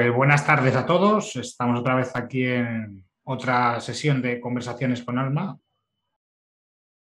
Eh, 0.00 0.08
buenas 0.08 0.46
tardes 0.46 0.74
a 0.76 0.86
todos. 0.86 1.36
Estamos 1.36 1.78
otra 1.78 1.94
vez 1.94 2.16
aquí 2.16 2.42
en 2.46 3.04
otra 3.24 3.78
sesión 3.80 4.22
de 4.22 4.40
conversaciones 4.40 5.02
con 5.02 5.18
Alma. 5.18 5.58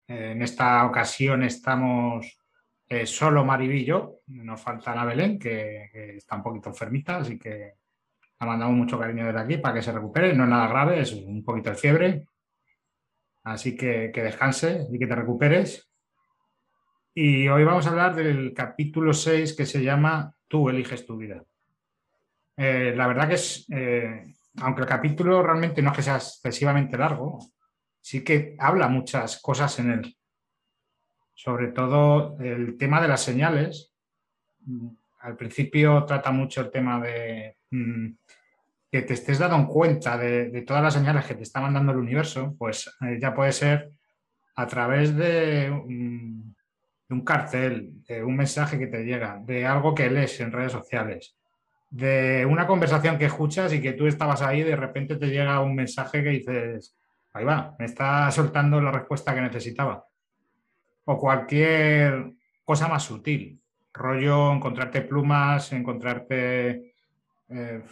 Eh, 0.07 0.31
en 0.31 0.41
esta 0.41 0.85
ocasión 0.85 1.43
estamos 1.43 2.39
eh, 2.87 3.05
solo 3.05 3.43
Maribillo. 3.43 4.21
Nos 4.27 4.61
falta 4.61 4.95
la 4.95 5.03
Belén, 5.03 5.37
que, 5.37 6.15
está 6.15 6.37
un 6.37 6.43
poquito 6.43 6.69
enfermita, 6.69 7.17
así 7.17 7.37
que 7.37 7.73
la 8.39 8.47
mandamos 8.47 8.77
mucho 8.77 8.97
cariño 8.97 9.25
desde 9.25 9.41
aquí 9.41 9.57
para 9.57 9.73
que 9.75 9.81
se 9.81 9.91
recupere. 9.91 10.33
No 10.33 10.45
es 10.45 10.49
nada 10.49 10.69
grave, 10.69 11.01
es 11.01 11.11
un 11.11 11.43
poquito 11.43 11.71
de 11.71 11.75
fiebre. 11.75 12.25
Así 13.43 13.75
que 13.75 14.09
que 14.13 14.23
descanse 14.23 14.87
y 14.89 14.97
que 14.97 15.07
te 15.07 15.15
recuperes. 15.15 15.91
Y 17.13 17.49
hoy 17.49 17.65
vamos 17.65 17.87
a 17.87 17.89
hablar 17.89 18.15
del 18.15 18.53
capítulo 18.53 19.11
6 19.11 19.53
que 19.53 19.65
se 19.65 19.83
llama 19.83 20.33
Tú 20.47 20.69
eliges 20.69 21.05
tu 21.05 21.17
vida. 21.17 21.43
Eh, 22.57 22.93
la 22.95 23.07
verdad 23.07 23.27
que 23.27 23.35
es, 23.35 23.65
eh, 23.69 24.33
aunque 24.61 24.81
el 24.81 24.87
capítulo 24.87 25.43
realmente 25.43 25.81
no 25.81 25.91
es 25.91 25.97
que 25.97 26.03
sea 26.03 26.15
excesivamente 26.15 26.97
largo, 26.97 27.39
sí 27.99 28.23
que 28.23 28.55
habla 28.59 28.87
muchas 28.87 29.41
cosas 29.41 29.77
en 29.79 29.91
él. 29.91 30.17
Sobre 31.33 31.67
todo 31.67 32.37
el 32.39 32.77
tema 32.77 33.01
de 33.01 33.07
las 33.07 33.21
señales. 33.21 33.93
Al 35.19 35.35
principio 35.35 36.05
trata 36.05 36.31
mucho 36.31 36.61
el 36.61 36.71
tema 36.71 36.99
de 36.99 37.57
mm, 37.71 38.07
que 38.91 39.01
te 39.01 39.13
estés 39.13 39.39
dando 39.39 39.67
cuenta 39.67 40.17
de, 40.17 40.61
todas 40.61 40.81
las 40.81 40.93
señales 40.93 41.25
que 41.25 41.35
te 41.35 41.43
está 41.43 41.59
mandando 41.59 41.91
el 41.91 41.97
universo, 41.97 42.55
pues 42.57 42.95
eh, 43.01 43.17
ya 43.19 43.33
puede 43.33 43.51
ser 43.51 43.91
a 44.55 44.67
través 44.67 45.11
mm, 45.11 45.17
de 45.17 45.69
un 47.09 47.25
cartel, 47.25 48.03
de 48.07 48.23
un 48.23 48.37
mensaje 48.37 48.79
que 48.79 48.87
te 48.87 49.03
llega, 49.03 49.41
de 49.43 49.65
algo 49.65 49.93
que 49.93 50.09
lees 50.09 50.39
en 50.39 50.51
redes 50.51 50.71
sociales, 50.71 51.35
de 51.89 52.45
una 52.45 52.67
conversación 52.67 53.17
que 53.17 53.25
escuchas 53.25 53.73
y 53.73 53.81
que 53.81 53.93
tú 53.93 54.07
estabas 54.07 54.41
ahí 54.41 54.63
de 54.63 54.75
repente 54.75 55.15
te 55.15 55.27
llega 55.27 55.61
un 55.61 55.75
mensaje 55.75 56.23
que 56.23 56.29
dices, 56.29 56.97
ahí 57.33 57.45
va, 57.45 57.75
me 57.79 57.85
está 57.85 58.29
soltando 58.31 58.81
la 58.81 58.91
respuesta 58.91 59.33
que 59.33 59.41
necesitaba. 59.41 60.05
O 61.05 61.17
cualquier 61.17 62.33
cosa 62.63 62.87
más 62.87 63.03
sutil, 63.03 63.61
rollo 63.93 64.53
encontrarte 64.53 65.01
plumas, 65.01 65.71
encontrarte... 65.73 66.93
Eh, 67.47 67.83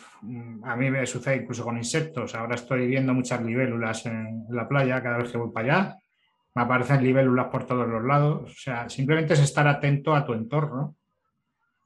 a 0.63 0.75
mí 0.75 0.89
me 0.89 1.05
sucede 1.05 1.38
incluso 1.38 1.63
con 1.63 1.78
insectos. 1.78 2.33
Ahora 2.33 2.55
estoy 2.55 2.88
viendo 2.88 3.13
muchas 3.13 3.44
libélulas 3.44 4.05
en, 4.07 4.45
la 4.50 4.67
playa 4.67 5.02
cada 5.03 5.19
vez 5.19 5.31
que 5.31 5.38
voy 5.38 5.52
para 5.52 5.75
allá. 5.75 5.97
Me 6.55 6.63
aparecen 6.63 7.03
libélulas 7.03 7.47
por 7.47 7.67
todos 7.67 7.88
los 7.88 8.03
lados. 8.03 8.52
O 8.52 8.55
sea, 8.55 8.89
simplemente 8.89 9.35
es 9.35 9.41
estar 9.41 9.67
atento 9.67 10.16
a 10.16 10.25
tu 10.25 10.33
entorno 10.33 10.95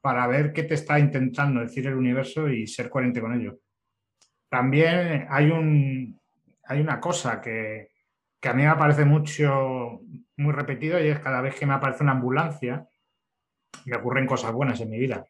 para 0.00 0.26
ver 0.26 0.52
qué 0.52 0.62
te 0.62 0.74
está 0.74 0.98
intentando 0.98 1.60
decir 1.60 1.86
el 1.86 1.94
universo 1.94 2.48
y 2.48 2.66
ser 2.66 2.88
coherente 2.88 3.20
con 3.20 3.34
ello. 3.34 3.58
También 4.48 5.26
hay, 5.28 5.50
un, 5.50 6.18
hay 6.64 6.80
una 6.80 7.00
cosa 7.00 7.40
que, 7.40 7.90
a 8.42 8.52
mí 8.52 8.62
me 8.62 8.76
parece 8.76 9.04
mucho, 9.04 10.00
muy 10.36 10.52
repetido 10.52 11.02
y 11.02 11.08
es 11.08 11.18
cada 11.20 11.40
vez 11.40 11.54
que 11.54 11.66
me 11.66 11.74
aparece 11.74 12.02
una 12.02 12.12
ambulancia, 12.12 12.86
me 13.84 13.96
ocurren 13.96 14.26
cosas 14.26 14.52
buenas 14.52 14.80
en 14.80 14.90
mi 14.90 14.98
vida. 14.98 15.26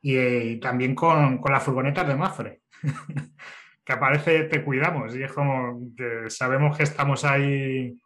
Y, 0.00 0.56
también 0.56 0.94
con, 0.94 1.38
con, 1.38 1.52
las 1.52 1.62
furgonetas 1.62 2.08
de 2.08 2.16
Mafre, 2.16 2.62
que 3.84 3.92
aparece 3.92 4.44
Te 4.44 4.64
Cuidamos 4.64 5.14
y 5.14 5.22
es 5.22 5.32
como 5.32 5.94
que 5.96 6.28
sabemos 6.28 6.76
que 6.76 6.82
estamos 6.82 7.24
ahí 7.24 7.96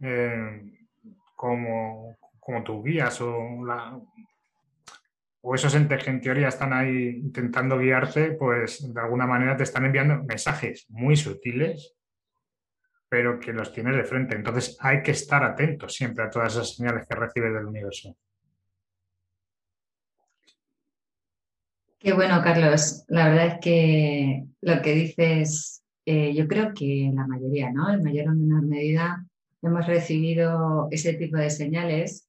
eh, 0.00 0.62
como, 1.34 2.16
como 2.38 2.62
tus 2.62 2.84
guías 2.84 3.20
o 3.20 3.64
la, 3.64 3.98
o 5.46 5.54
esos 5.54 5.74
entes 5.74 6.02
que 6.02 6.08
en 6.08 6.22
teoría 6.22 6.48
están 6.48 6.72
ahí 6.72 7.20
intentando 7.22 7.78
guiarte, 7.78 8.32
pues 8.32 8.94
de 8.94 8.98
alguna 8.98 9.26
manera 9.26 9.54
te 9.54 9.64
están 9.64 9.84
enviando 9.84 10.24
mensajes 10.24 10.86
muy 10.88 11.16
sutiles, 11.16 11.94
pero 13.10 13.38
que 13.38 13.52
los 13.52 13.70
tienes 13.70 13.94
de 13.94 14.04
frente. 14.04 14.36
Entonces 14.36 14.78
hay 14.80 15.02
que 15.02 15.10
estar 15.10 15.44
atentos 15.44 15.92
siempre 15.92 16.24
a 16.24 16.30
todas 16.30 16.54
esas 16.54 16.74
señales 16.74 17.06
que 17.06 17.14
recibes 17.14 17.52
del 17.52 17.66
universo. 17.66 18.16
Qué 21.98 22.14
bueno, 22.14 22.40
Carlos. 22.42 23.04
La 23.08 23.28
verdad 23.28 23.46
es 23.46 23.58
que 23.60 24.44
lo 24.62 24.80
que 24.80 24.92
dices, 24.94 25.84
eh, 26.06 26.34
yo 26.34 26.48
creo 26.48 26.72
que 26.72 27.10
la 27.14 27.26
mayoría, 27.26 27.70
¿no? 27.70 27.92
En 27.92 28.02
mayor 28.02 28.28
o 28.28 28.34
menor 28.34 28.62
medida 28.62 29.26
hemos 29.60 29.86
recibido 29.86 30.88
ese 30.90 31.12
tipo 31.12 31.36
de 31.36 31.50
señales 31.50 32.23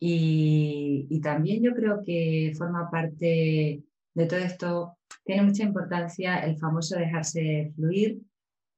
y, 0.00 1.20
también 1.20 1.62
yo 1.62 1.74
creo 1.74 2.02
que 2.04 2.52
forma 2.56 2.90
parte 2.90 3.82
de 4.14 4.26
todo 4.26 4.38
esto, 4.38 4.98
tiene 5.24 5.42
mucha 5.42 5.62
importancia 5.64 6.38
el 6.38 6.56
famoso 6.58 6.96
dejarse 6.96 7.72
fluir, 7.74 8.20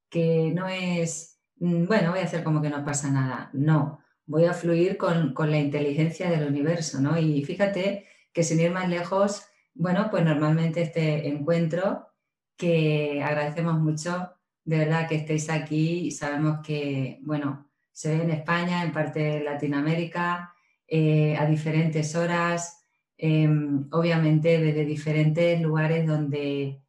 que 0.09 0.53
no 0.55 0.69
es, 0.69 1.39
mm, 1.59 1.87
bueno, 1.87 2.11
voy 2.11 2.21
a 2.21 2.25
hacer 2.25 2.43
como 2.45 2.63
que 2.63 2.71
no 2.71 2.85
pasa 2.85 3.11
nada, 3.11 3.51
no, 3.53 4.01
voy 4.27 4.45
a 4.47 4.55
fluir 4.55 4.97
con, 4.97 5.35
con 5.35 5.51
la 5.51 5.59
inteligencia 5.59 6.31
del 6.31 6.49
universo, 6.49 7.01
¿no? 7.01 7.19
Y 7.19 7.45
fíjate 7.45 8.07
que 8.33 8.43
sin 8.43 8.61
ir 8.61 8.71
más 8.71 8.89
lejos, 8.89 9.45
bueno, 9.75 10.09
pues 10.11 10.25
normalmente 10.25 10.83
este 10.83 11.29
encuentro 11.29 12.09
que 12.57 13.23
agradecemos 13.23 13.81
mucho, 13.81 14.33
de 14.65 14.79
verdad 14.79 15.09
que 15.09 15.17
estéis 15.17 15.51
aquí 15.51 16.07
y 16.07 16.11
sabemos 16.11 16.61
que, 16.65 17.19
bueno, 17.23 17.71
se 17.93 18.17
ve 18.17 18.25
en 18.25 18.31
España, 18.31 18.85
en 18.85 18.93
parte 18.93 19.21
de 19.21 19.45
Latinoamérica, 19.45 20.55
eh, 20.93 21.37
a 21.37 21.47
diferentes 21.47 22.17
horas, 22.17 22.85
em, 23.17 23.87
obviamente 23.93 24.59
desde 24.59 24.85
diferentes 24.85 25.61
lugares 25.61 26.05
donde 26.05 26.83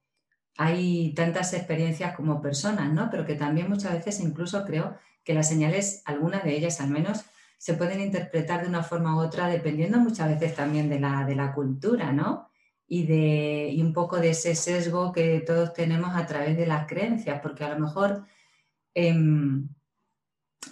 hay 0.58 1.14
tantas 1.14 1.54
experiencias 1.54 2.16
como 2.16 2.42
personas, 2.42 2.92
¿no? 2.92 3.10
Pero 3.12 3.26
que 3.26 3.36
también 3.36 3.70
muchas 3.70 3.94
veces 3.94 4.20
incluso 4.20 4.66
creo 4.66 4.98
que 5.24 5.36
las 5.36 5.48
señales, 5.48 6.02
algunas 6.06 6.44
de 6.44 6.58
ellas 6.58 6.82
al 6.82 6.90
menos, 6.90 7.26
se 7.60 7.76
pueden 7.76 8.02
interpretar 8.02 8.64
de 8.64 8.70
una 8.70 8.82
forma 8.82 9.16
u 9.16 9.20
otra 9.20 9.48
dependiendo 9.48 10.00
muchas 10.00 10.30
veces 10.30 10.56
también 10.56 10.90
de 10.90 11.00
la, 11.00 11.24
de 11.26 11.36
la 11.36 11.54
cultura, 11.54 12.12
¿no? 12.12 12.50
Y, 12.88 13.06
de, 13.06 13.70
y 13.72 13.82
un 13.84 13.94
poco 13.94 14.18
de 14.18 14.32
ese 14.32 14.56
sesgo 14.56 15.12
que 15.12 15.42
todos 15.42 15.74
tenemos 15.74 16.16
a 16.16 16.26
través 16.26 16.58
de 16.58 16.66
las 16.66 16.88
creencias, 16.88 17.40
porque 17.42 17.64
a 17.64 17.70
lo 17.70 17.80
mejor 17.80 18.26
em, 18.96 19.70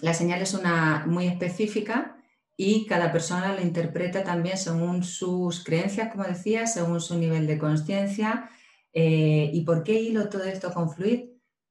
la 0.02 0.14
señal 0.14 0.42
es 0.42 0.52
una 0.54 1.04
muy 1.06 1.28
específica, 1.28 2.16
y 2.62 2.84
cada 2.84 3.10
persona 3.10 3.54
lo 3.54 3.62
interpreta 3.62 4.22
también 4.22 4.58
según 4.58 5.02
sus 5.02 5.64
creencias, 5.64 6.12
como 6.12 6.24
decía, 6.24 6.66
según 6.66 7.00
su 7.00 7.16
nivel 7.16 7.46
de 7.46 7.56
conciencia. 7.56 8.50
Eh, 8.92 9.50
¿Y 9.50 9.62
por 9.62 9.82
qué 9.82 9.98
hilo 9.98 10.28
todo 10.28 10.44
esto 10.44 10.70
con 10.70 10.90
Fluid? 10.90 11.20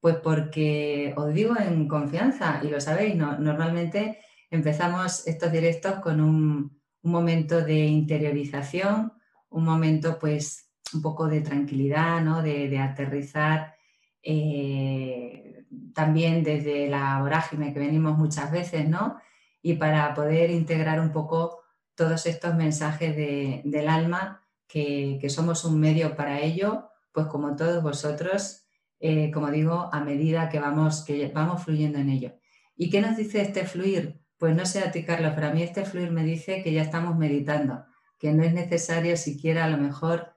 Pues 0.01 0.15
porque 0.15 1.13
os 1.15 1.31
digo 1.31 1.53
en 1.59 1.87
confianza, 1.87 2.59
y 2.63 2.69
lo 2.69 2.81
sabéis, 2.81 3.15
normalmente 3.15 4.17
empezamos 4.49 5.27
estos 5.27 5.51
directos 5.51 5.99
con 5.99 6.21
un, 6.21 6.79
momento 7.03 7.61
de 7.61 7.85
interiorización, 7.85 9.13
un 9.49 9.65
momento 9.65 10.17
pues 10.17 10.71
un 10.91 11.03
poco 11.03 11.27
de 11.27 11.41
tranquilidad, 11.41 12.21
¿no? 12.21 12.41
de, 12.41 12.79
aterrizar 12.79 13.75
eh, 14.23 15.65
también 15.93 16.43
desde 16.43 16.89
la 16.89 17.19
vorágine 17.21 17.73
que 17.73 17.79
venimos 17.79 18.17
muchas 18.17 18.51
veces, 18.51 18.89
¿no? 18.89 19.19
Y 19.61 19.73
para 19.73 20.13
poder 20.13 20.51
integrar 20.51 20.99
un 20.99 21.11
poco 21.11 21.61
todos 21.95 22.25
estos 22.25 22.55
mensajes 22.55 23.15
del 23.15 23.89
alma, 23.89 24.41
que, 24.67 25.19
somos 25.29 25.65
un 25.65 25.79
medio 25.79 26.15
para 26.15 26.39
ello, 26.39 26.89
pues 27.11 27.27
como 27.27 27.55
todos 27.55 27.83
vosotros, 27.83 28.65
eh, 28.99 29.31
como 29.31 29.49
digo, 29.49 29.89
a 29.91 29.99
medida 29.99 30.49
que 30.49 30.59
vamos, 30.59 31.03
que 31.03 31.27
vamos 31.33 31.63
fluyendo 31.63 31.99
en 31.99 32.09
ello. 32.09 32.33
¿Y 32.77 32.89
qué 32.89 33.01
nos 33.01 33.17
dice 33.17 33.41
este 33.41 33.65
fluir? 33.65 34.21
Pues 34.37 34.55
no 34.55 34.65
sé 34.65 34.79
a 34.79 34.91
ti, 34.91 35.03
Carlos, 35.03 35.33
pero 35.35 35.47
a 35.47 35.51
mí 35.51 35.63
este 35.63 35.83
fluir 35.83 36.11
me 36.11 36.23
dice 36.23 36.63
que 36.63 36.71
ya 36.71 36.83
estamos 36.83 37.17
meditando, 37.17 37.83
que 38.17 38.31
no 38.31 38.43
es 38.43 38.53
necesario 38.53 39.17
siquiera 39.17 39.65
a 39.65 39.69
lo 39.69 39.77
mejor 39.77 40.35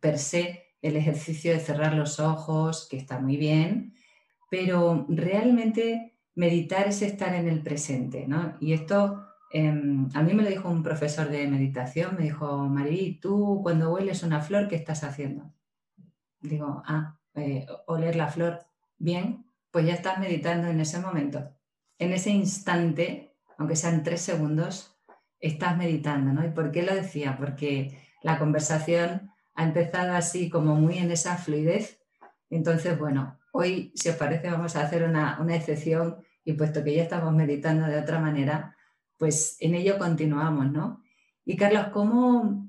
per 0.00 0.18
se 0.18 0.74
el 0.82 0.96
ejercicio 0.96 1.52
de 1.52 1.60
cerrar 1.60 1.94
los 1.94 2.18
ojos, 2.18 2.88
que 2.90 2.96
está 2.96 3.20
muy 3.20 3.36
bien, 3.36 3.94
pero 4.50 5.06
realmente 5.08 6.11
meditar 6.34 6.88
es 6.88 7.02
estar 7.02 7.34
en 7.34 7.48
el 7.48 7.62
presente, 7.62 8.26
¿no? 8.26 8.56
Y 8.60 8.72
esto 8.72 9.26
em, 9.50 10.08
a 10.14 10.22
mí 10.22 10.34
me 10.34 10.42
lo 10.42 10.48
dijo 10.48 10.68
un 10.68 10.82
profesor 10.82 11.28
de 11.28 11.46
meditación, 11.46 12.16
me 12.16 12.24
dijo, 12.24 12.68
Marí, 12.68 13.18
tú 13.20 13.60
cuando 13.62 13.92
hueles 13.92 14.22
una 14.22 14.40
flor, 14.40 14.68
¿qué 14.68 14.76
estás 14.76 15.04
haciendo? 15.04 15.52
Digo, 16.40 16.82
ah, 16.86 17.18
eh, 17.34 17.66
oler 17.86 18.16
la 18.16 18.28
flor, 18.28 18.64
bien, 18.98 19.46
pues 19.70 19.86
ya 19.86 19.94
estás 19.94 20.18
meditando 20.18 20.68
en 20.68 20.80
ese 20.80 21.00
momento. 21.00 21.50
En 21.98 22.12
ese 22.12 22.30
instante, 22.30 23.36
aunque 23.58 23.76
sean 23.76 24.02
tres 24.02 24.22
segundos, 24.22 24.98
estás 25.40 25.76
meditando, 25.76 26.32
¿no? 26.32 26.44
¿Y 26.46 26.50
por 26.50 26.70
qué 26.70 26.82
lo 26.82 26.94
decía? 26.94 27.36
Porque 27.36 27.98
la 28.22 28.38
conversación 28.38 29.32
ha 29.54 29.64
empezado 29.64 30.14
así 30.14 30.48
como 30.48 30.74
muy 30.76 30.98
en 30.98 31.10
esa 31.10 31.36
fluidez. 31.36 32.00
Entonces, 32.50 32.98
bueno, 32.98 33.38
Hoy, 33.54 33.92
si 33.94 34.08
os 34.08 34.16
parece, 34.16 34.50
vamos 34.50 34.76
a 34.76 34.82
hacer 34.82 35.02
una, 35.04 35.38
excepción 35.50 36.24
y 36.42 36.54
puesto 36.54 36.82
que 36.82 36.94
ya 36.96 37.02
estamos 37.02 37.34
meditando 37.34 37.86
de 37.86 37.98
otra 37.98 38.18
manera, 38.18 38.74
pues 39.18 39.58
en 39.60 39.74
ello 39.74 39.98
continuamos, 39.98 40.72
¿no? 40.72 41.02
Y 41.44 41.56
Carlos, 41.56 41.88
¿cómo, 41.92 42.66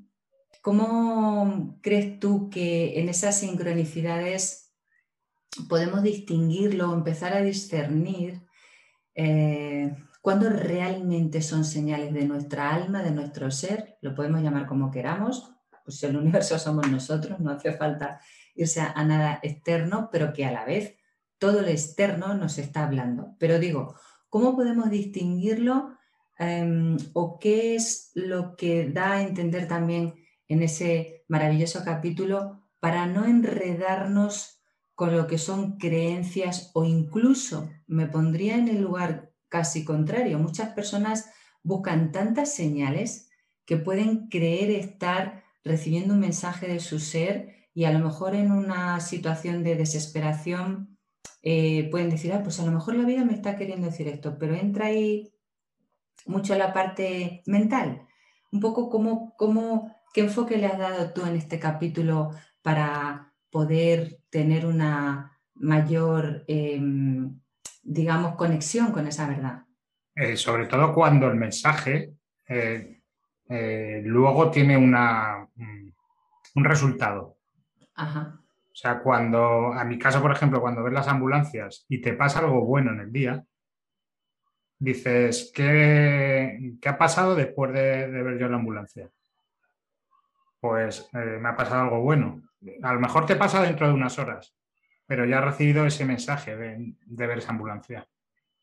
¿cómo 0.61 1.79
crees 1.81 2.19
tú 2.19 2.49
que 2.49 2.99
en 2.99 3.07
esas 3.07 3.39
sincronicidades 3.39 4.73
podemos 5.69 6.03
distinguirlo, 6.03 6.93
empezar 6.93 7.31
a 7.31 7.41
discernir 7.41 8.41
eh, 9.15 9.95
cuándo 10.21 10.49
realmente 10.49 11.41
son 11.41 11.63
señales 11.63 12.13
de 12.13 12.25
nuestra 12.25 12.75
alma, 12.75 13.03
de 13.03 13.11
nuestro 13.11 13.49
ser? 13.51 13.97
Lo 14.01 14.13
podemos 14.13 14.41
llamar 14.41 14.67
como 14.67 14.91
queramos, 14.91 15.49
pues 15.83 16.01
el 16.03 16.15
universo 16.17 16.57
somos 16.59 16.89
nosotros, 16.89 17.39
no 17.39 17.51
hace 17.51 17.73
falta 17.73 18.19
irse 18.55 18.81
a 18.81 19.03
nada 19.03 19.39
externo, 19.43 20.09
pero 20.11 20.33
que 20.33 20.45
a 20.45 20.51
la 20.51 20.65
vez 20.65 20.95
todo 21.37 21.61
lo 21.61 21.67
externo 21.67 22.33
nos 22.35 22.57
está 22.57 22.85
hablando. 22.85 23.35
Pero 23.39 23.59
digo, 23.59 23.95
¿cómo 24.29 24.55
podemos 24.55 24.89
distinguirlo 24.89 25.97
em, 26.37 26.97
o 27.13 27.37
qué 27.39 27.75
es 27.75 28.11
lo 28.15 28.55
que 28.55 28.89
da 28.89 29.13
a 29.13 29.23
entender 29.23 29.67
también 29.67 30.15
en 30.47 30.63
ese 30.63 31.25
maravilloso 31.27 31.83
capítulo 31.83 32.63
para 32.79 33.05
no 33.05 33.25
enredarnos 33.25 34.61
con 34.95 35.15
lo 35.15 35.27
que 35.27 35.37
son 35.37 35.77
creencias 35.77 36.71
o 36.73 36.85
incluso 36.85 37.69
me 37.87 38.07
pondría 38.07 38.55
en 38.55 38.67
el 38.67 38.81
lugar 38.81 39.31
casi 39.49 39.83
contrario. 39.83 40.39
Muchas 40.39 40.69
personas 40.69 41.31
buscan 41.63 42.11
tantas 42.11 42.53
señales 42.53 43.29
que 43.65 43.77
pueden 43.77 44.27
creer 44.27 44.71
estar 44.71 45.42
recibiendo 45.63 46.13
un 46.13 46.19
mensaje 46.19 46.67
de 46.67 46.79
su 46.79 46.99
ser 46.99 47.67
y 47.73 47.85
a 47.85 47.91
lo 47.91 47.99
mejor 47.99 48.35
en 48.35 48.51
una 48.51 48.99
situación 48.99 49.63
de 49.63 49.75
desesperación 49.75 50.97
eh, 51.41 51.89
pueden 51.91 52.09
decir, 52.09 52.31
ah, 52.33 52.41
pues 52.43 52.59
a 52.59 52.65
lo 52.65 52.71
mejor 52.71 52.95
la 52.95 53.05
vida 53.05 53.25
me 53.25 53.33
está 53.33 53.57
queriendo 53.57 53.87
decir 53.87 54.07
esto, 54.07 54.37
pero 54.37 54.55
entra 54.55 54.87
ahí 54.87 55.33
mucho 56.25 56.55
la 56.55 56.73
parte 56.73 57.43
mental. 57.45 58.07
Un 58.51 58.59
poco 58.59 58.89
como, 58.89 59.35
como, 59.35 59.93
qué 60.13 60.21
enfoque 60.21 60.57
le 60.57 60.67
has 60.67 60.77
dado 60.77 61.11
tú 61.11 61.25
en 61.25 61.35
este 61.35 61.59
capítulo 61.59 62.31
para 62.61 63.33
poder 63.49 64.19
tener 64.29 64.65
una 64.65 65.37
mayor, 65.55 66.43
em, 66.47 67.39
digamos, 67.81 68.35
conexión 68.35 68.91
con 68.91 69.07
esa 69.07 69.27
verdad. 69.27 69.65
Eh, 70.15 70.37
sobre 70.37 70.67
todo 70.67 70.93
cuando 70.93 71.27
el 71.27 71.35
mensaje 71.35 72.13
eh, 72.47 73.02
luego 73.47 74.49
tiene 74.51 74.77
una, 74.77 75.47
un 76.55 76.65
resultado. 76.65 77.37
O 78.73 78.75
sea, 78.75 78.99
cuando, 78.99 79.71
a 79.73 79.83
mi 79.83 79.99
caso, 79.99 80.21
por 80.21 80.31
ejemplo, 80.31 80.59
cuando 80.59 80.83
ves 80.83 80.93
las 80.93 81.07
ambulancias 81.07 81.85
y 81.89 82.01
te 82.01 82.13
pasa 82.13 82.39
algo 82.39 82.65
bueno 82.65 82.91
en 82.91 83.01
el 83.01 83.11
día, 83.11 83.43
dices, 84.79 85.51
¿qué, 85.53 86.75
ha 86.85 86.97
pasado 86.97 87.35
después 87.35 87.71
de, 87.71 88.07
ver 88.07 88.39
yo 88.39 88.49
la 88.49 88.57
ambulancia? 88.57 89.09
Pues 90.59 91.09
eh, 91.13 91.37
me 91.39 91.49
ha 91.49 91.55
pasado 91.55 91.83
algo 91.83 92.01
bueno. 92.01 92.41
A 92.81 92.93
lo 92.93 92.99
mejor 92.99 93.25
te 93.25 93.35
pasa 93.35 93.61
dentro 93.61 93.87
de 93.87 93.93
unas 93.93 94.17
horas, 94.17 94.55
pero 95.05 95.25
ya 95.25 95.39
has 95.39 95.45
recibido 95.45 95.85
ese 95.85 96.05
mensaje 96.05 96.55
de, 96.55 96.95
ver 97.05 97.37
esa 97.37 97.51
ambulancia. 97.51 98.07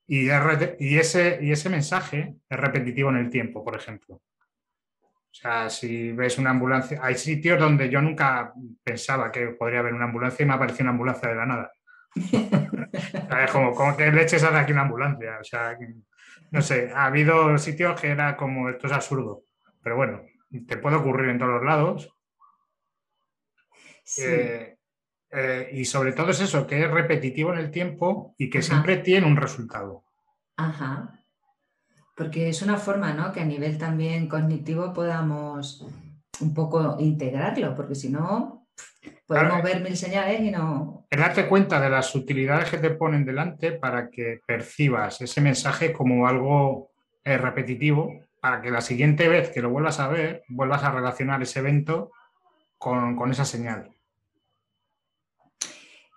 Y, 0.06 0.26
y, 0.26 0.98
ese, 0.98 1.38
y 1.40 1.52
ese 1.52 1.68
mensaje 1.68 2.34
es 2.48 2.58
repetitivo 2.58 3.10
en 3.10 3.16
el 3.18 3.30
tiempo, 3.30 3.62
por 3.62 3.76
ejemplo. 3.76 4.20
O 5.30 5.34
sea, 5.34 5.70
si 5.70 6.10
ves 6.10 6.38
una 6.38 6.50
ambulancia, 6.50 6.98
hay 7.02 7.14
sitios 7.14 7.58
donde 7.58 7.88
yo 7.88 8.02
nunca 8.02 8.52
pensaba 8.82 9.30
que 9.30 9.48
podría 9.48 9.78
haber 9.78 9.94
una 9.94 10.06
ambulancia 10.06 10.42
y 10.42 10.46
me 10.46 10.54
apareció 10.54 10.82
una 10.82 10.90
ambulancia 10.90 11.28
de 11.28 11.34
la 11.36 11.46
nada. 11.46 11.72
es 13.44 13.50
como, 13.52 13.72
como 13.72 13.96
que 13.96 14.10
leches 14.10 14.42
hace 14.42 14.56
aquí 14.56 14.72
una 14.72 14.82
ambulancia. 14.82 15.38
O 15.40 15.44
sea, 15.44 15.78
no 16.50 16.60
sé, 16.60 16.90
ha 16.92 17.06
habido 17.06 17.56
sitios 17.58 18.00
que 18.00 18.08
era 18.08 18.36
como, 18.36 18.68
esto 18.70 18.88
es 18.88 18.92
absurdo. 18.92 19.44
Pero 19.82 19.96
bueno, 19.96 20.22
te 20.66 20.76
puede 20.76 20.96
ocurrir 20.96 21.30
en 21.30 21.38
todos 21.38 21.52
los 21.52 21.64
lados. 21.64 22.12
Eh, 24.18 24.76
eh, 25.30 25.70
y 25.72 25.84
sobre 25.84 26.12
todo 26.12 26.30
es 26.30 26.40
eso, 26.40 26.66
que 26.66 26.82
es 26.82 26.90
repetitivo 26.90 27.52
en 27.52 27.60
el 27.60 27.70
tiempo 27.70 28.34
y 28.36 28.50
que 28.50 28.62
siempre 28.62 28.96
tiene 28.96 29.28
un 29.28 29.36
resultado. 29.36 30.04
Ajá 30.56 31.19
porque 32.20 32.50
es 32.50 32.60
una 32.60 32.76
forma, 32.76 33.14
¿no? 33.14 33.32
Que 33.32 33.40
a 33.40 33.46
nivel 33.46 33.78
también 33.78 34.28
cognitivo 34.28 34.92
podamos 34.92 35.86
un 36.42 36.52
poco 36.52 36.96
integrarlo, 36.98 37.74
porque 37.74 37.94
si 37.94 38.10
no, 38.10 38.66
podemos 39.26 39.62
ver 39.62 39.80
mil 39.80 39.96
señales 39.96 40.42
y 40.42 40.50
no... 40.50 41.06
darte 41.10 41.48
cuenta 41.48 41.80
de 41.80 41.88
las 41.88 42.14
utilidades 42.14 42.68
que 42.68 42.76
te 42.76 42.90
ponen 42.90 43.24
delante 43.24 43.72
para 43.72 44.10
que 44.10 44.40
percibas 44.46 45.22
ese 45.22 45.40
mensaje 45.40 45.94
como 45.94 46.26
algo 46.26 46.90
eh, 47.24 47.38
repetitivo, 47.38 48.12
para 48.38 48.60
que 48.60 48.70
la 48.70 48.82
siguiente 48.82 49.26
vez 49.26 49.48
que 49.48 49.62
lo 49.62 49.70
vuelvas 49.70 49.98
a 49.98 50.08
ver, 50.08 50.42
vuelvas 50.48 50.84
a 50.84 50.90
relacionar 50.90 51.40
ese 51.40 51.60
evento 51.60 52.12
con, 52.76 53.16
con 53.16 53.30
esa 53.30 53.46
señal. 53.46 53.88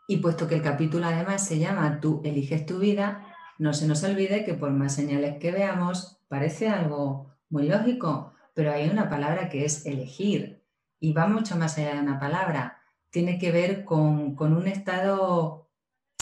Y 0.10 0.18
puesto 0.18 0.50
que 0.50 0.56
el 0.56 0.62
capítulo 0.62 1.06
además 1.06 1.48
se 1.48 1.60
llama 1.60 2.02
Tú 2.02 2.22
eliges 2.26 2.66
tu 2.66 2.80
vida, 2.80 3.33
no 3.58 3.74
se 3.74 3.88
nos 3.88 4.04
olvide 4.04 4.46
que 4.46 4.54
por 4.54 4.72
más 4.72 4.96
señales 4.96 5.38
que 5.38 5.52
veamos, 5.52 6.20
parece 6.28 6.70
algo 6.70 7.34
muy 7.50 7.68
lógico, 7.68 8.34
pero 8.54 8.72
hay 8.72 8.90
una 8.90 9.10
palabra 9.10 9.50
que 9.50 9.66
es 9.66 9.86
elegir 9.86 10.64
y 11.00 11.14
va 11.14 11.28
mucho 11.28 11.56
más 11.58 11.78
allá 11.78 11.96
de 11.96 12.02
una 12.02 12.20
palabra. 12.20 12.82
Tiene 13.10 13.38
que 13.38 13.52
ver 13.52 13.84
con, 13.84 14.36
un 14.40 14.68
estado 14.68 15.70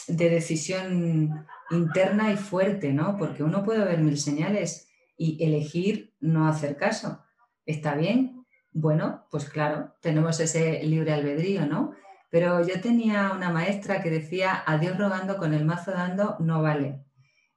de 0.08 0.30
decisión 0.30 1.46
interna 1.70 2.32
y 2.32 2.38
fuerte, 2.38 2.92
¿no? 2.92 3.18
Porque 3.18 3.44
uno 3.44 3.64
puede 3.64 3.86
ver 3.86 4.00
mil 4.00 4.18
señales 4.18 4.90
y 5.18 5.44
elegir 5.44 6.16
no 6.20 6.48
hacer 6.48 6.78
caso. 6.78 7.24
¿Está 7.66 7.96
bien? 7.96 8.46
Bueno, 8.74 9.28
pues 9.30 9.50
claro, 9.50 9.94
tenemos 10.02 10.40
ese 10.40 10.84
libre 10.84 11.14
albedrío, 11.14 11.66
¿no? 11.66 11.94
Pero 12.30 12.66
yo 12.66 12.82
tenía 12.82 13.34
una 13.36 13.52
maestra 13.52 14.02
que 14.02 14.10
decía, 14.10 14.64
a 14.66 14.78
Dios 14.78 14.98
rogando 14.98 15.38
con 15.38 15.54
el 15.54 15.66
mazo 15.66 15.92
dando 15.92 16.38
no 16.40 16.62
vale. 16.62 17.04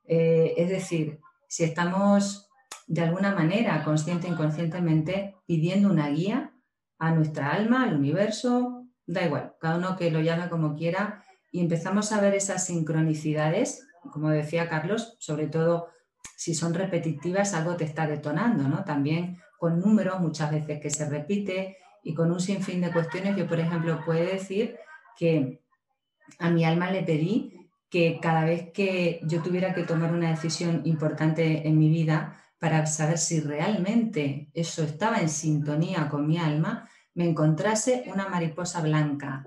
Eh, 0.06 0.54
es 0.56 0.68
decir, 0.68 1.20
si 1.48 1.64
estamos 1.64 2.50
de 2.86 3.02
alguna 3.02 3.34
manera, 3.34 3.82
consciente 3.84 4.26
e 4.26 4.30
inconscientemente, 4.30 5.36
pidiendo 5.46 5.90
una 5.90 6.08
guía 6.10 6.52
a 6.98 7.12
nuestra 7.12 7.52
alma, 7.52 7.84
al 7.84 7.94
universo, 7.94 8.86
da 9.06 9.24
igual, 9.24 9.54
cada 9.60 9.76
uno 9.76 9.96
que 9.96 10.10
lo 10.10 10.20
llame 10.20 10.48
como 10.48 10.74
quiera, 10.74 11.24
y 11.50 11.60
empezamos 11.60 12.12
a 12.12 12.20
ver 12.20 12.34
esas 12.34 12.66
sincronicidades, 12.66 13.86
como 14.12 14.30
decía 14.30 14.68
Carlos, 14.68 15.16
sobre 15.18 15.46
todo 15.46 15.88
si 16.36 16.54
son 16.54 16.74
repetitivas, 16.74 17.54
algo 17.54 17.76
te 17.76 17.84
está 17.84 18.06
detonando, 18.06 18.64
¿no? 18.68 18.84
También 18.84 19.38
con 19.58 19.80
números 19.80 20.20
muchas 20.20 20.50
veces 20.50 20.80
que 20.80 20.90
se 20.90 21.08
repite 21.08 21.78
y 22.02 22.14
con 22.14 22.30
un 22.30 22.40
sinfín 22.40 22.80
de 22.80 22.92
cuestiones, 22.92 23.36
yo 23.36 23.46
por 23.46 23.60
ejemplo 23.60 24.00
puedo 24.04 24.20
decir 24.20 24.76
que 25.16 25.62
a 26.38 26.50
mi 26.50 26.64
alma 26.64 26.90
le 26.90 27.02
pedí 27.02 27.63
que 27.94 28.18
cada 28.20 28.44
vez 28.44 28.72
que 28.72 29.20
yo 29.22 29.40
tuviera 29.40 29.72
que 29.72 29.84
tomar 29.84 30.12
una 30.12 30.30
decisión 30.30 30.82
importante 30.84 31.68
en 31.68 31.78
mi 31.78 31.88
vida 31.88 32.42
para 32.58 32.84
saber 32.86 33.18
si 33.18 33.38
realmente 33.38 34.50
eso 34.52 34.82
estaba 34.82 35.20
en 35.20 35.28
sintonía 35.28 36.08
con 36.08 36.26
mi 36.26 36.36
alma, 36.36 36.88
me 37.14 37.24
encontrase 37.24 38.02
una 38.12 38.28
mariposa 38.28 38.80
blanca. 38.80 39.46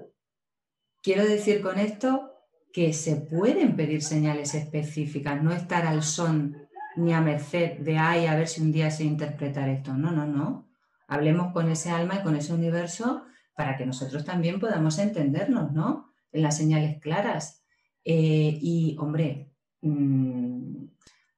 Quiero 1.03 1.25
decir 1.25 1.61
con 1.61 1.77
esto 1.77 2.31
que 2.71 2.93
se 2.93 3.17
pueden 3.17 3.75
pedir 3.75 4.01
señales 4.01 4.55
específicas, 4.55 5.43
no 5.43 5.51
estar 5.51 5.85
al 5.85 6.01
son 6.01 6.55
ni 6.95 7.11
a 7.11 7.19
merced 7.19 7.79
de, 7.79 7.97
ay, 7.97 8.27
a 8.27 8.35
ver 8.37 8.47
si 8.47 8.61
un 8.61 8.71
día 8.71 8.89
sé 8.91 9.03
interpretar 9.03 9.67
esto. 9.67 9.93
No, 9.93 10.11
no, 10.11 10.25
no. 10.25 10.69
Hablemos 11.09 11.51
con 11.51 11.69
ese 11.69 11.89
alma 11.89 12.15
y 12.15 12.23
con 12.23 12.37
ese 12.37 12.53
universo 12.53 13.25
para 13.57 13.75
que 13.75 13.85
nosotros 13.85 14.23
también 14.23 14.61
podamos 14.61 14.99
entendernos, 14.99 15.73
¿no? 15.73 16.13
En 16.31 16.43
las 16.43 16.55
señales 16.55 17.01
claras. 17.01 17.65
Eh, 18.09 18.57
y, 18.61 18.95
hombre, 19.01 19.51
mm, 19.81 20.85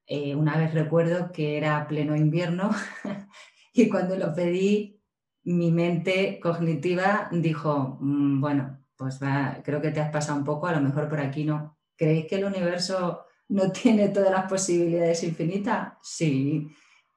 eh, 0.05 0.35
una 0.35 0.55
vez 0.55 0.71
recuerdo 0.71 1.31
que 1.31 1.57
era 1.57 1.87
pleno 1.87 2.15
invierno 2.15 2.69
y 3.73 3.89
cuando 3.89 4.15
lo 4.15 4.35
pedí, 4.35 5.01
mi 5.45 5.71
mente 5.71 6.39
cognitiva 6.39 7.27
dijo, 7.31 7.97
mm, 7.99 8.39
bueno, 8.39 8.85
pues 8.95 9.19
creo 9.63 9.81
que 9.81 9.89
te 9.89 9.99
has 9.99 10.11
pasado 10.11 10.37
un 10.37 10.45
poco, 10.45 10.67
a 10.67 10.73
lo 10.73 10.81
mejor 10.81 11.09
por 11.09 11.19
aquí 11.19 11.43
no. 11.43 11.79
¿Creéis 11.95 12.27
que 12.27 12.35
el 12.35 12.45
universo 12.45 13.25
no 13.47 13.71
tiene 13.71 14.09
todas 14.09 14.29
las 14.29 14.47
posibilidades 14.47 15.23
infinitas? 15.23 15.93
Sí. 16.03 16.69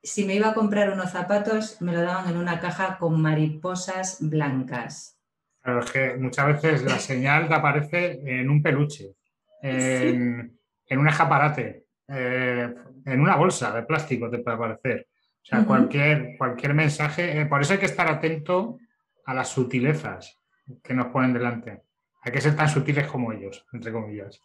Si 0.02 0.24
me 0.24 0.34
iba 0.34 0.48
a 0.48 0.54
comprar 0.54 0.90
unos 0.94 1.10
zapatos, 1.10 1.82
me 1.82 1.92
lo 1.92 2.00
daban 2.00 2.30
en 2.30 2.38
una 2.38 2.58
caja 2.58 2.96
con 2.96 3.20
mariposas 3.20 4.16
blancas. 4.20 5.18
Claro, 5.60 5.80
es 5.80 5.90
que 5.90 6.16
muchas 6.16 6.46
veces 6.46 6.84
la 6.84 6.98
señal 6.98 7.48
te 7.48 7.54
aparece 7.54 8.18
en 8.24 8.48
un 8.48 8.62
peluche 8.62 9.14
en, 9.62 10.98
un 10.98 11.08
escaparate, 11.08 11.86
eh, 12.08 12.74
en 13.04 13.20
una 13.20 13.36
bolsa 13.36 13.72
de 13.74 13.84
plástico 13.84 14.30
te 14.30 14.38
puede 14.38 14.56
aparecer. 14.56 15.08
O 15.42 15.44
sea, 15.44 15.64
cualquier, 15.64 16.36
cualquier 16.38 16.74
mensaje. 16.74 17.40
Eh, 17.40 17.46
por 17.46 17.62
eso 17.62 17.72
hay 17.72 17.78
que 17.78 17.86
estar 17.86 18.08
atento 18.08 18.78
a 19.24 19.34
las 19.34 19.48
sutilezas 19.48 20.40
que 20.82 20.94
nos 20.94 21.06
ponen 21.06 21.32
delante. 21.32 21.82
Hay 22.22 22.32
que 22.32 22.40
ser 22.40 22.54
tan 22.54 22.68
sutiles 22.68 23.06
como 23.06 23.32
ellos, 23.32 23.66
entre 23.72 23.92
comillas, 23.92 24.40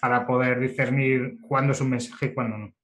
para 0.00 0.26
poder 0.26 0.58
discernir 0.58 1.38
cuándo 1.40 1.72
es 1.72 1.80
un 1.80 1.90
mensaje 1.90 2.26
y 2.26 2.34
cuándo 2.34 2.58
no. 2.58 2.74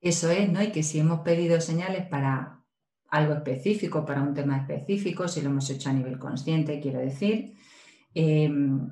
Eso 0.00 0.30
es, 0.30 0.48
¿no? 0.50 0.62
Y 0.62 0.70
que 0.70 0.82
si 0.82 1.00
hemos 1.00 1.20
pedido 1.20 1.60
señales 1.60 2.06
para 2.06 2.60
algo 3.08 3.34
específico 3.34 4.04
para 4.04 4.22
un 4.22 4.34
tema 4.34 4.58
específico, 4.58 5.26
si 5.26 5.42
lo 5.42 5.50
hemos 5.50 5.68
hecho 5.70 5.90
a 5.90 5.92
nivel 5.92 6.18
consciente, 6.18 6.80
quiero 6.80 7.00
decir. 7.00 7.54
Em, 8.14 8.88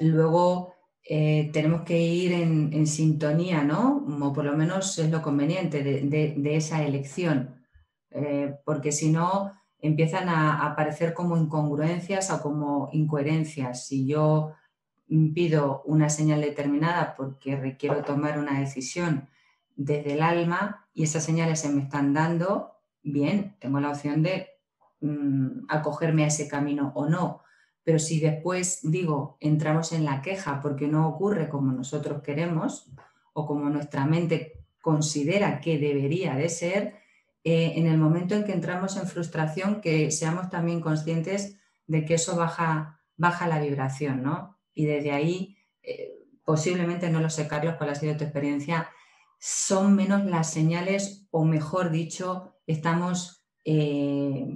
luego 0.00 0.74
eh, 1.04 1.50
tenemos 1.52 1.82
que 1.82 2.00
ir 2.00 2.32
en, 2.32 2.86
sintonía, 2.86 3.64
¿no? 3.64 4.04
O 4.22 4.32
por 4.32 4.44
lo 4.44 4.56
menos 4.56 4.98
es 4.98 5.10
lo 5.10 5.20
conveniente 5.22 5.82
de, 5.82 6.56
esa 6.56 6.84
elección, 6.84 7.66
eh, 8.10 8.54
porque 8.64 8.92
si 8.92 9.10
no 9.10 9.52
empiezan 9.82 10.28
a, 10.28 10.64
aparecer 10.64 11.12
como 11.12 11.36
incongruencias 11.36 12.30
o 12.30 12.40
como 12.40 12.88
incoherencias. 12.92 13.86
Si 13.86 14.06
yo 14.06 14.52
pido 15.34 15.82
una 15.84 16.08
señal 16.08 16.40
determinada 16.40 17.14
porque 17.16 17.56
requiero 17.56 18.02
tomar 18.02 18.38
una 18.38 18.58
decisión 18.60 19.28
desde 19.76 20.14
el 20.14 20.22
alma 20.22 20.86
y 20.94 21.02
esas 21.02 21.24
señales 21.24 21.60
se 21.60 21.68
me 21.68 21.82
están 21.82 22.14
dando, 22.14 22.76
bien, 23.02 23.56
tengo 23.58 23.80
la 23.80 23.90
opción 23.90 24.22
de 24.22 24.48
mm, 25.00 25.66
acogerme 25.68 26.24
a 26.24 26.28
ese 26.28 26.48
camino 26.48 26.92
o 26.94 27.08
no. 27.08 27.41
Pero 27.84 27.98
si 27.98 28.20
después 28.20 28.80
digo, 28.82 29.36
entramos 29.40 29.92
en 29.92 30.04
la 30.04 30.22
queja 30.22 30.60
porque 30.60 30.86
no 30.86 31.08
ocurre 31.08 31.48
como 31.48 31.72
nosotros 31.72 32.22
queremos 32.22 32.90
o 33.32 33.46
como 33.46 33.68
nuestra 33.68 34.04
mente 34.06 34.64
considera 34.80 35.60
que 35.60 35.78
debería 35.78 36.34
de 36.34 36.48
ser, 36.48 36.94
eh, 37.44 37.72
en 37.76 37.86
el 37.86 37.98
momento 37.98 38.34
en 38.34 38.44
que 38.44 38.52
entramos 38.52 38.96
en 38.96 39.06
frustración, 39.06 39.80
que 39.80 40.10
seamos 40.10 40.48
también 40.50 40.80
conscientes 40.80 41.56
de 41.86 42.04
que 42.04 42.14
eso 42.14 42.36
baja, 42.36 43.00
baja 43.16 43.48
la 43.48 43.60
vibración, 43.60 44.22
¿no? 44.22 44.58
Y 44.74 44.86
desde 44.86 45.12
ahí, 45.12 45.56
eh, 45.82 46.18
posiblemente, 46.44 47.10
no 47.10 47.20
lo 47.20 47.30
sé, 47.30 47.48
Carlos, 47.48 47.74
cuál 47.78 47.90
ha 47.90 47.94
sido 47.94 48.16
tu 48.16 48.24
experiencia, 48.24 48.90
son 49.38 49.96
menos 49.96 50.24
las 50.24 50.52
señales, 50.52 51.26
o 51.30 51.44
mejor 51.44 51.90
dicho, 51.90 52.54
estamos 52.66 53.44
eh, 53.64 54.46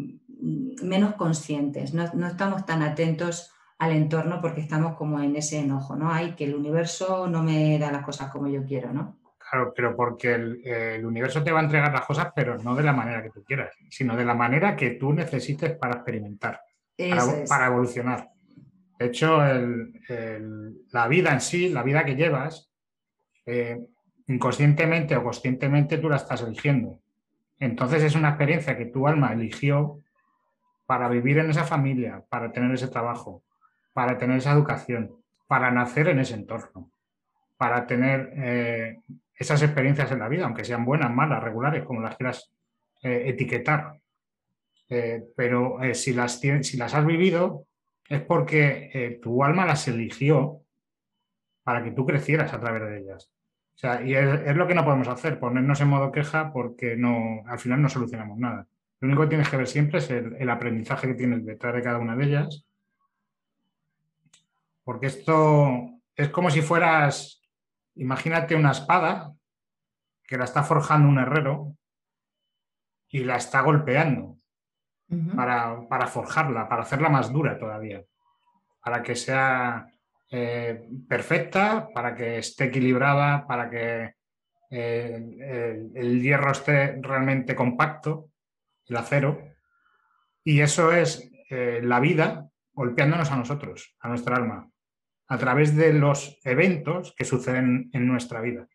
menos 0.40 1.14
conscientes, 1.14 1.94
no, 1.94 2.04
estamos 2.26 2.66
tan 2.66 2.82
atentos 2.82 3.52
al 3.78 3.92
entorno 3.92 4.40
porque 4.40 4.60
estamos 4.60 4.96
como 4.96 5.20
en 5.20 5.36
ese 5.36 5.58
enojo, 5.60 5.96
¿no? 5.96 6.12
Hay 6.12 6.32
que 6.32 6.44
el 6.44 6.54
universo 6.54 7.26
no 7.28 7.42
me 7.42 7.78
da 7.78 7.92
las 7.92 8.04
cosas 8.04 8.30
como 8.30 8.48
yo 8.48 8.64
quiero, 8.64 8.92
¿no? 8.92 9.18
Claro, 9.38 9.72
pero 9.74 9.94
porque 9.94 10.34
el, 10.34 11.04
universo 11.04 11.42
te 11.42 11.52
va 11.52 11.60
a 11.60 11.64
entregar 11.64 11.92
las 11.92 12.04
cosas, 12.04 12.28
pero 12.34 12.58
no 12.58 12.74
de 12.74 12.82
la 12.82 12.92
manera 12.92 13.22
que 13.22 13.30
tú 13.30 13.44
quieras, 13.44 13.74
sino 13.90 14.16
de 14.16 14.24
la 14.24 14.34
manera 14.34 14.74
que 14.74 14.90
tú 14.92 15.12
necesites 15.12 15.72
para 15.76 15.96
experimentar, 15.96 16.60
para, 17.48 17.66
evolucionar. 17.66 18.30
De 18.98 19.06
hecho, 19.06 19.38
la 19.38 21.08
vida 21.08 21.32
en 21.32 21.40
sí, 21.40 21.68
la 21.68 21.82
vida 21.82 22.04
que 22.04 22.16
llevas, 22.16 22.72
eh, 23.44 23.78
inconscientemente 24.26 25.14
o 25.16 25.22
conscientemente 25.22 25.98
tú 25.98 26.08
la 26.08 26.16
estás 26.16 26.42
eligiendo. 26.42 27.00
Entonces 27.58 28.02
es 28.02 28.14
una 28.16 28.30
experiencia 28.30 28.76
que 28.76 28.86
tu 28.86 29.06
alma 29.06 29.32
eligió 29.32 30.00
para 30.86 31.08
vivir 31.08 31.38
en 31.38 31.50
esa 31.50 31.64
familia, 31.64 32.24
para 32.28 32.52
tener 32.52 32.72
ese 32.72 32.88
trabajo, 32.88 33.42
para 33.92 34.16
tener 34.16 34.38
esa 34.38 34.52
educación, 34.52 35.16
para 35.46 35.70
nacer 35.70 36.08
en 36.08 36.20
ese 36.20 36.34
entorno, 36.34 36.90
para 37.56 37.86
tener 37.86 38.32
eh, 38.36 39.00
esas 39.34 39.62
experiencias 39.62 40.10
en 40.12 40.20
la 40.20 40.28
vida, 40.28 40.44
aunque 40.44 40.64
sean 40.64 40.84
buenas, 40.84 41.12
malas, 41.12 41.42
regulares, 41.42 41.84
como 41.84 42.00
las 42.00 42.16
quieras 42.16 42.52
eh, 43.02 43.24
etiquetar. 43.26 44.00
Eh, 44.88 45.24
pero 45.36 45.78
si, 45.94 46.12
las, 46.12 46.38
si 46.38 46.76
las 46.76 46.94
has 46.94 47.04
vivido 47.04 47.66
es 48.08 48.22
porque 48.22 49.18
tu 49.20 49.42
alma 49.42 49.66
las 49.66 49.88
eligió 49.88 50.60
para 51.64 51.82
que 51.82 51.90
tú 51.90 52.06
crecieras 52.06 52.52
a 52.52 52.60
través 52.60 52.82
de 52.82 52.98
ellas. 53.00 53.28
O 53.76 53.78
sea, 53.78 54.00
y 54.00 54.14
es, 54.14 54.56
lo 54.56 54.66
que 54.66 54.74
no 54.74 54.84
podemos 54.84 55.08
hacer, 55.08 55.38
ponernos 55.38 55.80
en 55.82 55.88
modo 55.88 56.10
queja 56.10 56.50
porque 56.50 56.96
no, 56.96 57.42
al 57.46 57.58
final 57.58 57.82
no 57.82 57.90
solucionamos 57.90 58.38
nada. 58.38 58.66
Lo 59.00 59.08
único 59.08 59.22
que 59.22 59.28
tienes 59.28 59.48
que 59.48 59.56
ver 59.56 59.66
siempre 59.66 59.98
es 59.98 60.10
el, 60.10 60.48
aprendizaje 60.48 61.08
que 61.08 61.14
tienes 61.14 61.44
detrás 61.44 61.74
de 61.74 61.82
cada 61.82 61.98
una 61.98 62.16
de 62.16 62.24
ellas. 62.24 62.66
Porque 64.84 65.06
esto 65.06 65.90
es 66.14 66.28
como 66.30 66.50
si 66.50 66.62
fueras, 66.62 67.42
imagínate 67.94 68.54
una 68.54 68.70
espada 68.70 69.32
que 70.22 70.38
la 70.38 70.44
está 70.44 70.62
forjando 70.62 71.08
un 71.08 71.18
herrero 71.18 71.76
y 73.08 73.24
la 73.24 73.36
está 73.36 73.60
golpeando 73.60 74.38
para, 75.34 75.86
para, 75.88 76.06
forjarla, 76.06 76.68
para 76.68 76.82
hacerla 76.82 77.08
más 77.08 77.32
dura 77.32 77.58
todavía, 77.58 78.02
para 78.82 79.02
que 79.02 79.14
sea 79.14 79.86
eh, 80.28 80.88
perfecta, 81.08 81.88
para 81.94 82.14
que 82.16 82.38
esté 82.38 82.64
equilibrada, 82.64 83.46
para 83.46 83.70
que 83.70 84.14
eh, 84.70 85.88
el, 85.94 86.20
hierro 86.20 86.50
esté 86.50 86.98
realmente 87.00 87.54
compacto, 87.54 88.30
el 88.88 88.96
acero. 88.96 89.40
Y 90.44 90.60
eso 90.60 90.92
es 90.92 91.30
eh, 91.50 91.80
la 91.82 92.00
vida 92.00 92.48
golpeándonos 92.72 93.30
a 93.32 93.36
nosotros, 93.36 93.96
a 94.00 94.08
nuestra 94.08 94.36
alma, 94.36 94.70
a 95.28 95.38
través 95.38 95.74
de 95.74 95.92
los 95.92 96.38
eventos 96.44 97.14
que 97.16 97.24
suceden 97.24 97.90
en 97.92 98.06
nuestra 98.06 98.40
vida. 98.40 98.68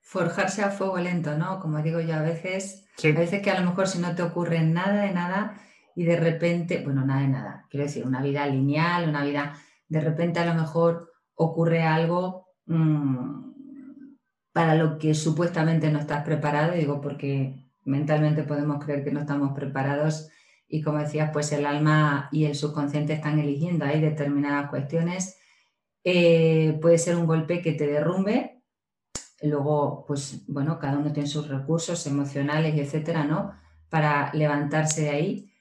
Forjarse 0.00 0.62
a 0.62 0.70
fuego 0.70 0.98
lento, 0.98 1.36
¿no? 1.36 1.60
Como 1.60 1.80
digo 1.82 2.00
yo 2.00 2.14
a 2.14 2.22
veces, 2.22 2.86
a 3.04 3.18
veces 3.18 3.40
que 3.42 3.50
a 3.50 3.60
lo 3.60 3.68
mejor 3.68 3.88
si 3.88 3.98
no 3.98 4.14
te 4.14 4.22
ocurre 4.22 4.62
nada 4.62 5.02
de 5.02 5.12
nada 5.12 5.60
y 5.94 6.04
de 6.04 6.16
repente, 6.16 6.82
bueno, 6.82 7.04
nada 7.04 7.20
de 7.20 7.28
nada, 7.28 7.66
quiero 7.70 7.86
decir, 7.86 8.04
una 8.04 8.22
vida 8.22 8.46
lineal, 8.46 9.08
una 9.08 9.22
vida 9.22 9.54
de 9.88 10.00
repente 10.00 10.40
a 10.40 10.46
lo 10.46 10.54
mejor 10.54 11.12
ocurre 11.34 11.82
algo 11.82 12.48
mm, 12.66 13.52
para 14.52 14.74
lo 14.74 14.98
que 14.98 15.14
supuestamente 15.14 15.90
no 15.90 15.98
estás 15.98 16.24
preparado, 16.24 16.72
digo 16.72 17.00
porque 17.00 17.61
mentalmente 17.84 18.44
podemos 18.44 18.84
creer 18.84 19.04
que 19.04 19.12
no 19.12 19.20
estamos 19.20 19.52
preparados 19.54 20.30
y 20.68 20.82
como 20.82 20.98
decías, 20.98 21.30
pues 21.32 21.52
el 21.52 21.66
alma 21.66 22.28
y 22.32 22.46
el 22.46 22.54
subconsciente 22.54 23.12
están 23.12 23.38
eligiendo 23.38 23.84
ahí 23.84 24.00
determinadas 24.00 24.70
cuestiones. 24.70 25.38
Eh, 26.04 26.78
puede 26.80 26.98
ser 26.98 27.16
un 27.16 27.26
golpe 27.26 27.60
que 27.60 27.72
te 27.72 27.86
derrumbe, 27.86 28.62
luego, 29.42 30.04
pues 30.06 30.44
bueno, 30.48 30.78
cada 30.78 30.98
uno 30.98 31.12
tiene 31.12 31.28
sus 31.28 31.48
recursos 31.48 32.06
emocionales 32.06 32.74
etcétera, 32.76 33.24
¿no? 33.24 33.52
Para 33.88 34.32
levantarse 34.34 35.02
de 35.02 35.10
ahí 35.10 35.52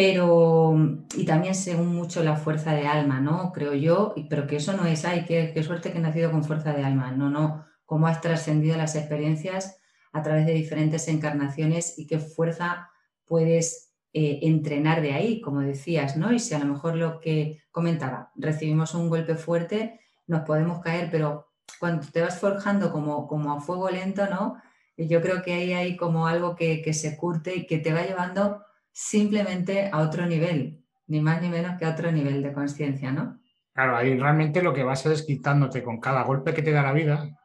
pero 0.00 0.76
y 1.14 1.26
también 1.26 1.54
según 1.54 1.94
mucho 1.94 2.22
la 2.22 2.36
fuerza 2.36 2.72
de 2.72 2.86
alma, 2.86 3.20
¿no? 3.20 3.52
Creo 3.52 3.74
yo, 3.74 4.14
pero 4.30 4.46
que 4.46 4.56
eso 4.56 4.72
no 4.72 4.86
es, 4.86 5.04
ay, 5.04 5.26
qué, 5.26 5.50
qué 5.52 5.62
suerte 5.62 5.92
que 5.92 5.98
he 5.98 6.00
nacido 6.00 6.30
con 6.30 6.42
fuerza 6.42 6.72
de 6.72 6.84
alma, 6.84 7.10
no, 7.12 7.28
no, 7.28 7.66
cómo 7.84 8.06
has 8.06 8.22
trascendido 8.22 8.78
las 8.78 8.96
experiencias 8.96 9.79
a 10.12 10.22
través 10.22 10.46
de 10.46 10.52
diferentes 10.52 11.08
encarnaciones 11.08 11.98
y 11.98 12.06
qué 12.06 12.18
fuerza 12.18 12.90
puedes 13.26 13.94
eh, 14.12 14.40
entrenar 14.42 15.02
de 15.02 15.12
ahí, 15.12 15.40
como 15.40 15.60
decías, 15.60 16.16
¿no? 16.16 16.32
Y 16.32 16.40
si 16.40 16.54
a 16.54 16.58
lo 16.58 16.66
mejor 16.66 16.96
lo 16.96 17.20
que 17.20 17.62
comentaba, 17.70 18.32
recibimos 18.34 18.94
un 18.94 19.08
golpe 19.08 19.36
fuerte, 19.36 20.00
nos 20.26 20.42
podemos 20.42 20.80
caer, 20.80 21.08
pero 21.10 21.52
cuando 21.78 22.06
te 22.06 22.20
vas 22.20 22.40
forjando 22.40 22.90
como, 22.90 23.28
como 23.28 23.52
a 23.52 23.60
fuego 23.60 23.88
lento, 23.88 24.26
¿no? 24.28 24.60
Yo 24.96 25.22
creo 25.22 25.42
que 25.42 25.54
ahí 25.54 25.72
hay 25.72 25.96
como 25.96 26.26
algo 26.26 26.56
que, 26.56 26.82
que 26.82 26.92
se 26.92 27.16
curte 27.16 27.54
y 27.54 27.66
que 27.66 27.78
te 27.78 27.92
va 27.92 28.02
llevando 28.02 28.64
simplemente 28.92 29.88
a 29.92 30.00
otro 30.00 30.26
nivel, 30.26 30.84
ni 31.06 31.20
más 31.20 31.40
ni 31.40 31.48
menos 31.48 31.78
que 31.78 31.84
a 31.86 31.90
otro 31.90 32.10
nivel 32.10 32.42
de 32.42 32.52
conciencia, 32.52 33.12
¿no? 33.12 33.40
Claro, 33.72 33.96
ahí 33.96 34.18
realmente 34.18 34.62
lo 34.62 34.74
que 34.74 34.82
vas 34.82 35.06
es 35.06 35.22
quitándote 35.22 35.82
con 35.82 36.00
cada 36.00 36.24
golpe 36.24 36.52
que 36.52 36.62
te 36.62 36.72
da 36.72 36.82
la 36.82 36.92
vida, 36.92 37.39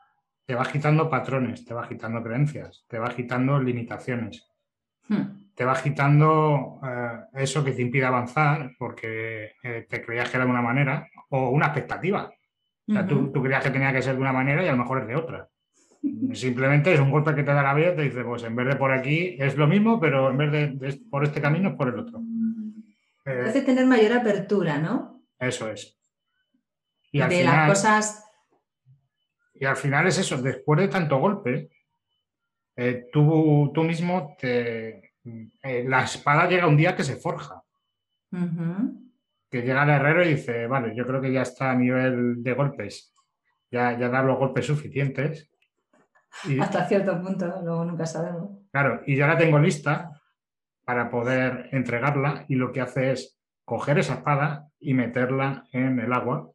te 0.46 0.56
vas 0.56 0.68
quitando 0.68 1.10
patrones, 1.10 1.66
te 1.66 1.74
vas 1.74 1.88
quitando 1.88 2.22
creencias, 2.22 2.86
te 2.88 3.00
vas 3.00 3.16
quitando 3.16 3.60
limitaciones, 3.60 4.48
hmm. 5.08 5.54
te 5.56 5.66
vas 5.66 5.82
quitando 5.82 6.80
eh, 6.84 7.42
eso 7.42 7.64
que 7.64 7.72
te 7.72 7.82
impide 7.82 8.06
avanzar 8.06 8.72
porque 8.78 9.54
eh, 9.64 9.88
te 9.90 10.02
creías 10.02 10.30
que 10.30 10.38
era 10.38 10.46
de 10.46 10.52
una 10.52 10.62
manera 10.62 11.08
o 11.30 11.50
una 11.50 11.68
expectativa. 11.68 12.32
O 12.88 12.94
sea, 12.94 13.08
tú, 13.08 13.32
tú, 13.32 13.42
creías 13.42 13.64
que 13.64 13.72
tenía 13.72 13.92
que 13.92 14.04
ser 14.04 14.14
de 14.14 14.22
una 14.22 14.32
manera 14.32 14.64
y 14.64 14.68
a 14.68 14.72
lo 14.72 14.78
mejor 14.78 15.02
es 15.02 15.08
de 15.08 15.16
otra. 15.16 15.50
Simplemente 16.34 16.94
es 16.94 17.00
un 17.00 17.10
golpe 17.10 17.34
que 17.34 17.42
te 17.42 17.52
da 17.52 17.64
la 17.64 17.74
vida 17.74 17.96
te 17.96 18.04
dice, 18.04 18.24
pues 18.24 18.44
en 18.44 18.56
vez 18.56 18.68
de 18.68 18.76
por 18.76 18.92
aquí 18.92 19.36
es 19.40 19.58
lo 19.58 19.66
mismo, 19.66 20.00
pero 20.00 20.30
en 20.30 20.38
vez 20.38 20.52
de, 20.52 21.00
por 21.10 21.24
este 21.24 21.42
camino 21.42 21.70
es 21.70 21.76
por 21.76 21.88
el 21.88 22.00
otro. 22.00 22.22
Eh, 23.26 23.46
Hace 23.48 23.64
tener 23.64 23.88
mayor 23.88 24.14
apertura, 24.14 24.78
¿no? 24.78 25.24
Eso 25.40 25.70
es. 25.72 25.98
Y 27.12 27.20
de 27.20 27.44
las 27.44 27.70
cosas. 27.70 28.25
Y 29.66 29.68
al 29.68 29.78
final 29.78 30.06
es 30.06 30.20
eso, 30.20 30.40
después 30.40 30.80
de 30.80 30.90
tanto 30.90 31.18
golpe, 31.18 31.72
eh, 32.76 33.08
tú, 33.12 33.72
tú, 33.74 33.84
mismo 33.84 34.36
te. 34.40 35.14
Eh, 35.64 35.84
la 35.88 36.04
espada 36.04 36.48
llega 36.48 36.68
un 36.68 36.78
día 36.78 36.96
que 36.96 37.04
se 37.04 37.16
forja. 37.16 37.64
Que 39.50 39.62
llega 39.64 39.82
el 39.82 39.90
herrero 39.90 40.24
y 40.24 40.36
dice, 40.36 40.68
vale, 40.68 40.96
yo 40.96 41.08
creo 41.08 41.20
que 41.20 41.34
ya 41.34 41.42
está 41.42 41.72
a 41.72 41.76
nivel 41.76 42.44
de 42.44 42.54
golpes. 42.54 43.12
Ya, 43.72 43.98
ya 43.98 44.08
da 44.08 44.22
los 44.22 44.38
golpes 44.38 44.68
suficientes 44.68 45.50
hasta 46.62 46.88
cierto 46.88 47.20
punto, 47.20 47.48
luego 47.64 47.86
nunca 47.86 48.06
sabemos. 48.06 48.60
Claro, 48.72 49.02
y 49.08 49.16
ya 49.16 49.26
la 49.26 49.36
tengo 49.36 49.58
lista 49.58 50.22
para 50.84 51.10
poder 51.10 51.70
entregarla 51.72 52.46
y 52.48 52.54
lo 52.54 52.72
que 52.72 52.82
hace 52.82 53.14
es 53.14 53.40
coger 53.64 53.98
esa 53.98 54.16
espada 54.16 54.68
y 54.80 54.94
meterla 54.94 55.66
en 55.72 56.00
el 56.00 56.14
agua. 56.14 56.52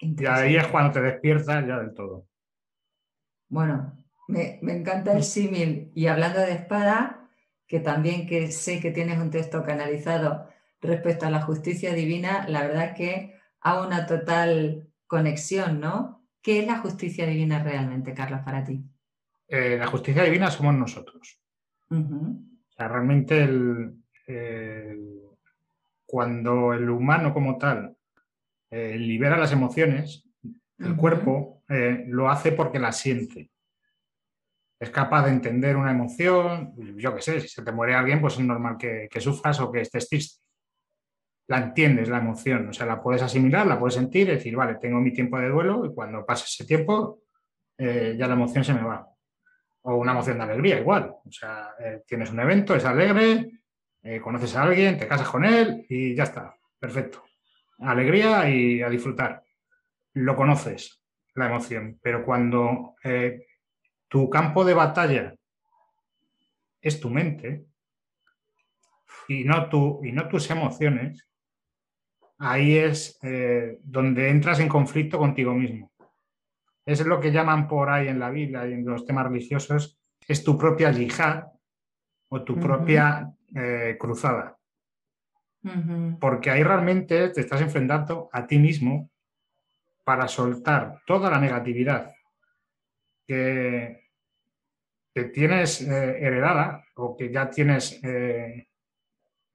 Y 0.00 0.26
ahí 0.26 0.56
es 0.56 0.66
cuando 0.68 0.92
te 0.92 1.02
despiertas 1.02 1.66
ya 1.66 1.78
del 1.78 1.94
todo. 1.94 2.26
Bueno, 3.48 3.94
Me, 4.28 4.58
encanta 4.62 5.12
el 5.12 5.24
símil. 5.24 5.90
Y 5.94 6.06
hablando 6.06 6.40
de 6.40 6.52
espada, 6.52 7.28
que 7.66 7.80
también 7.80 8.26
que 8.26 8.50
sé 8.52 8.80
que 8.80 8.90
tienes 8.90 9.18
un 9.18 9.30
texto 9.30 9.62
canalizado 9.64 10.48
respecto 10.80 11.26
a 11.26 11.30
la 11.30 11.42
justicia 11.42 11.94
divina, 11.94 12.46
la 12.48 12.62
verdad 12.62 12.94
que 12.94 13.40
hago 13.60 13.86
una 13.86 14.06
total 14.06 14.88
conexión, 15.06 15.80
¿no? 15.80 16.26
¿Qué 16.42 16.60
es 16.60 16.66
la 16.66 16.78
justicia 16.78 17.26
divina 17.26 17.62
realmente, 17.62 18.14
Carlos, 18.14 18.40
para 18.44 18.62
ti? 18.64 18.84
Eh, 19.48 19.76
la 19.78 19.86
justicia 19.86 20.22
divina 20.22 20.50
somos 20.50 20.74
nosotros. 20.74 21.40
O 21.90 22.70
sea, 22.70 22.88
realmente 22.88 23.48
cuando 26.04 26.72
el 26.74 26.88
humano 26.88 27.32
como 27.32 27.56
tal 27.58 27.97
eh, 28.70 28.96
libera 28.98 29.38
las 29.38 29.52
emociones, 29.52 30.28
el 30.78 30.94
cuerpo 30.96 31.62
eh, 31.68 32.04
lo 32.06 32.28
hace 32.28 32.52
porque 32.52 32.78
las 32.78 32.98
siente. 32.98 33.50
Es 34.80 34.90
capaz 34.90 35.24
de 35.24 35.30
entender 35.30 35.76
una 35.76 35.90
emoción, 35.90 36.74
yo 36.96 37.14
qué 37.14 37.22
sé, 37.22 37.40
si 37.40 37.48
se 37.48 37.62
te 37.62 37.72
muere 37.72 37.94
alguien, 37.94 38.20
pues 38.20 38.34
es 38.34 38.40
normal 38.40 38.76
que, 38.78 39.08
que 39.10 39.20
sufras 39.20 39.58
o 39.60 39.72
que 39.72 39.80
estés 39.80 40.08
triste. 40.08 40.42
La 41.48 41.58
entiendes, 41.58 42.08
la 42.08 42.18
emoción, 42.18 42.68
o 42.68 42.72
sea, 42.72 42.86
la 42.86 43.02
puedes 43.02 43.22
asimilar, 43.22 43.66
la 43.66 43.78
puedes 43.78 43.94
sentir 43.94 44.28
decir, 44.28 44.54
vale, 44.54 44.76
tengo 44.76 45.00
mi 45.00 45.12
tiempo 45.12 45.38
de 45.38 45.48
duelo 45.48 45.84
y 45.86 45.94
cuando 45.94 46.24
pase 46.24 46.44
ese 46.44 46.66
tiempo 46.66 47.22
eh, 47.78 48.14
ya 48.18 48.28
la 48.28 48.34
emoción 48.34 48.62
se 48.62 48.74
me 48.74 48.82
va. 48.82 49.08
O 49.82 49.96
una 49.96 50.12
emoción 50.12 50.36
de 50.36 50.44
alegría, 50.44 50.78
igual. 50.78 51.14
O 51.24 51.32
sea, 51.32 51.74
tienes 52.06 52.30
un 52.30 52.40
evento, 52.40 52.74
es 52.74 52.84
alegre, 52.84 53.62
conoces 54.22 54.54
a 54.56 54.64
alguien, 54.64 54.98
te 54.98 55.08
casas 55.08 55.28
con 55.28 55.44
él 55.44 55.86
y 55.88 56.14
ya 56.14 56.24
está, 56.24 56.54
perfecto. 56.78 57.27
Alegría 57.78 58.48
y 58.50 58.82
a 58.82 58.88
disfrutar 58.88 59.42
lo 60.14 60.36
conoces, 60.36 61.02
la 61.34 61.46
emoción, 61.46 61.98
pero 62.02 62.24
cuando 62.24 62.94
eh, 63.04 63.46
tu 64.08 64.28
campo 64.28 64.64
de 64.64 64.74
batalla 64.74 65.34
es 66.80 67.00
tu 67.00 67.10
mente 67.10 67.66
y 69.28 69.44
no, 69.44 69.68
tu, 69.68 70.00
y 70.04 70.12
no 70.12 70.28
tus 70.28 70.50
emociones, 70.50 71.28
ahí 72.38 72.76
es 72.78 73.18
eh, 73.22 73.78
donde 73.82 74.30
entras 74.30 74.60
en 74.60 74.68
conflicto 74.68 75.18
contigo 75.18 75.54
mismo. 75.54 75.92
Es 76.84 77.04
lo 77.04 77.20
que 77.20 77.30
llaman 77.30 77.68
por 77.68 77.90
ahí 77.90 78.08
en 78.08 78.18
la 78.18 78.30
Biblia 78.30 78.66
y 78.66 78.72
en 78.72 78.84
los 78.84 79.04
temas 79.04 79.26
religiosos, 79.26 80.00
es 80.26 80.42
tu 80.42 80.56
propia 80.56 80.90
yihad 80.90 81.44
o 82.30 82.42
tu 82.42 82.58
propia 82.58 83.30
eh, 83.54 83.96
cruzada. 83.98 84.57
Porque 86.20 86.50
ahí 86.50 86.62
realmente 86.62 87.30
te 87.30 87.40
estás 87.40 87.60
enfrentando 87.60 88.30
a 88.32 88.46
ti 88.46 88.58
mismo 88.58 89.10
para 90.04 90.26
soltar 90.28 91.02
toda 91.06 91.30
la 91.30 91.38
negatividad 91.38 92.14
que, 93.26 94.04
tienes 95.34 95.82
eh, 95.82 96.16
heredada 96.20 96.84
o 96.94 97.16
que 97.16 97.30
ya 97.30 97.50
tienes 97.50 98.00
eh, 98.04 98.68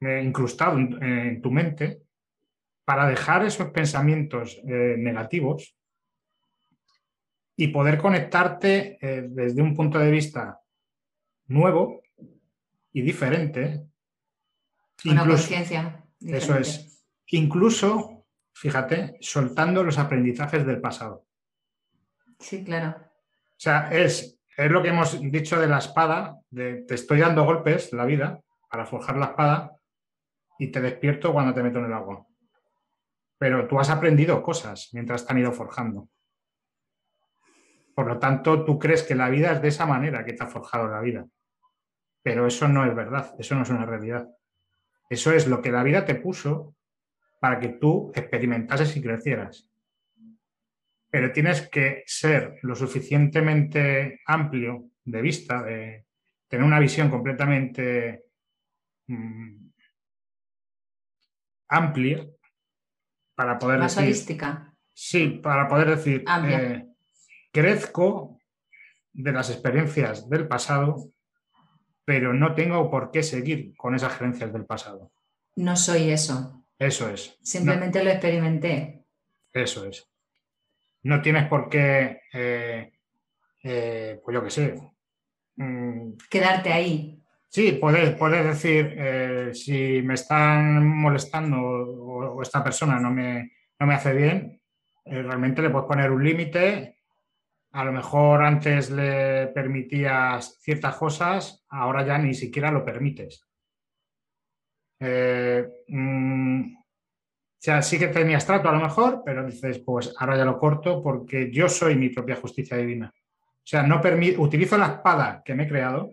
eh, 0.02 0.22
incrustado 0.24 0.78
en, 0.78 1.42
tu 1.42 1.50
mente, 1.50 2.02
para 2.84 3.08
dejar 3.08 3.46
esos 3.46 3.70
pensamientos 3.70 4.62
negativos 4.64 5.76
y 7.56 7.70
poder 7.70 7.98
conectarte 7.98 8.98
desde 9.30 9.62
un 9.62 9.74
punto 9.74 9.98
de 10.00 10.12
vista 10.12 10.60
nuevo 11.48 12.02
y 12.92 13.02
diferente. 13.02 13.86
Una 15.06 15.26
conciencia. 15.26 16.06
Eso 16.20 16.58
es. 16.58 17.04
Incluso 17.28 18.14
fíjate, 18.54 19.18
soltando 19.20 19.84
los 19.84 19.98
aprendizajes 19.98 20.66
del 20.66 20.80
pasado. 20.80 21.26
Sí, 22.40 22.64
claro. 22.64 22.96
O 22.98 23.60
sea, 23.64 23.90
es, 23.92 24.40
es 24.56 24.72
lo 24.72 24.82
que 24.82 24.90
hemos 24.90 25.20
dicho 25.22 25.60
de 25.60 25.68
la 25.68 25.80
espada, 25.80 26.40
de 26.50 26.84
te 26.84 26.96
estoy 26.96 27.20
dando 27.20 27.44
golpes 27.44 27.94
la 27.94 28.06
vida 28.06 28.40
para 28.70 28.86
forjar 28.86 29.18
la 29.18 29.28
espada 29.28 29.76
y 30.58 30.72
te 30.72 30.82
despierto 30.82 31.34
cuando 31.34 31.54
te 31.54 31.64
meto 31.64 31.80
en 31.80 31.86
el 31.86 31.94
agua. 31.94 32.26
Pero 33.38 33.68
tú 33.68 33.80
has 33.80 33.90
aprendido 33.90 34.42
cosas 34.42 34.90
mientras 34.94 35.26
te 35.26 35.34
han 35.34 35.40
ido 35.40 35.52
forjando. 35.52 36.10
Por 37.96 38.08
lo 38.08 38.18
tanto, 38.18 38.66
tú 38.66 38.80
crees 38.80 39.04
que 39.04 39.16
la 39.16 39.30
vida 39.30 39.52
es 39.52 39.62
de 39.62 39.68
esa 39.68 39.86
manera 39.86 40.26
que 40.26 40.34
te 40.34 40.44
ha 40.44 40.48
forjado 40.48 40.88
la 40.88 41.02
vida. 41.02 41.26
Pero 42.24 42.48
eso 42.48 42.68
no 42.68 42.86
es 42.86 42.96
verdad, 42.96 43.36
eso 43.38 43.56
no 43.56 43.64
es 43.64 43.70
una 43.70 43.86
realidad. 43.86 44.28
Eso 45.14 45.32
es 45.32 45.46
lo 45.46 45.62
que 45.62 45.72
la 45.72 45.84
vida 45.84 46.06
te 46.06 46.16
puso 46.16 46.76
para 47.40 47.60
que 47.60 47.70
tú 47.70 48.12
experimentases 48.16 48.98
y 48.98 49.02
crecieras. 49.02 49.70
Pero 51.12 51.32
tienes 51.32 51.70
que 51.70 52.04
ser 52.08 52.58
lo 52.64 52.76
suficientemente 52.76 54.22
amplio 54.26 54.90
de 55.06 55.22
vista, 55.22 55.62
de 55.62 56.08
tener 56.48 56.66
una 56.66 56.80
visión 56.80 57.12
completamente 57.12 58.24
mm, 59.06 59.68
amplia 61.70 62.26
para 63.36 63.60
poder 63.60 63.80
Más 63.80 63.96
decir... 63.96 64.38
Sí, 64.96 65.40
para 65.44 65.68
poder 65.68 65.90
decir, 65.90 66.24
eh, 66.48 66.88
crezco 67.52 68.40
de 69.12 69.32
las 69.32 69.52
experiencias 69.52 70.28
del 70.28 70.48
pasado, 70.48 71.12
pero 72.06 72.34
no 72.34 72.54
tengo 72.54 72.90
por 72.90 73.12
qué 73.12 73.24
seguir 73.24 73.76
con 73.76 73.96
esas 73.96 74.18
creencias 74.18 74.52
del 74.52 74.66
pasado. 74.66 75.12
No 75.56 75.76
soy 75.76 76.10
eso. 76.12 76.66
Eso 76.78 77.10
es. 77.10 77.38
Simplemente 77.42 78.04
lo 78.04 78.10
experimenté. 78.10 79.06
Eso 79.54 79.86
es. 79.86 80.10
No 81.04 81.22
tienes 81.22 81.48
por 81.48 81.70
qué, 81.70 82.22
eh, 82.34 82.92
eh, 83.64 84.20
pues 84.24 84.36
yo 84.36 84.44
qué 84.44 84.50
sé. 84.50 84.82
Mm, 85.56 86.14
Quedarte 86.30 86.74
ahí. 86.74 87.22
Sí, 87.50 87.74
puedes, 87.74 88.16
puedes 88.16 88.44
decir, 88.44 88.96
eh, 88.98 89.52
si 89.54 90.02
me 90.02 90.16
están 90.16 90.86
molestando 90.86 91.58
o, 91.62 92.42
esta 92.42 92.64
persona 92.64 93.00
no 93.00 93.12
me, 93.12 93.52
no 93.80 93.86
me 93.86 93.94
hace 93.94 94.14
bien, 94.14 94.60
realmente 95.06 95.62
le 95.62 95.70
puedes 95.70 95.88
poner 95.88 96.10
un 96.10 96.24
límite. 96.24 96.93
A 97.74 97.84
lo 97.84 97.92
mejor 97.92 98.44
antes 98.44 98.90
le 98.92 99.48
permitías 99.48 100.60
ciertas 100.62 100.96
cosas, 100.96 101.66
ahora 101.70 102.06
ya 102.06 102.18
ni 102.18 102.34
siquiera 102.34 102.72
lo 102.72 102.86
permites. 102.86 103.48
Eh, 105.00 105.68
mm, 105.88 106.76
o 106.76 107.66
sea, 107.66 107.82
sí 107.82 107.98
que 107.98 108.08
tenías 108.08 108.46
trato 108.46 108.70
a 108.70 108.74
lo 108.74 108.80
mejor, 108.80 109.24
pero 109.26 109.46
dices, 109.46 109.80
pues 109.80 110.14
ahora 110.20 110.38
ya 110.38 110.46
lo 110.46 110.60
corto 110.60 111.02
porque 111.02 111.52
yo 111.52 111.68
soy 111.68 111.96
mi 111.96 112.10
propia 112.10 112.36
justicia 112.36 112.78
divina. 112.78 113.12
O 113.16 113.66
sea, 113.66 113.84
no 113.84 114.02
utilizo 114.38 114.78
la 114.78 114.88
espada 114.88 115.42
que 115.44 115.56
me 115.56 115.64
he 115.64 115.68
creado 115.68 116.12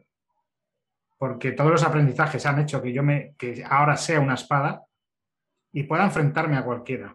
porque 1.19 1.53
todos 1.53 1.71
los 1.73 1.83
aprendizajes 1.83 2.47
han 2.47 2.61
hecho 2.61 2.81
que 2.81 2.93
yo 2.93 3.03
me, 3.03 3.35
que 3.37 3.63
ahora 3.69 3.97
sea 3.99 4.21
una 4.21 4.35
espada 4.35 4.87
y 5.73 5.83
pueda 5.83 6.05
enfrentarme 6.05 6.57
a 6.57 6.65
cualquiera. 6.65 7.15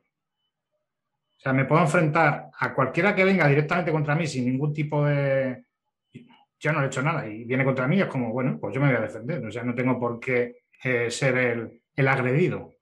O 1.46 1.48
sea, 1.48 1.54
me 1.54 1.66
puedo 1.66 1.84
enfrentar 1.84 2.50
a 2.58 2.74
cualquiera 2.74 3.14
que 3.14 3.24
venga 3.24 3.48
directamente 3.48 3.92
contra 3.92 4.16
mí 4.16 4.26
sin 4.26 4.46
ningún 4.46 4.74
tipo 4.74 5.06
de... 5.06 5.66
Yo 6.60 6.74
no 6.74 6.82
he 6.82 6.88
hecho 6.88 7.04
nada 7.04 7.28
y 7.28 7.44
viene 7.44 7.64
contra 7.64 7.88
mí, 7.88 8.02
es 8.02 8.08
como, 8.08 8.34
bueno, 8.34 8.58
pues 8.60 8.74
yo 8.74 8.82
me 8.82 8.88
voy 8.88 8.96
a 8.96 9.02
defender. 9.02 9.46
O 9.46 9.52
sea, 9.52 9.62
no 9.62 9.76
tengo 9.76 10.00
por 10.00 10.20
qué 10.20 10.64
eh, 10.84 11.12
ser 11.12 11.38
el, 11.96 12.08
agredido. 12.08 12.74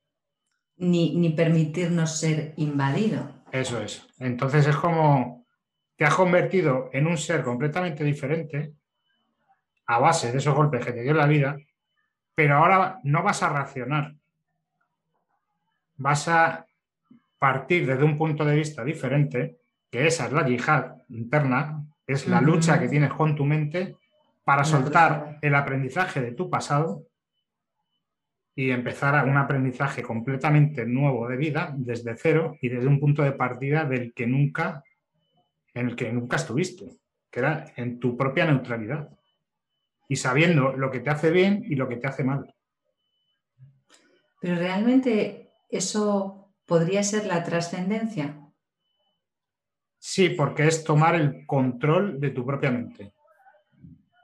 Ni, 0.78 1.14
ni, 1.14 1.32
permitirnos 1.32 2.18
ser 2.18 2.54
invadido. 2.56 3.44
Eso 3.52 3.82
es. 3.82 4.08
Entonces 4.20 4.66
es 4.66 4.78
como 4.78 5.46
te 5.98 6.06
has 6.06 6.16
convertido 6.16 6.90
en 6.94 7.08
un 7.08 7.18
ser 7.18 7.44
completamente 7.44 8.06
diferente 8.06 8.76
a 9.88 10.00
base 10.00 10.32
de 10.32 10.38
esos 10.38 10.56
golpes 10.56 10.86
que 10.86 10.94
te 10.94 11.04
dio 11.04 11.14
la 11.14 11.28
vida, 11.28 11.58
pero 12.34 12.60
ahora 12.60 13.02
no 13.04 13.24
vas 13.24 13.44
a 13.44 13.50
reaccionar. 13.50 14.16
Vas 15.98 16.30
a 16.30 16.66
partir 17.44 17.86
desde 17.86 18.06
un 18.06 18.18
punto 18.18 18.46
de 18.46 18.56
vista 18.56 18.86
diferente, 18.86 19.58
que 19.92 20.08
esa 20.08 20.28
es 20.28 20.32
la 20.32 20.46
yihad 20.46 20.96
interna, 21.10 21.84
es 22.08 22.26
la 22.26 22.40
lucha 22.40 22.80
que 22.80 22.88
tienes 22.88 23.12
con 23.12 23.36
tu 23.36 23.44
mente 23.44 23.98
para 24.46 24.64
soltar 24.64 25.40
el 25.42 25.54
aprendizaje 25.54 26.22
de 26.22 26.32
tu 26.32 26.50
pasado 26.50 27.06
y 28.56 28.72
empezar 28.72 29.14
a 29.18 29.26
un 29.26 29.36
aprendizaje 29.36 30.02
completamente 30.02 30.86
nuevo 30.86 31.28
de 31.28 31.36
vida 31.36 31.76
desde 31.76 32.16
cero 32.16 32.56
y 32.62 32.70
desde 32.70 32.88
un 32.88 33.02
punto 33.02 33.24
de 33.24 33.34
partida 33.34 33.84
del 33.84 34.14
que 34.14 34.26
nunca, 34.26 34.82
en 35.74 35.90
el 35.90 35.98
que 35.98 36.14
nunca 36.14 36.38
estuviste, 36.38 36.96
que 37.30 37.42
era 37.42 37.74
en 37.76 38.00
tu 38.00 38.16
propia 38.16 38.46
neutralidad 38.46 39.10
y 40.08 40.16
sabiendo 40.16 40.72
lo 40.78 40.90
que 40.90 41.02
te 41.02 41.10
hace 41.10 41.30
bien 41.30 41.62
y 41.68 41.76
lo 41.76 41.90
que 41.90 41.98
te 41.98 42.08
hace 42.08 42.24
mal. 42.24 42.56
Pero 44.40 44.56
realmente 44.56 45.50
eso 45.70 46.43
podría 46.66 47.04
ser 47.04 47.26
la 47.26 47.44
trascendencia. 47.44 48.40
Sí, 50.00 50.30
porque 50.30 50.68
es 50.68 50.84
tomar 50.84 51.16
el 51.16 51.46
control 51.46 52.20
de 52.20 52.32
tu 52.32 52.46
propia 52.46 52.72
mente. 52.72 53.14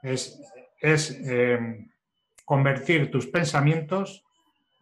Es, 0.02 0.40
es 0.80 1.10
eh, 1.24 1.88
convertir 2.44 3.10
tus 3.10 3.26
pensamientos, 3.26 4.24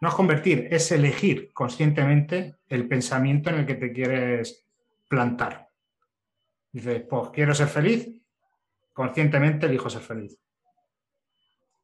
no 0.01 0.09
es 0.09 0.15
convertir, 0.15 0.69
es 0.71 0.91
elegir 0.93 1.53
conscientemente 1.53 2.57
el 2.69 2.89
pensamiento 2.89 3.51
en 3.51 3.57
el 3.57 3.67
que 3.67 3.75
te 3.75 3.93
quieres 3.93 4.65
plantar. 5.09 5.69
Dices, 6.73 7.03
pues 7.09 7.31
quiero 7.31 7.55
ser 7.55 7.69
feliz, 7.69 8.09
conscientemente 8.93 9.67
elijo 9.67 9.89
ser 9.89 10.03
feliz. 10.03 10.39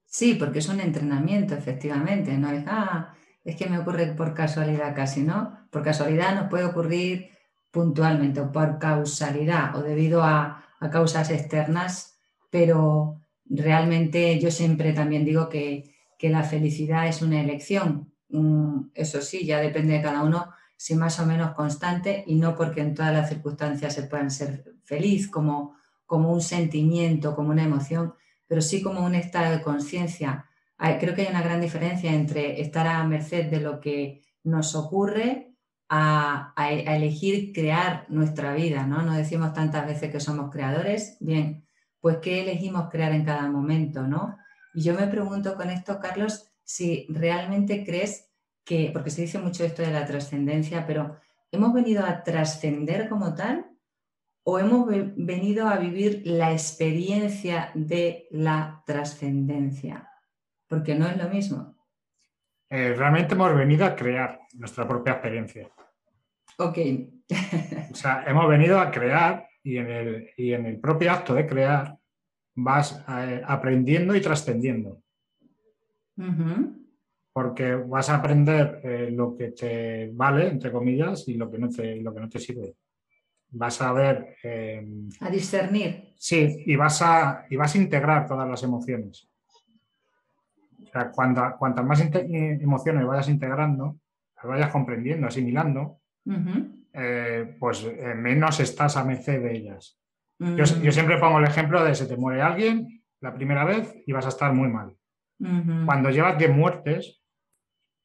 Sí, 0.07 0.35
porque 0.35 0.61
es 0.61 0.69
un 0.69 0.81
entrenamiento, 0.81 1.55
efectivamente. 1.55 2.37
No 2.39 2.51
es, 2.51 2.65
ah, 2.69 3.15
es 3.45 3.57
que 3.57 3.69
me 3.69 3.79
ocurre 3.79 4.07
por 4.15 4.35
casualidad 4.35 4.95
casi, 4.95 5.23
¿no? 5.23 5.67
Por 5.71 5.83
casualidad 5.83 6.35
nos 6.35 6.49
puede 6.49 6.65
ocurrir 6.65 7.31
puntualmente 7.71 8.41
o 8.41 8.51
por 8.53 8.79
causalidad 8.79 9.77
o 9.77 9.83
debido 9.83 10.23
a, 10.23 10.61
causas 10.93 11.31
externas, 11.31 12.19
pero 12.51 13.23
realmente 13.47 14.39
yo 14.39 14.51
siempre 14.51 14.93
también 14.93 15.25
digo 15.25 15.49
que, 15.49 15.93
la 16.21 16.43
felicidad 16.43 17.07
es 17.07 17.21
una 17.21 17.39
elección. 17.39 18.11
Mm, 18.31 18.87
eso 18.95 19.21
sí, 19.21 19.45
ya 19.45 19.61
depende 19.61 19.93
de 19.93 20.01
cada 20.01 20.23
uno 20.23 20.55
si 20.75 20.95
más 20.95 21.21
o 21.21 21.27
menos 21.27 21.53
constante 21.53 22.25
y 22.27 22.37
no 22.37 22.57
porque 22.57 22.81
en 22.81 22.95
todas 22.95 23.13
las 23.13 23.29
circunstancias 23.29 23.93
se 23.93 24.05
puedan 24.05 24.31
ser 24.31 24.65
feliz 24.85 25.29
como, 25.29 25.77
como 26.07 26.33
un 26.33 26.41
sentimiento, 26.41 27.37
como 27.37 27.51
una 27.51 27.65
emoción, 27.65 28.15
pero 28.47 28.63
sí 28.63 28.81
como 28.81 29.05
un 29.05 29.15
estado 29.15 29.53
de 29.53 29.63
conciencia. 29.63 30.47
Creo 31.01 31.15
que 31.15 31.23
hay 31.23 31.29
una 31.29 31.43
gran 31.43 31.61
diferencia 31.61 32.13
entre 32.13 32.61
estar 32.61 32.87
a 32.87 33.05
merced 33.05 33.51
de 33.51 33.61
lo 33.61 33.81
que 33.81 34.23
nos 34.43 34.75
ocurre 34.75 35.55
a, 35.89 36.53
elegir 36.69 37.53
crear 37.53 38.07
nuestra 38.09 38.55
vida, 38.55 38.87
¿no? 38.87 39.03
Nos 39.03 39.17
decimos 39.17 39.53
tantas 39.53 39.87
veces 39.87 40.11
que 40.11 40.21
somos 40.21 40.51
creadores. 40.51 41.17
Bien, 41.21 41.67
pues 42.01 42.19
¿qué 42.19 42.43
elegimos 42.43 42.91
crear 42.91 43.13
en 43.13 43.25
cada 43.25 43.49
momento, 43.51 44.07
no? 44.07 44.37
Y 44.75 44.83
yo 44.83 44.95
me 44.95 45.07
pregunto 45.07 45.57
con 45.57 45.71
esto, 45.71 46.01
Carlos, 46.01 46.51
si 46.65 47.07
realmente 47.09 47.85
crees 47.85 48.31
que, 48.65 48.91
porque 48.93 49.11
se 49.11 49.23
dice 49.23 49.39
mucho 49.39 49.65
esto 49.65 49.83
de 49.83 49.93
la 49.93 50.07
trascendencia, 50.07 50.87
pero 50.87 51.17
¿hemos 51.51 51.73
venido 51.73 52.05
a 52.05 52.23
trascender 52.23 53.09
como 53.09 53.35
tal? 53.35 53.67
¿O 54.43 54.59
hemos 54.59 54.87
venido 55.17 55.69
a 55.69 55.79
vivir 55.79 56.23
la 56.25 56.53
experiencia 56.53 57.71
de 57.75 58.27
la 58.31 58.83
trascendencia? 58.85 60.11
Porque 60.69 60.95
no 60.95 61.07
es 61.07 61.17
lo 61.17 61.29
mismo. 61.29 61.75
Eh, 62.71 62.95
realmente 62.95 63.35
hemos 63.35 63.55
venido 63.55 63.85
a 63.85 63.95
crear 63.95 64.41
nuestra 64.55 64.87
propia 64.87 65.13
experiencia. 65.13 65.71
Ok. 66.59 66.79
o 67.93 67.95
sea, 67.95 68.25
hemos 68.27 68.49
venido 68.49 68.79
a 68.79 68.91
crear 68.91 69.47
y 69.63 69.79
en 69.79 69.91
el, 69.91 70.31
en 70.37 70.67
el 70.67 70.81
propio 70.81 71.13
acto 71.13 71.35
de 71.35 71.47
crear 71.47 71.97
vas 72.57 73.05
eh, 73.09 73.43
aprendiendo 73.45 74.15
y 74.15 74.21
trascendiendo. 74.21 75.03
Porque 77.33 77.75
vas 77.75 78.09
a 78.09 78.17
aprender 78.17 78.81
eh, 78.85 79.11
lo 79.11 79.37
que 79.37 79.51
te 79.51 80.11
vale, 80.13 80.49
entre 80.49 80.71
comillas, 80.71 81.27
y 81.29 81.35
lo 81.35 81.51
que 81.51 81.59
no 81.59 81.69
te, 81.69 81.97
lo 81.97 82.15
que 82.15 82.21
no 82.21 82.29
te 82.29 82.39
sirve. 82.39 82.75
Vas 83.51 83.81
a 83.83 83.93
ver... 83.93 84.37
Em, 84.43 85.09
a 85.21 85.31
discernir. 85.31 86.15
Sí, 86.17 86.63
y 86.67 86.77
vas 86.77 87.03
a, 87.03 87.47
y 87.51 87.57
vas 87.57 87.75
a 87.75 87.79
integrar 87.79 88.27
todas 88.27 88.49
las 88.49 88.63
emociones. 88.63 89.29
Sea, 90.95 91.11
cuantas 91.11 91.85
más 91.85 92.01
emociones 92.01 93.05
vayas 93.05 93.29
integrando, 93.29 93.99
las 94.37 94.47
vayas 94.47 94.71
comprendiendo, 94.71 95.27
asimilando, 95.27 95.99
eh, 96.93 97.57
pues 97.59 97.85
eh, 97.85 98.15
menos 98.15 98.61
estás 98.61 98.97
a 98.97 99.05
merced 99.05 99.43
de 99.43 99.57
ellas. 99.57 99.99
yo, 100.39 100.63
mm. 100.63 100.93
siempre 100.93 101.19
pongo 101.19 101.41
el 101.41 101.47
ejemplo 101.47 101.83
de 101.83 101.97
se 101.97 102.07
te 102.07 102.17
muere 102.17 102.43
alguien 102.43 103.03
la 103.21 103.35
primera 103.35 103.65
vez 103.65 103.93
y 104.07 104.13
vas 104.13 104.27
a 104.27 104.29
estar 104.29 104.53
muy 104.53 104.69
mal. 104.69 104.97
Cuando 105.85 106.11
llevas 106.11 106.39
10 106.39 106.51
muertes, 106.53 107.21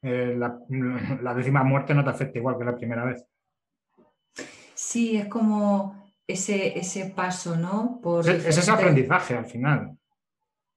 eh, 0.01 0.35
la, 1.21 1.33
décima 1.35 1.63
muerte 1.63 1.93
no 1.93 2.03
te 2.03 2.09
afecta 2.09 2.39
igual 2.39 2.57
que 2.57 2.65
la 2.65 2.75
primera 2.75 3.05
vez. 3.05 3.23
Sí, 4.73 5.17
es 5.17 5.27
como 5.27 6.11
ese, 6.25 6.79
ese 6.79 7.11
paso, 7.11 7.55
¿no? 7.55 7.99
Por 8.01 8.27
es, 8.27 8.57
ese 8.57 8.71
aprendizaje 8.71 9.37
al 9.37 9.45
final. 9.45 9.98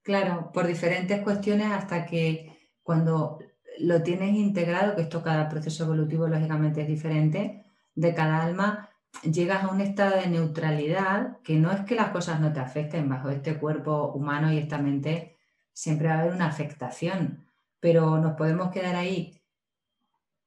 Claro, 0.03 0.51
por 0.53 0.67
diferentes 0.67 1.21
cuestiones 1.21 1.71
hasta 1.71 2.05
que 2.05 2.57
cuando 2.83 3.39
lo 3.79 4.03
tienes 4.03 4.35
integrado, 4.35 4.95
que 4.95 5.03
esto 5.03 5.23
cada 5.23 5.47
proceso 5.47 5.85
evolutivo 5.85 6.27
lógicamente 6.27 6.81
es 6.81 6.87
diferente, 6.87 7.65
de 7.95 8.13
cada 8.13 8.43
alma, 8.43 8.89
llegas 9.21 9.63
a 9.63 9.69
un 9.69 9.79
estado 9.79 10.17
de 10.17 10.27
neutralidad 10.27 11.37
que 11.41 11.55
no 11.55 11.71
es 11.71 11.81
que 11.81 11.95
las 11.95 12.09
cosas 12.09 12.41
no 12.41 12.51
te 12.51 12.59
afecten 12.59 13.07
bajo 13.07 13.29
este 13.29 13.57
cuerpo 13.57 14.11
humano 14.13 14.51
y 14.51 14.57
esta 14.57 14.77
mente, 14.77 15.37
siempre 15.71 16.09
va 16.09 16.15
a 16.15 16.19
haber 16.21 16.33
una 16.33 16.47
afectación, 16.47 17.47
pero 17.79 18.19
nos 18.19 18.33
podemos 18.33 18.71
quedar 18.71 18.95
ahí 18.95 19.41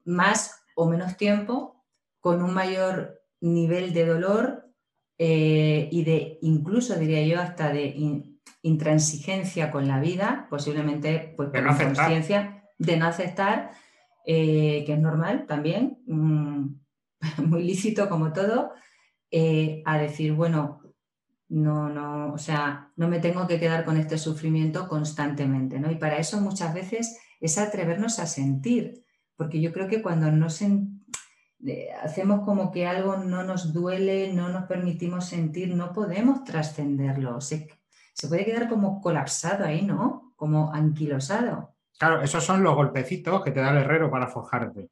más 0.04 0.62
o 0.76 0.86
menos 0.86 1.16
tiempo 1.16 1.82
con 2.20 2.42
un 2.42 2.52
mayor 2.52 3.22
nivel 3.40 3.92
de 3.92 4.06
dolor 4.06 4.70
eh, 5.18 5.88
y 5.90 6.04
de 6.04 6.38
incluso 6.42 6.94
diría 6.96 7.26
yo 7.26 7.40
hasta 7.40 7.72
de 7.72 7.94
intransigencia 8.62 9.70
con 9.70 9.86
la 9.86 10.00
vida, 10.00 10.46
posiblemente 10.50 11.34
pues 11.36 11.50
con 11.50 11.64
conciencia 11.64 12.64
de 12.78 12.96
no 12.96 13.06
aceptar, 13.06 13.70
eh, 14.26 14.82
que 14.84 14.94
es 14.94 14.98
normal 14.98 15.46
también, 15.46 15.98
mm, 16.06 16.66
muy 17.46 17.62
lícito 17.62 18.08
como 18.08 18.32
todo, 18.32 18.72
eh, 19.30 19.82
a 19.84 19.98
decir, 19.98 20.32
bueno, 20.32 20.82
no, 21.48 21.88
no, 21.88 22.32
o 22.32 22.38
sea, 22.38 22.90
no 22.96 23.08
me 23.08 23.20
tengo 23.20 23.46
que 23.46 23.60
quedar 23.60 23.84
con 23.84 23.96
este 23.96 24.18
sufrimiento 24.18 24.88
constantemente, 24.88 25.78
¿no? 25.78 25.90
Y 25.90 25.96
para 25.96 26.18
eso 26.18 26.40
muchas 26.40 26.74
veces 26.74 27.18
es 27.40 27.58
atrevernos 27.58 28.18
a 28.18 28.26
sentir, 28.26 29.04
porque 29.36 29.60
yo 29.60 29.72
creo 29.72 29.86
que 29.86 30.02
cuando 30.02 30.30
no 30.32 30.48
eh, 31.64 31.88
hacemos 32.02 32.44
como 32.44 32.72
que 32.72 32.86
algo 32.86 33.16
no 33.16 33.44
nos 33.44 33.72
duele, 33.72 34.32
no 34.32 34.48
nos 34.48 34.64
permitimos 34.64 35.26
sentir, 35.26 35.74
no 35.74 35.92
podemos 35.92 36.42
trascenderlo, 36.42 37.40
se, 37.40 37.68
se 38.16 38.28
puede 38.28 38.46
quedar 38.46 38.68
como 38.68 39.02
colapsado 39.02 39.66
ahí, 39.66 39.82
¿no? 39.82 40.32
Como 40.36 40.72
anquilosado. 40.72 41.74
Claro, 41.98 42.22
esos 42.22 42.42
son 42.42 42.62
los 42.62 42.74
golpecitos 42.74 43.44
que 43.44 43.50
te 43.50 43.60
da 43.60 43.70
el 43.70 43.78
herrero 43.78 44.10
para 44.10 44.26
forjarte. 44.26 44.88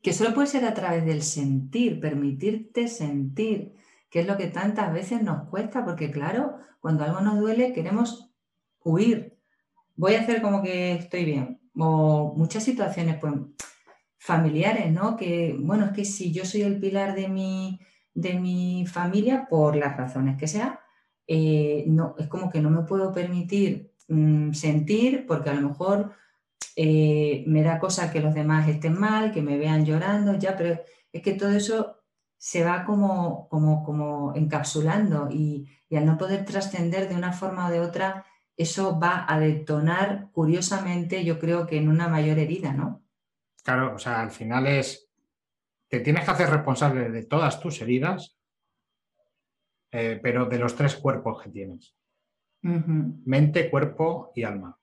Que 0.00 0.12
solo 0.12 0.32
puede 0.32 0.46
ser 0.46 0.64
a 0.64 0.74
través 0.74 1.04
del 1.04 1.22
sentir, 1.22 2.00
permitirte 2.00 2.86
sentir, 2.86 3.74
que 4.08 4.20
es 4.20 4.26
lo 4.26 4.36
que 4.36 4.46
tantas 4.46 4.92
veces 4.92 5.20
nos 5.22 5.48
cuesta, 5.48 5.84
porque 5.84 6.12
claro, 6.12 6.58
cuando 6.80 7.04
algo 7.04 7.20
nos 7.20 7.40
duele 7.40 7.72
queremos 7.72 8.30
huir. 8.84 9.36
Voy 9.96 10.14
a 10.14 10.20
hacer 10.20 10.42
como 10.42 10.62
que 10.62 10.92
estoy 10.92 11.24
bien. 11.24 11.60
O 11.76 12.34
muchas 12.36 12.62
situaciones 12.62 13.16
pues, 13.20 13.34
familiares, 14.16 14.92
¿no? 14.92 15.16
Que, 15.16 15.56
bueno, 15.58 15.86
es 15.86 15.92
que 15.92 16.04
si 16.04 16.32
yo 16.32 16.44
soy 16.44 16.62
el 16.62 16.78
pilar 16.78 17.16
de 17.16 17.28
mi, 17.28 17.80
de 18.14 18.34
mi 18.38 18.86
familia, 18.86 19.48
por 19.50 19.74
las 19.74 19.96
razones 19.96 20.38
que 20.38 20.46
sea, 20.46 20.79
eh, 21.32 21.84
no, 21.86 22.16
es 22.18 22.26
como 22.26 22.50
que 22.50 22.60
no 22.60 22.70
me 22.70 22.82
puedo 22.82 23.12
permitir 23.12 23.90
Mm, 24.10 24.54
sentir, 24.54 25.24
porque 25.24 25.50
a 25.50 25.54
lo 25.54 25.68
mejor 25.68 26.12
eh, 26.74 27.44
me 27.46 27.62
da 27.62 27.78
cosa 27.78 28.10
que 28.10 28.20
los 28.20 28.34
demás 28.34 28.68
estén 28.68 28.98
mal, 28.98 29.30
que 29.30 29.40
me 29.40 29.56
vean 29.56 29.86
llorando, 29.86 30.34
ya, 30.36 30.56
pero 30.56 30.80
es 31.12 31.22
que 31.22 31.34
todo 31.34 31.50
eso 31.50 32.02
se 32.36 32.64
va 32.64 32.84
como, 32.84 33.48
como, 33.48 33.84
como 33.84 34.34
encapsulando 34.34 35.28
y, 35.30 35.68
al 35.96 36.06
no 36.06 36.18
poder 36.18 36.44
trascender 36.44 37.08
de 37.08 37.14
una 37.14 37.32
forma 37.32 37.68
o 37.68 37.70
de 37.70 37.78
otra, 37.78 38.26
eso 38.56 38.98
va 38.98 39.26
a 39.28 39.38
detonar 39.38 40.30
curiosamente, 40.32 41.24
yo 41.24 41.38
creo 41.38 41.66
que 41.68 41.76
en 41.76 41.88
una 41.88 42.08
mayor 42.08 42.38
herida, 42.40 42.72
¿no? 42.72 43.04
Claro, 43.62 43.94
o 43.94 43.98
sea, 43.98 44.22
al 44.22 44.32
final 44.32 44.66
es, 44.66 45.08
te 45.88 46.00
tienes 46.00 46.24
que 46.24 46.30
hacer 46.32 46.50
responsable 46.50 47.10
de 47.10 47.24
todas 47.24 47.60
tus 47.60 47.80
heridas, 47.80 48.39
eh, 49.92 50.20
pero 50.22 50.46
de 50.46 50.58
los 50.58 50.74
tres 50.74 50.96
cuerpos 50.96 51.42
que 51.42 51.50
tienes 51.50 51.94
mente, 52.62 53.70
cuerpo 53.70 54.32
y 54.34 54.42
alma. 54.42 54.76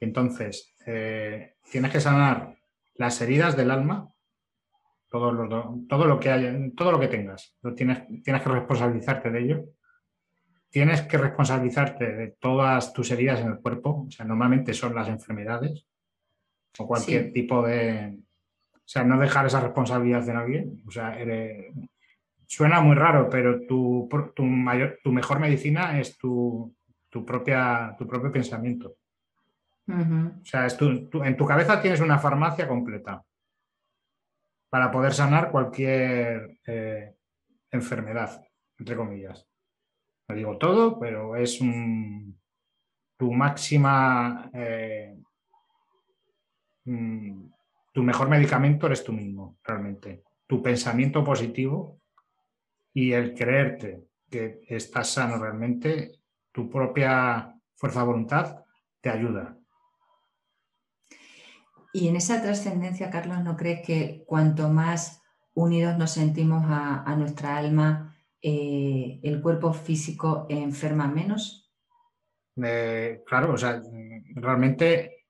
Entonces, 0.00 0.74
eh, 0.86 1.54
tienes 1.70 1.90
que 1.90 2.00
sanar 2.00 2.56
las 2.94 3.20
heridas 3.20 3.56
del 3.56 3.70
alma, 3.70 4.08
todo 5.08 5.32
lo, 5.32 5.80
todo 5.88 6.06
lo 6.06 6.20
que 6.20 6.30
hay, 6.30 6.72
todo 6.72 6.92
lo 6.92 7.00
que 7.00 7.08
tengas, 7.08 7.56
lo 7.62 7.74
tienes, 7.74 8.06
tienes 8.22 8.42
que 8.42 8.48
responsabilizarte 8.48 9.30
de 9.30 9.40
ello. 9.40 9.64
Tienes 10.68 11.02
que 11.02 11.16
responsabilizarte 11.16 12.12
de 12.12 12.28
todas 12.38 12.92
tus 12.92 13.10
heridas 13.10 13.40
en 13.40 13.48
el 13.48 13.60
cuerpo, 13.60 14.06
o 14.08 14.10
sea, 14.10 14.26
normalmente 14.26 14.74
son 14.74 14.94
las 14.94 15.08
enfermedades 15.08 15.86
o 16.78 16.86
cualquier 16.86 17.32
tipo 17.32 17.62
de... 17.66 18.18
O 18.74 18.88
sea, 18.88 19.02
no 19.02 19.18
dejar 19.18 19.46
esa 19.46 19.60
responsabilidad 19.60 20.22
de 20.24 20.34
nadie. 20.34 20.68
O 20.86 20.90
sea, 20.90 21.18
suena 22.46 22.80
muy 22.80 22.94
raro, 22.94 23.28
pero 23.28 23.66
tu, 23.66 24.08
tu, 24.34 24.42
mayor, 24.44 24.98
tu 25.02 25.12
mejor 25.12 25.40
medicina 25.40 25.98
es 25.98 26.16
tu, 26.16 26.74
tu, 27.08 27.24
propia, 27.24 27.94
tu 27.98 28.06
propio 28.06 28.32
pensamiento. 28.32 28.96
O 29.88 30.44
sea, 30.44 30.66
en 30.66 31.36
tu 31.36 31.46
cabeza 31.46 31.80
tienes 31.80 32.00
una 32.00 32.18
farmacia 32.18 32.66
completa 32.66 33.22
para 34.68 34.90
poder 34.90 35.14
sanar 35.14 35.50
cualquier 35.50 36.58
eh, 36.66 37.14
enfermedad, 37.70 38.42
entre 38.78 38.96
comillas. 38.96 39.46
No 40.28 40.34
digo 40.34 40.58
todo, 40.58 40.98
pero 40.98 41.36
es 41.36 41.60
tu 43.16 43.32
máxima, 43.32 44.50
eh, 44.52 45.16
mm, 46.84 47.46
tu 47.92 48.02
mejor 48.02 48.28
medicamento 48.28 48.86
eres 48.86 49.04
tú 49.04 49.12
mismo, 49.12 49.56
realmente. 49.62 50.24
Tu 50.48 50.60
pensamiento 50.60 51.22
positivo 51.22 52.00
y 52.96 53.12
el 53.12 53.34
creerte 53.34 54.06
que 54.30 54.62
estás 54.66 55.10
sano 55.10 55.36
realmente, 55.36 56.12
tu 56.50 56.70
propia 56.70 57.54
fuerza 57.74 58.00
de 58.00 58.06
voluntad 58.06 58.64
te 59.02 59.10
ayuda. 59.10 59.54
Y 61.92 62.08
en 62.08 62.16
esa 62.16 62.40
trascendencia, 62.40 63.10
Carlos, 63.10 63.44
¿no 63.44 63.54
crees 63.54 63.86
que 63.86 64.24
cuanto 64.26 64.70
más 64.70 65.20
unidos 65.52 65.98
nos 65.98 66.12
sentimos 66.12 66.64
a, 66.66 67.14
nuestra 67.18 67.58
alma, 67.58 68.16
eh, 68.40 69.20
el 69.22 69.42
cuerpo 69.42 69.74
físico 69.74 70.46
enferma 70.48 71.06
menos? 71.06 71.70
claro, 72.54 73.52
o 73.52 73.58
sea, 73.58 73.82
realmente 74.36 75.26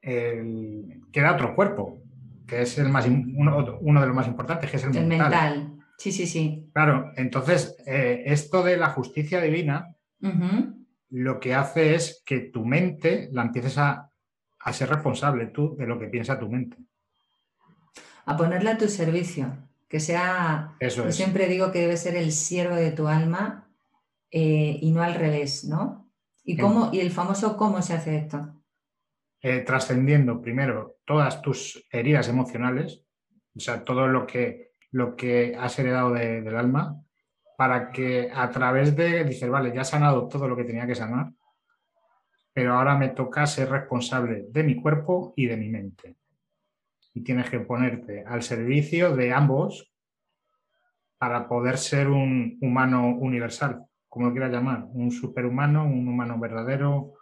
queda 0.00 1.34
otro 1.34 1.54
cuerpo, 1.54 2.02
que 2.46 2.62
es 2.62 2.78
el 2.78 2.88
más, 2.88 3.06
uno, 3.06 4.00
de 4.00 4.06
los 4.06 4.16
más 4.16 4.26
importantes, 4.26 4.70
que 4.70 4.78
es 4.78 4.84
el, 4.84 4.96
el 4.96 5.06
mental. 5.06 5.69
Sí, 6.00 6.12
sí, 6.12 6.26
sí. 6.26 6.70
Claro, 6.72 7.12
entonces 7.16 7.76
eh, 7.86 8.22
esto 8.26 8.62
de 8.62 8.76
la 8.76 8.88
justicia 8.88 9.40
divina 9.40 9.94
lo 11.10 11.40
que 11.40 11.54
hace 11.54 11.94
es 11.94 12.22
que 12.24 12.40
tu 12.40 12.64
mente 12.64 13.28
la 13.32 13.42
empieces 13.42 13.78
a 13.78 14.10
a 14.60 14.72
ser 14.72 14.90
responsable 14.90 15.46
tú 15.46 15.76
de 15.76 15.86
lo 15.86 15.98
que 15.98 16.06
piensa 16.06 16.38
tu 16.38 16.48
mente. 16.48 16.76
A 18.26 18.36
ponerla 18.36 18.72
a 18.72 18.78
tu 18.78 18.88
servicio, 18.88 19.56
que 19.88 20.00
sea, 20.00 20.76
Eso 20.78 21.04
yo 21.04 21.12
siempre 21.12 21.48
digo 21.48 21.72
que 21.72 21.80
debe 21.80 21.96
ser 21.96 22.16
el 22.16 22.32
siervo 22.32 22.76
de 22.76 22.92
tu 22.92 23.08
alma 23.08 23.68
eh, 24.30 24.78
y 24.80 24.92
no 24.92 25.02
al 25.02 25.14
revés, 25.14 25.64
¿no? 25.64 26.10
¿Y, 26.44 26.56
cómo, 26.56 26.90
y 26.92 27.00
el 27.00 27.10
famoso 27.10 27.56
cómo 27.56 27.82
se 27.82 27.94
hace 27.94 28.16
esto? 28.16 28.54
Eh, 29.42 29.60
trascendiendo 29.60 30.40
primero 30.40 30.98
todas 31.04 31.40
tus 31.42 31.86
heridas 31.90 32.28
emocionales, 32.28 33.04
o 33.56 33.60
sea, 33.60 33.84
todo 33.84 34.06
lo 34.06 34.26
que, 34.26 34.69
lo 34.92 35.16
que 35.16 35.56
has 35.58 35.78
heredado 35.78 36.12
del 36.12 36.56
alma, 36.56 37.00
para 37.56 37.90
que 37.90 38.30
a 38.34 38.50
través 38.50 38.96
de, 38.96 39.24
dices, 39.24 39.48
vale, 39.48 39.72
ya 39.74 39.82
has 39.82 39.90
sanado 39.90 40.28
todo 40.28 40.48
lo 40.48 40.56
que 40.56 40.64
tenía 40.64 40.86
que 40.86 40.94
sanar, 40.94 41.32
pero 42.52 42.74
ahora 42.74 42.96
me 42.96 43.10
toca 43.10 43.46
ser 43.46 43.70
responsable 43.70 44.46
de 44.48 44.62
mi 44.62 44.80
cuerpo 44.80 45.32
y 45.36 45.46
de 45.46 45.56
mi 45.56 45.68
mente. 45.68 46.16
Y 47.14 47.22
tienes 47.22 47.50
que 47.50 47.60
ponerte 47.60 48.24
al 48.26 48.42
servicio 48.42 49.14
de 49.14 49.32
ambos 49.32 49.92
para 51.18 51.46
poder 51.48 51.76
ser 51.76 52.08
un 52.08 52.58
humano 52.62 53.08
universal, 53.08 53.84
como 54.08 54.26
lo 54.26 54.32
quieras 54.32 54.52
llamar, 54.52 54.86
un 54.92 55.10
superhumano, 55.10 55.84
un 55.84 56.08
humano 56.08 56.38
verdadero, 56.38 57.12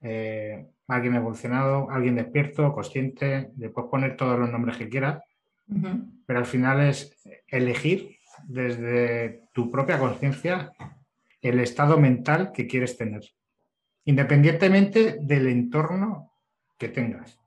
eh, 0.00 0.66
alguien 0.88 1.14
evolucionado, 1.14 1.88
alguien 1.90 2.16
despierto, 2.16 2.72
consciente, 2.72 3.52
puedes 3.72 3.90
poner 3.90 4.16
todos 4.16 4.38
los 4.38 4.50
nombres 4.50 4.76
que 4.76 4.88
quieras, 4.88 5.22
pero 6.26 6.38
al 6.38 6.46
final 6.46 6.80
es 6.80 7.16
elegir 7.48 8.18
desde 8.46 9.48
tu 9.52 9.70
propia 9.70 9.98
conciencia 9.98 10.72
el 11.40 11.60
estado 11.60 11.98
mental 11.98 12.52
que 12.52 12.66
quieres 12.66 12.96
tener 12.96 13.22
independientemente 14.04 15.18
del 15.20 15.48
entorno 15.48 16.32
que 16.78 16.88
tengas. 16.88 17.38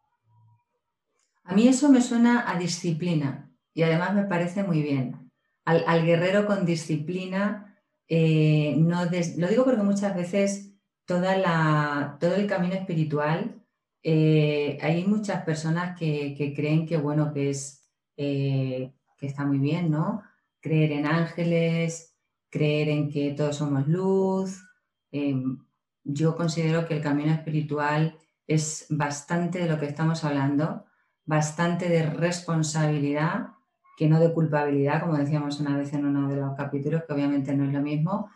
A 1.43 1.53
mí 1.53 1.67
eso 1.67 1.89
me 1.89 2.01
suena 2.01 2.49
a 2.49 2.57
disciplina 2.57 3.51
y 3.73 3.83
además 3.83 4.13
me 4.13 4.23
parece 4.23 4.63
muy 4.63 4.81
bien. 4.81 5.31
Al, 5.65 6.05
guerrero 6.05 6.45
con 6.45 6.65
disciplina, 6.65 7.77
eh, 8.07 8.75
no 8.77 9.03
lo 9.03 9.47
digo 9.47 9.65
porque 9.65 9.83
muchas 9.83 10.15
veces 10.15 10.73
toda 11.05 11.37
la, 11.37 12.17
todo 12.19 12.35
el 12.35 12.47
camino 12.47 12.73
espiritual, 12.73 13.61
eh, 14.01 14.77
hay 14.81 15.05
muchas 15.05 15.43
personas 15.43 15.97
que, 15.99 16.53
creen 16.55 16.85
que, 16.85 16.95
bueno, 16.95 17.33
que 17.33 17.49
es, 17.49 17.76
eh, 18.17 18.91
que 19.17 19.27
está 19.27 19.45
muy 19.45 19.59
bien, 19.59 19.89
¿no? 19.91 20.23
Creer 20.59 20.91
en 20.91 21.05
ángeles, 21.05 22.15
creer 22.49 22.89
en 22.89 23.09
que 23.09 23.31
todos 23.31 23.57
somos 23.57 23.87
luz, 23.87 24.63
em, 25.11 25.59
yo 26.03 26.35
considero 26.35 26.87
que 26.87 26.95
el 26.95 27.01
camino 27.01 27.31
espiritual 27.31 28.17
es 28.47 28.87
bastante 28.89 29.59
de 29.59 29.69
lo 29.69 29.79
que 29.79 29.85
estamos 29.85 30.23
hablando, 30.23 30.85
bastante 31.25 31.89
de 31.89 32.09
responsabilidad, 32.09 33.49
que 33.97 34.07
no 34.07 34.19
de 34.19 34.33
culpabilidad, 34.33 35.01
como 35.01 35.17
decíamos 35.17 35.59
una 35.59 35.77
vez 35.77 35.93
en 35.93 36.05
uno 36.05 36.29
de 36.29 36.37
los 36.37 36.55
capítulos, 36.55 37.03
que 37.05 37.13
obviamente 37.13 37.55
no 37.55 37.65
es 37.65 37.73
lo 37.73 37.81
mismo, 37.81 38.29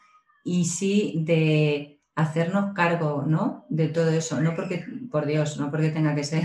y 0.44 0.66
sí 0.66 1.24
de 1.26 2.02
hacernos 2.16 2.74
cargo 2.74 3.24
¿no? 3.26 3.66
de 3.70 3.88
todo 3.88 4.10
eso, 4.10 4.42
no 4.42 4.56
porque, 4.56 4.86
por 5.10 5.26
Dios, 5.26 5.60
no 5.60 5.72
porque 5.72 5.90
tenga 5.90 6.14
que 6.14 6.24
ser 6.24 6.44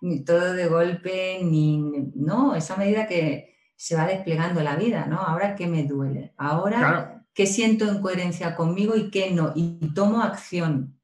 ni 0.00 0.24
todo 0.24 0.52
de 0.52 0.66
golpe, 0.66 1.40
ni, 1.42 1.78
no, 2.14 2.54
esa 2.54 2.76
medida 2.76 3.06
que 3.06 3.56
se 3.76 3.96
va 3.96 4.06
desplegando 4.06 4.62
la 4.62 4.76
vida, 4.76 5.06
¿no? 5.06 5.18
Ahora, 5.20 5.54
¿qué 5.54 5.66
me 5.66 5.84
duele? 5.84 6.32
Ahora, 6.36 7.24
qué 7.34 7.46
siento 7.46 7.88
en 7.88 8.00
coherencia 8.00 8.56
conmigo 8.56 8.96
y 8.96 9.10
qué 9.10 9.30
no, 9.30 9.52
y 9.54 9.92
tomo 9.94 10.22
acción. 10.22 10.98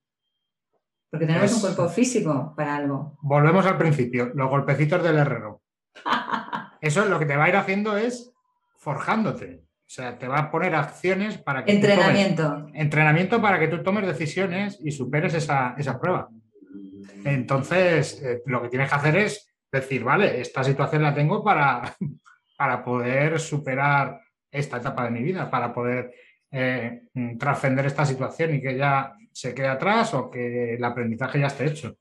Porque 1.11 1.27
tenemos 1.27 1.53
un 1.53 1.61
pues 1.61 1.75
cuerpo 1.75 1.93
físico 1.93 2.55
para 2.57 2.77
algo. 2.77 3.19
Volvemos 3.21 3.67
al 3.67 3.77
principio, 3.77 4.33
los 4.35 4.49
golpecitos 4.49 5.03
del 5.03 5.19
herrero. 5.19 5.61
Eso 6.81 7.05
lo 7.05 7.19
que 7.19 7.27
te 7.27 7.37
va 7.37 7.45
a 7.45 7.49
ir 7.51 7.57
haciendo 7.57 7.99
es 7.99 8.33
forjándote. 8.79 9.63
O 9.93 9.95
sea, 9.95 10.19
te 10.19 10.27
va 10.27 10.39
a 10.39 10.51
poner 10.51 10.75
acciones 10.75 11.37
para 11.37 11.67
que... 11.67 11.73
Entrenamiento. 11.73 12.67
entrenamiento 12.73 13.43
para 13.43 13.59
que 13.59 13.69
tú 13.69 13.83
tomes 13.83 14.07
decisiones 14.07 14.81
y 14.83 14.91
superes 14.91 15.35
esa, 15.35 15.77
prueba. 16.01 16.31
Entonces, 17.25 18.23
eh, 18.23 18.43
lo 18.47 18.63
que 18.63 18.69
tienes 18.69 18.89
que 18.89 18.95
hacer 18.95 19.17
es 19.17 19.53
decir, 19.71 20.05
vale, 20.05 20.41
esta 20.41 20.63
situación 20.63 21.03
la 21.03 21.15
tengo 21.15 21.43
para, 21.43 21.83
para 22.57 22.85
poder 22.85 23.41
superar 23.41 24.21
esta 24.53 24.77
etapa 24.77 25.05
de 25.05 25.11
mi 25.11 25.23
vida 25.23 25.51
para 25.51 25.73
poder 25.73 26.13
eh, 26.51 27.05
mm, 27.15 27.39
trascender 27.39 27.87
esta 27.87 28.05
situación 28.05 28.55
y 28.55 28.61
que 28.61 28.77
ya 28.77 29.15
se 29.33 29.55
quede 29.55 29.69
atrás 29.69 30.13
o 30.13 30.31
que 30.31 30.75
el 30.75 30.85
aprendizaje 30.85 31.41
ya 31.41 31.47
esté 31.47 31.67
hecho. 31.67 31.97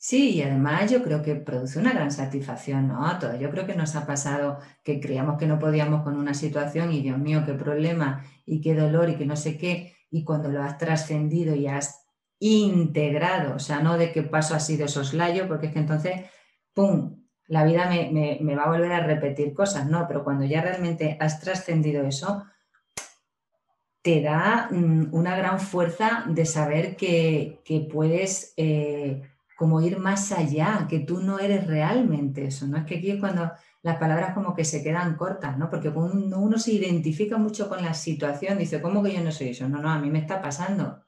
Sí, 0.00 0.36
y 0.36 0.42
además 0.42 0.92
yo 0.92 1.02
creo 1.02 1.22
que 1.22 1.34
produce 1.34 1.80
una 1.80 1.92
gran 1.92 2.12
satisfacción, 2.12 2.86
¿no? 2.86 3.04
A 3.04 3.18
todos. 3.18 3.40
Yo 3.40 3.50
creo 3.50 3.66
que 3.66 3.74
nos 3.74 3.96
ha 3.96 4.06
pasado 4.06 4.60
que 4.84 5.00
creíamos 5.00 5.38
que 5.38 5.48
no 5.48 5.58
podíamos 5.58 6.04
con 6.04 6.16
una 6.16 6.34
situación 6.34 6.92
y 6.92 7.02
Dios 7.02 7.18
mío, 7.18 7.42
qué 7.44 7.54
problema 7.54 8.24
y 8.46 8.60
qué 8.60 8.76
dolor 8.76 9.10
y 9.10 9.16
que 9.16 9.26
no 9.26 9.34
sé 9.34 9.58
qué. 9.58 9.96
Y 10.08 10.22
cuando 10.22 10.50
lo 10.50 10.62
has 10.62 10.78
trascendido 10.78 11.56
y 11.56 11.66
has 11.66 12.06
integrado, 12.40 13.56
o 13.56 13.58
sea, 13.58 13.80
no 13.80 13.98
de 13.98 14.12
qué 14.12 14.22
paso 14.22 14.54
ha 14.54 14.60
sido 14.60 14.88
soslayo, 14.88 15.48
porque 15.48 15.66
es 15.66 15.72
que 15.72 15.80
entonces, 15.80 16.22
¡pum!, 16.74 17.18
la 17.48 17.64
vida 17.64 17.88
me, 17.88 18.54
va 18.54 18.64
a 18.64 18.70
volver 18.70 18.92
a 18.92 19.06
repetir 19.06 19.54
cosas, 19.54 19.86
¿no? 19.86 20.06
Pero 20.06 20.22
cuando 20.22 20.44
ya 20.44 20.60
realmente 20.60 21.16
has 21.18 21.40
trascendido 21.40 22.04
eso, 22.04 22.44
te 24.02 24.22
da 24.22 24.68
mm, 24.70 25.08
una 25.12 25.36
gran 25.36 25.58
fuerza 25.58 26.24
de 26.28 26.44
saber 26.44 26.94
que, 26.94 27.88
puedes 27.90 28.52
eh, 28.56 29.22
como 29.56 29.80
ir 29.80 29.98
más 29.98 30.30
allá, 30.30 30.86
que 30.88 31.00
tú 31.00 31.20
no 31.20 31.38
eres 31.38 31.66
realmente 31.66 32.46
eso, 32.46 32.66
¿no? 32.66 32.76
Es 32.76 32.84
que 32.84 32.98
aquí 32.98 33.10
es 33.10 33.18
cuando 33.18 33.50
las 33.82 33.96
palabras 33.96 34.34
como 34.34 34.54
que 34.54 34.64
se 34.64 34.82
quedan 34.82 35.16
cortas, 35.16 35.56
¿no? 35.56 35.70
Porque 35.70 35.90
cuando 35.90 36.38
uno 36.38 36.58
se 36.58 36.72
identifica 36.72 37.38
mucho 37.38 37.68
con 37.68 37.82
la 37.82 37.94
situación, 37.94 38.58
dice, 38.58 38.82
¿cómo 38.82 39.02
que 39.02 39.14
yo 39.14 39.24
no 39.24 39.32
soy 39.32 39.48
eso? 39.48 39.68
No, 39.68 39.80
no, 39.80 39.90
a 39.90 39.98
mí 39.98 40.10
me 40.10 40.18
está 40.18 40.42
pasando. 40.42 41.02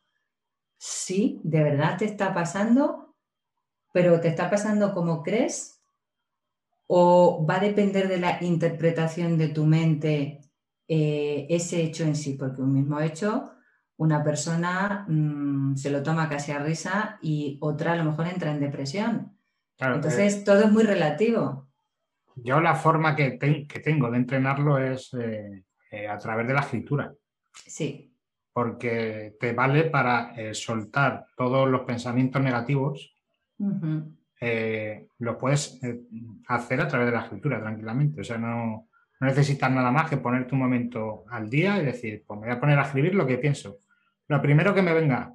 Sí, 0.82 1.40
de 1.44 1.62
verdad 1.62 1.98
te 1.98 2.06
está 2.06 2.32
pasando, 2.32 3.14
pero 3.92 4.18
te 4.20 4.28
está 4.28 4.48
pasando 4.48 4.94
como 4.94 5.22
crees 5.22 5.80
¿O 6.92 7.46
va 7.48 7.58
a 7.58 7.60
depender 7.60 8.08
de 8.08 8.18
la 8.18 8.42
interpretación 8.42 9.38
de 9.38 9.46
tu 9.46 9.64
mente 9.64 10.40
eh, 10.88 11.46
ese 11.48 11.82
hecho 11.82 12.02
en 12.02 12.16
sí? 12.16 12.34
Porque 12.34 12.62
un 12.62 12.72
mismo 12.72 13.00
hecho, 13.00 13.52
una 13.96 14.24
persona 14.24 15.06
mm, 15.06 15.76
se 15.76 15.88
lo 15.90 16.02
toma 16.02 16.28
casi 16.28 16.50
a 16.50 16.58
risa 16.58 17.20
y 17.22 17.58
otra 17.60 17.92
a 17.92 17.96
lo 17.96 18.02
mejor 18.02 18.26
entra 18.26 18.50
en 18.50 18.58
depresión. 18.58 19.38
Entonces, 19.78 20.38
eh, 20.38 20.42
todo 20.44 20.64
es 20.64 20.72
muy 20.72 20.82
relativo. 20.82 21.68
Yo 22.34 22.60
la 22.60 22.74
forma 22.74 23.14
que, 23.14 23.38
tengo 23.84 24.10
de 24.10 24.16
entrenarlo 24.16 24.76
es 24.78 25.14
eh, 25.14 26.08
a 26.08 26.18
través 26.18 26.48
de 26.48 26.54
la 26.54 26.60
escritura. 26.62 27.14
Sí. 27.52 28.09
Porque 28.52 29.36
te 29.38 29.52
vale 29.52 29.84
para 29.84 30.34
soltar 30.52 31.26
todos 31.36 31.68
los 31.68 31.82
pensamientos 31.82 32.42
negativos 32.42 33.14
eh, 34.40 35.08
lo 35.18 35.36
puedes 35.36 35.78
eh, 35.84 36.00
hacer 36.48 36.80
a 36.80 36.88
través 36.88 37.08
de 37.08 37.12
la 37.12 37.22
escritura 37.24 37.60
tranquilamente. 37.60 38.22
O 38.22 38.24
sea, 38.24 38.38
no, 38.38 38.88
necesitas 39.20 39.70
nada 39.70 39.90
más 39.90 40.08
que 40.08 40.16
ponerte 40.16 40.54
un 40.54 40.62
momento 40.62 41.24
al 41.30 41.50
día 41.50 41.80
y 41.80 41.84
decir, 41.84 42.24
pues 42.26 42.40
me 42.40 42.46
voy 42.46 42.56
a 42.56 42.60
poner 42.60 42.78
a 42.78 42.84
escribir 42.84 43.14
lo 43.14 43.26
que 43.26 43.36
pienso. 43.36 43.80
Lo 44.28 44.40
primero 44.40 44.74
que 44.74 44.82
me 44.82 44.94
venga. 44.94 45.34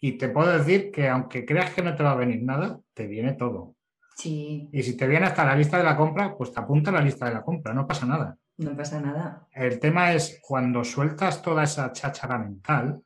Y 0.00 0.12
te 0.12 0.28
puedo 0.28 0.56
decir 0.56 0.92
que 0.92 1.08
aunque 1.08 1.44
creas 1.44 1.70
que 1.74 1.82
no 1.82 1.96
te 1.96 2.04
va 2.04 2.12
a 2.12 2.16
venir 2.16 2.42
nada, 2.42 2.78
te 2.92 3.06
viene 3.06 3.32
todo. 3.32 3.74
Sí. 4.16 4.68
Y 4.72 4.82
si 4.82 4.96
te 4.96 5.08
viene 5.08 5.26
hasta 5.26 5.44
la 5.44 5.56
lista 5.56 5.78
de 5.78 5.84
la 5.84 5.96
compra, 5.96 6.36
pues 6.36 6.52
te 6.52 6.60
apunta 6.60 6.90
a 6.90 6.94
la 6.94 7.00
lista 7.00 7.26
de 7.26 7.34
la 7.34 7.42
compra, 7.42 7.74
no 7.74 7.86
pasa 7.86 8.06
nada. 8.06 8.36
No 8.56 8.76
pasa 8.76 9.00
nada. 9.00 9.48
El 9.52 9.80
tema 9.80 10.12
es 10.12 10.40
cuando 10.40 10.84
sueltas 10.84 11.42
toda 11.42 11.64
esa 11.64 11.92
cháchara 11.92 12.38
mental 12.38 13.02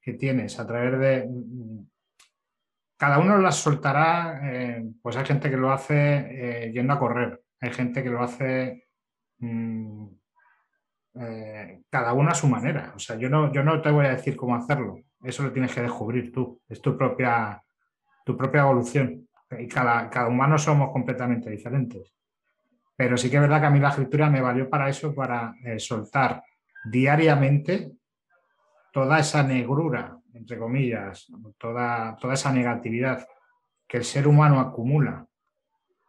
que 0.00 0.12
tienes 0.14 0.58
a 0.60 0.66
través 0.66 0.98
de 0.98 1.28
cada 2.96 3.18
uno 3.18 3.38
las 3.38 3.56
soltará, 3.56 4.40
eh, 4.44 4.84
pues 5.02 5.16
hay 5.16 5.24
gente 5.24 5.50
que 5.50 5.56
lo 5.56 5.72
hace 5.72 6.66
eh, 6.66 6.72
yendo 6.72 6.92
a 6.92 6.98
correr, 6.98 7.42
hay 7.60 7.70
gente 7.72 8.02
que 8.02 8.10
lo 8.10 8.22
hace 8.22 8.86
mm, 9.38 10.06
eh, 11.16 11.82
cada 11.90 12.12
uno 12.12 12.30
a 12.30 12.34
su 12.34 12.46
manera. 12.48 12.92
O 12.94 12.98
sea, 12.98 13.16
yo 13.16 13.28
no, 13.28 13.52
yo 13.52 13.62
no 13.62 13.80
te 13.82 13.90
voy 13.90 14.06
a 14.06 14.14
decir 14.14 14.36
cómo 14.36 14.54
hacerlo. 14.54 14.96
Eso 15.22 15.42
lo 15.42 15.52
tienes 15.52 15.74
que 15.74 15.82
descubrir 15.82 16.32
tú. 16.32 16.60
Es 16.68 16.80
tu 16.80 16.96
propia, 16.96 17.62
tu 18.24 18.36
propia 18.36 18.62
evolución. 18.62 19.28
Y 19.58 19.68
cada, 19.68 20.08
cada 20.10 20.28
humano 20.28 20.58
somos 20.58 20.90
completamente 20.90 21.50
diferentes. 21.50 22.14
Pero 22.96 23.16
sí 23.16 23.28
que 23.28 23.36
es 23.36 23.42
verdad 23.42 23.60
que 23.60 23.66
a 23.66 23.70
mí 23.70 23.80
la 23.80 23.88
escritura 23.88 24.30
me 24.30 24.40
valió 24.40 24.70
para 24.70 24.88
eso, 24.88 25.14
para 25.14 25.54
eh, 25.64 25.78
soltar 25.78 26.42
diariamente 26.84 27.90
toda 28.92 29.18
esa 29.18 29.42
negrura, 29.42 30.16
entre 30.32 30.58
comillas, 30.58 31.26
toda, 31.58 32.16
toda 32.16 32.34
esa 32.34 32.52
negatividad 32.52 33.26
que 33.86 33.96
el 33.96 34.04
ser 34.04 34.28
humano 34.28 34.60
acumula 34.60 35.26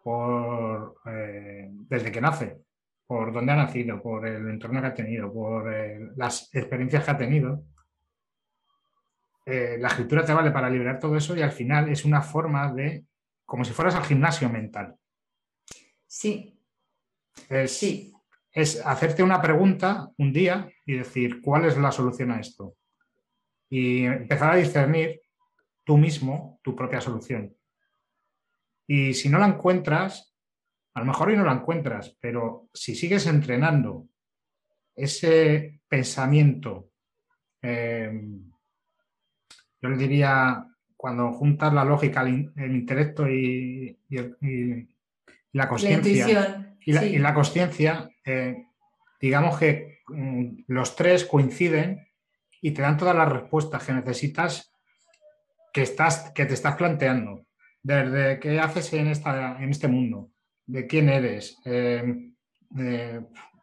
por, 0.04 0.98
eh, 1.06 1.70
desde 1.72 2.12
que 2.12 2.22
nace, 2.22 2.62
por 3.08 3.34
dónde 3.34 3.54
ha 3.54 3.56
nacido, 3.56 4.02
por 4.02 4.28
el 4.28 4.48
entorno 4.48 4.82
que 4.82 4.88
ha 4.88 4.94
tenido, 4.94 5.34
por 5.34 5.74
eh, 5.74 6.12
las 6.16 6.54
experiencias 6.54 7.04
que 7.04 7.12
ha 7.12 7.18
tenido. 7.18 7.64
La 9.48 9.90
escritura 9.90 10.26
te 10.26 10.34
vale 10.34 10.50
para 10.50 10.72
liberar 10.72 10.98
todo 10.98 11.16
eso 11.16 11.36
y 11.38 11.44
al 11.44 11.52
final 11.52 11.88
es 11.90 12.04
una 12.04 12.20
forma 12.24 12.74
de, 12.74 13.06
como 13.46 13.64
si 13.64 13.74
fueras 13.74 13.94
al 13.94 14.04
gimnasio 14.04 14.50
mental. 14.50 14.96
Sí. 16.08 16.55
Es, 17.50 17.78
sí. 17.78 18.14
es 18.52 18.86
hacerte 18.86 19.24
una 19.24 19.42
pregunta 19.42 20.10
un 20.18 20.32
día 20.32 20.70
y 20.86 20.94
decir, 20.94 21.42
¿cuál 21.42 21.66
es 21.66 21.78
la 21.78 21.92
solución 21.92 22.32
a 22.32 22.40
esto? 22.40 22.76
Y 23.70 24.06
empezar 24.06 24.54
a 24.54 24.58
discernir 24.58 25.22
tú 25.84 25.98
mismo 25.98 26.60
tu 26.64 26.76
propia 26.76 27.02
solución. 27.02 27.56
Y 28.88 29.14
si 29.14 29.30
no 29.30 29.40
la 29.40 29.48
encuentras, 29.48 30.36
a 30.94 31.00
lo 31.00 31.06
mejor 31.06 31.30
hoy 31.30 31.38
no 31.38 31.44
la 31.44 31.54
encuentras, 31.54 32.16
pero 32.20 32.70
si 32.74 32.96
sigues 32.96 33.26
entrenando 33.28 34.08
ese 34.96 35.82
pensamiento, 35.88 36.92
eh, 37.62 38.12
yo 39.82 39.90
le 39.90 39.98
diría, 39.98 40.66
cuando 40.96 41.32
juntas 41.34 41.74
la 41.74 41.84
lógica, 41.84 42.22
el, 42.22 42.76
intelecto 42.76 43.30
y, 43.30 43.98
la 45.52 45.68
conciencia. 45.68 46.65
Y, 46.86 47.18
la 47.18 47.34
conciencia, 47.34 48.10
eh, 48.24 48.68
digamos 49.20 49.58
que 49.58 50.00
mm, 50.08 50.64
los 50.68 50.96
tres 50.96 51.26
coinciden 51.26 52.08
y 52.62 52.72
te 52.72 52.82
dan 52.82 52.98
todas 52.98 53.16
las 53.16 53.32
respuestas 53.32 53.84
que 53.84 53.94
necesitas 53.94 54.72
que, 55.74 55.82
estás, 55.82 56.32
que 56.34 56.46
te 56.46 56.54
estás 56.54 56.76
planteando 56.76 57.46
desde 57.82 58.40
qué 58.40 58.60
haces 58.60 58.94
en, 58.94 59.08
esta, 59.08 59.62
en 59.62 59.70
este 59.70 59.88
mundo, 59.88 60.32
de 60.66 60.88
quién 60.88 61.10
eres, 61.10 61.60
eh, 61.66 62.32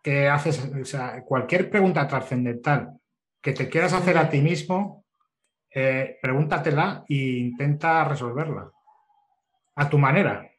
qué 0.03 0.29
haces, 0.29 0.71
o 0.81 0.85
sea, 0.85 1.23
cualquier 1.23 1.71
pregunta 1.71 2.07
trascendental 2.07 3.01
que 3.41 3.53
te 3.53 3.69
quieras 3.69 3.93
hacer 3.93 4.19
a 4.19 4.29
ti 4.29 4.41
mismo, 4.41 5.05
eh, 5.75 6.19
pregúntatela 6.21 7.05
e 7.09 7.15
intenta 7.15 8.05
resolverla 8.05 8.71
a 9.75 9.89
tu 9.89 9.99
manera. 9.99 10.52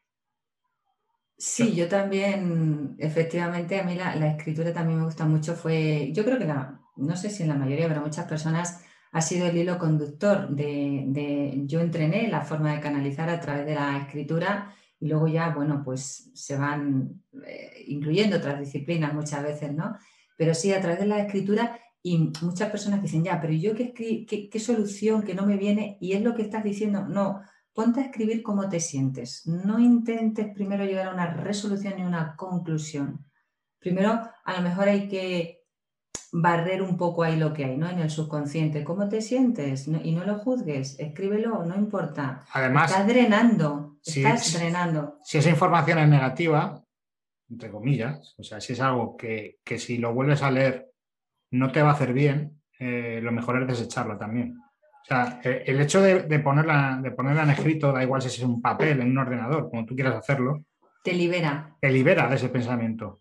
Sí, 1.36 1.74
yo 1.74 1.88
también, 1.88 2.94
efectivamente, 2.98 3.80
a 3.80 3.82
mí 3.84 3.96
la, 3.96 4.14
escritura 4.28 4.72
también 4.72 4.98
me 5.00 5.04
gusta 5.04 5.24
mucho. 5.24 5.54
Fue, 5.54 6.12
yo 6.12 6.24
creo 6.24 6.38
que 6.38 6.44
la, 6.46 6.80
no 6.96 7.16
sé 7.16 7.28
si 7.30 7.42
en 7.42 7.48
la 7.48 7.56
mayoría, 7.56 7.88
pero 7.88 8.00
muchas 8.00 8.26
personas 8.26 8.84
ha 9.12 9.20
sido 9.20 9.46
el 9.46 9.56
hilo 9.56 9.78
conductor 9.78 10.48
de, 10.48 11.62
yo 11.66 11.80
entrené 11.80 12.28
la 12.28 12.42
forma 12.42 12.74
de 12.74 12.80
canalizar 12.80 13.28
a 13.30 13.40
través 13.40 13.66
de 13.66 13.74
la 13.74 13.98
escritura 13.98 14.74
y 15.00 15.08
luego 15.08 15.28
ya, 15.28 15.50
bueno, 15.50 15.82
pues 15.84 16.30
se 16.34 16.56
van 16.56 17.22
eh, 17.46 17.84
incluyendo 17.88 18.36
otras 18.36 18.60
disciplinas 18.60 19.12
muchas 19.12 19.42
veces, 19.42 19.72
¿no? 19.74 19.96
Pero 20.36 20.54
sí, 20.54 20.72
a 20.72 20.80
través 20.80 21.00
de 21.00 21.06
la 21.06 21.20
escritura 21.20 21.78
y 22.02 22.18
muchas 22.42 22.70
personas 22.70 23.02
dicen, 23.02 23.24
ya, 23.24 23.40
pero 23.40 23.52
yo 23.52 23.74
qué, 23.74 23.92
qué, 23.92 24.26
qué 24.26 24.60
solución 24.60 25.22
que 25.22 25.34
no 25.34 25.46
me 25.46 25.56
viene 25.56 25.96
y 26.00 26.12
es 26.12 26.22
lo 26.22 26.34
que 26.34 26.42
estás 26.42 26.64
diciendo, 26.64 27.06
no, 27.08 27.40
ponte 27.74 28.00
a 28.00 28.04
escribir 28.04 28.42
cómo 28.42 28.68
te 28.68 28.80
sientes, 28.80 29.46
no 29.46 29.78
intentes 29.78 30.54
primero 30.54 30.84
llegar 30.84 31.08
a 31.08 31.14
una 31.14 31.34
resolución 31.34 31.98
y 31.98 32.02
una 32.02 32.36
conclusión. 32.36 33.26
Primero, 33.78 34.20
a 34.44 34.52
lo 34.56 34.62
mejor 34.62 34.88
hay 34.88 35.08
que 35.08 35.64
barrer 36.32 36.82
un 36.82 36.96
poco 36.96 37.22
ahí 37.22 37.36
lo 37.36 37.52
que 37.52 37.64
hay, 37.64 37.76
¿no? 37.76 37.88
En 37.88 37.98
el 38.00 38.10
subconsciente. 38.10 38.82
¿Cómo 38.82 39.08
te 39.08 39.20
sientes? 39.20 39.86
y 39.86 40.12
no 40.12 40.24
lo 40.24 40.38
juzgues, 40.38 40.98
escríbelo, 40.98 41.64
no 41.64 41.76
importa. 41.76 42.44
Además, 42.52 42.90
estás 42.90 43.06
drenando, 43.06 43.98
estás 44.04 44.52
drenando. 44.54 45.18
Si 45.22 45.38
esa 45.38 45.50
información 45.50 45.98
es 45.98 46.08
negativa, 46.08 46.82
entre 47.48 47.70
comillas, 47.70 48.34
o 48.38 48.42
sea, 48.42 48.60
si 48.60 48.72
es 48.72 48.80
algo 48.80 49.16
que, 49.16 49.58
si 49.78 49.98
lo 49.98 50.14
vuelves 50.14 50.42
a 50.42 50.50
leer 50.50 50.90
no 51.50 51.70
te 51.70 51.82
va 51.82 51.90
a 51.90 51.94
hacer 51.94 52.12
bien, 52.12 52.62
eh, 52.80 53.20
lo 53.22 53.30
mejor 53.30 53.62
es 53.62 53.68
desecharlo 53.68 54.18
también. 54.18 54.58
O 55.04 55.06
sea, 55.06 55.38
eh, 55.44 55.64
el 55.66 55.80
hecho 55.82 56.00
de, 56.00 56.38
ponerla, 56.38 56.98
de 57.02 57.10
ponerla 57.10 57.42
en 57.42 57.50
escrito, 57.50 57.92
da 57.92 58.02
igual 58.02 58.22
si 58.22 58.28
es 58.28 58.40
un 58.40 58.62
papel, 58.62 59.00
en 59.00 59.10
un 59.10 59.18
ordenador, 59.18 59.68
como 59.68 59.84
tú 59.84 59.94
quieras 59.94 60.16
hacerlo. 60.16 60.64
Te 61.02 61.12
libera. 61.12 61.76
Te 61.78 61.90
libera 61.90 62.26
de 62.26 62.36
ese 62.36 62.48
pensamiento. 62.48 63.20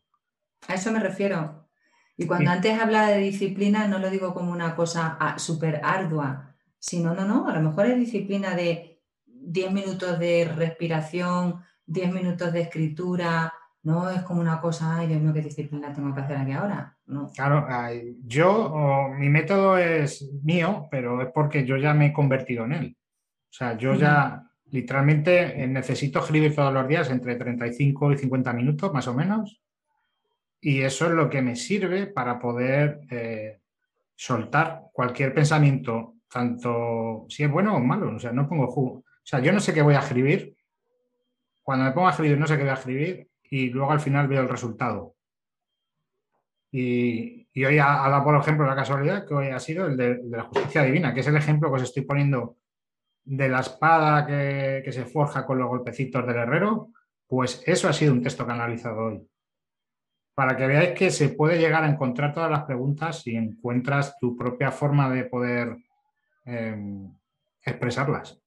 A 0.70 0.76
eso 0.76 0.94
me 0.94 1.00
refiero. 1.00 1.68
Y 2.16 2.26
cuando 2.26 2.52
antes 2.52 2.80
hablaba 2.80 3.10
de 3.10 3.20
disciplina, 3.20 3.88
no 3.90 4.00
lo 4.00 4.10
digo 4.10 4.34
como 4.34 4.54
una 4.54 4.76
cosa 4.76 5.18
ah, 5.20 5.38
súper 5.38 5.82
ardua, 5.84 6.56
sino, 6.80 7.14
no, 7.14 7.26
no, 7.26 7.50
a 7.50 7.54
lo 7.54 7.62
mejor 7.62 7.88
es 7.88 8.00
disciplina 8.00 8.56
de 8.56 9.02
10 9.26 9.74
minutos 9.74 10.18
de 10.20 10.46
respiración, 10.56 11.64
10 11.86 12.14
minutos 12.14 12.54
de 12.54 12.62
escritura, 12.62 13.54
no 13.84 14.10
es 14.10 14.22
como 14.24 14.40
una 14.40 14.62
cosa, 14.62 14.98
ay 14.98 15.08
Dios 15.08 15.22
mío, 15.22 15.34
qué 15.34 15.42
disciplina 15.42 15.94
tengo 15.94 16.14
que 16.16 16.22
hacer 16.22 16.38
aquí 16.38 16.54
ahora. 16.54 16.98
No. 17.06 17.30
Claro, 17.36 17.68
yo, 18.26 19.10
mi 19.18 19.28
método 19.28 19.78
es 19.78 20.30
mío, 20.42 20.88
pero 20.90 21.22
es 21.22 21.30
porque 21.34 21.66
yo 21.66 21.76
ya 21.76 21.94
me 21.94 22.08
he 22.08 22.14
convertido 22.14 22.64
en 22.64 22.72
él. 22.72 22.98
O 22.98 23.54
sea, 23.54 23.78
yo 23.78 23.94
ya 23.94 24.42
literalmente 24.72 25.62
eh, 25.62 25.68
necesito 25.68 26.20
escribir 26.20 26.56
todos 26.56 26.74
los 26.74 26.88
días 26.88 27.10
entre 27.12 27.36
35 27.36 28.14
y 28.14 28.18
50 28.18 28.54
minutos, 28.54 28.94
más 28.94 29.08
o 29.08 29.14
menos. 29.14 29.62
Y 30.62 30.82
eso 30.82 31.08
es 31.08 31.12
lo 31.12 31.30
que 31.30 31.42
me 31.42 31.58
sirve 31.58 32.08
para 32.08 32.40
poder 32.40 33.02
eh, 33.12 33.60
soltar 34.16 34.84
cualquier 34.94 35.34
pensamiento, 35.34 36.16
tanto 36.32 37.26
si 37.28 37.44
es 37.44 37.52
bueno 37.52 37.76
o 37.76 37.82
malo. 37.82 38.16
O 38.16 38.20
sea, 38.20 38.32
no 38.32 38.48
pongo 38.48 38.68
jugo. 38.68 39.00
O 39.00 39.26
sea, 39.26 39.42
yo 39.42 39.52
no 39.52 39.60
sé 39.60 39.74
qué 39.74 39.82
voy 39.82 39.96
a 39.96 40.00
escribir. 40.00 40.56
Cuando 41.62 41.84
me 41.84 41.92
pongo 41.92 42.08
a 42.08 42.12
escribir, 42.12 42.38
no 42.38 42.48
sé 42.48 42.56
qué 42.56 42.64
voy 42.64 42.72
a 42.72 42.76
escribir 42.76 43.28
y 43.54 43.70
luego 43.70 43.92
al 43.92 44.00
final 44.00 44.28
veo 44.28 44.42
el 44.42 44.50
resultado. 44.50 45.16
Y, 46.72 47.46
hoy 47.64 47.78
ha, 47.78 48.10
dado, 48.10 48.24
por 48.24 48.36
ejemplo, 48.36 48.66
la 48.66 48.76
casualidad 48.76 49.28
que 49.28 49.36
hoy 49.36 49.50
ha 49.50 49.60
sido 49.60 49.86
el 49.86 49.96
de, 49.96 50.22
la 50.24 50.46
justicia 50.46 50.82
divina, 50.82 51.14
que 51.14 51.20
es 51.20 51.28
el 51.28 51.36
ejemplo 51.36 51.70
que 51.70 51.76
os 51.76 51.84
estoy 51.84 52.02
poniendo 52.02 52.58
de 53.24 53.50
la 53.50 53.60
espada 53.60 54.26
que, 54.26 54.92
se 54.92 55.06
forja 55.06 55.46
con 55.46 55.60
los 55.60 55.68
golpecitos 55.68 56.26
del 56.26 56.38
herrero. 56.38 56.90
Pues 57.28 57.62
eso 57.68 57.88
ha 57.88 57.94
sido 57.94 58.12
un 58.12 58.24
texto 58.24 58.44
canalizado 58.48 59.06
hoy 59.06 59.22
para 60.34 60.58
que 60.58 60.66
veáis 60.66 60.98
que 60.98 61.12
se 61.12 61.30
puede 61.30 61.60
llegar 61.60 61.84
a 61.84 61.90
encontrar 61.90 62.34
todas 62.34 62.50
las 62.50 62.64
preguntas 62.64 63.22
si 63.22 63.36
encuentras 63.36 64.18
tu 64.18 64.36
propia 64.36 64.72
forma 64.72 65.12
de 65.12 65.26
poder 65.26 65.78
em, 66.46 67.08
expresarlas. 67.62 68.43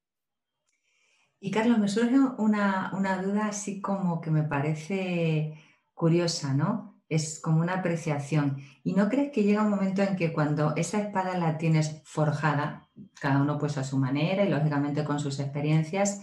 Y 1.46 1.52
Carlos, 1.52 1.78
me 1.78 1.87
surge 1.87 2.18
una, 2.38 2.90
duda 3.22 3.46
así 3.46 3.80
como 3.80 4.20
que 4.20 4.32
me 4.32 4.42
parece 4.42 5.54
curiosa, 5.94 6.54
¿no? 6.54 7.00
Es 7.09 7.38
como 7.38 7.61
una 7.61 7.74
apreciación. 7.74 8.56
¿Y 8.82 8.94
no 8.94 9.09
crees 9.09 9.30
que 9.30 9.44
llega 9.44 9.62
un 9.62 9.70
momento 9.70 10.02
en 10.02 10.16
que 10.16 10.32
cuando 10.32 10.74
esa 10.74 11.00
espada 11.00 11.38
la 11.38 11.56
tienes 11.56 12.02
forjada, 12.04 12.88
cada 13.20 13.40
uno 13.40 13.59
pues 13.59 13.78
a 13.78 13.85
su 13.85 13.96
manera 13.96 14.44
y 14.44 14.48
lógicamente 14.48 15.04
con 15.04 15.20
sus 15.20 15.38
experiencias, 15.38 16.20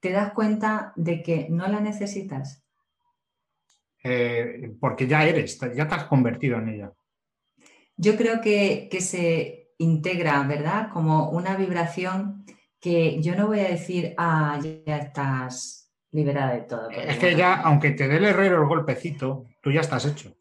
te 0.00 0.10
das 0.10 0.32
cuenta 0.32 0.94
de 0.96 1.22
que 1.22 1.48
no 1.50 1.68
la 1.68 1.80
necesitas? 1.80 2.64
Eh, 4.02 4.74
porque 4.80 5.06
ya 5.06 5.22
eres, 5.26 5.60
ya 5.60 5.86
te 5.86 5.94
has 5.96 6.04
convertido 6.04 6.56
en 6.56 6.68
ella. 6.70 6.92
Yo 7.98 8.16
creo 8.16 8.40
que, 8.40 8.88
se 9.02 9.74
integra, 9.76 10.42
¿verdad? 10.44 10.88
Como 10.94 11.28
una 11.28 11.56
vibración 11.56 12.46
que 12.80 13.20
yo 13.22 13.34
no 13.34 13.46
voy 13.46 13.60
a 13.60 13.68
decir, 13.68 14.14
ah, 14.16 14.58
ya 14.62 14.96
estás 14.98 15.92
liberada 16.12 16.54
de 16.54 16.60
todo. 16.62 16.90
Es 16.90 17.18
que 17.18 17.34
ya, 17.34 17.54
aunque 17.62 17.90
te 17.90 18.08
dé 18.08 18.16
el 18.16 18.24
herrero 18.24 18.62
el 18.62 18.68
golpecito, 18.68 19.46
tú 19.60 19.70
ya 19.70 19.80
estás 19.80 20.06
hecho. 20.06 20.34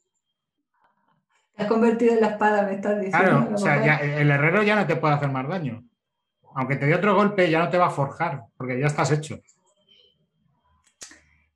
Te 1.55 1.63
has 1.63 1.69
convertido 1.69 2.13
en 2.13 2.21
la 2.21 2.27
espada, 2.27 2.63
me 2.63 2.75
estás 2.75 2.99
diciendo. 2.99 3.47
Claro, 3.47 3.49
o 3.53 3.57
sea, 3.57 3.97
el 3.97 4.29
herrero 4.29 4.63
ya 4.63 4.75
no 4.75 4.85
te 4.85 4.95
puede 4.95 5.15
hacer 5.15 5.29
más 5.29 5.47
daño. 5.47 5.83
Aunque 6.55 6.75
te 6.75 6.85
dé 6.85 6.95
otro 6.95 7.15
golpe, 7.15 7.49
ya 7.49 7.59
no 7.59 7.69
te 7.69 7.77
va 7.77 7.87
a 7.87 7.91
forjar, 7.91 8.43
porque 8.57 8.79
ya 8.79 8.87
estás 8.87 9.11
hecho. 9.11 9.39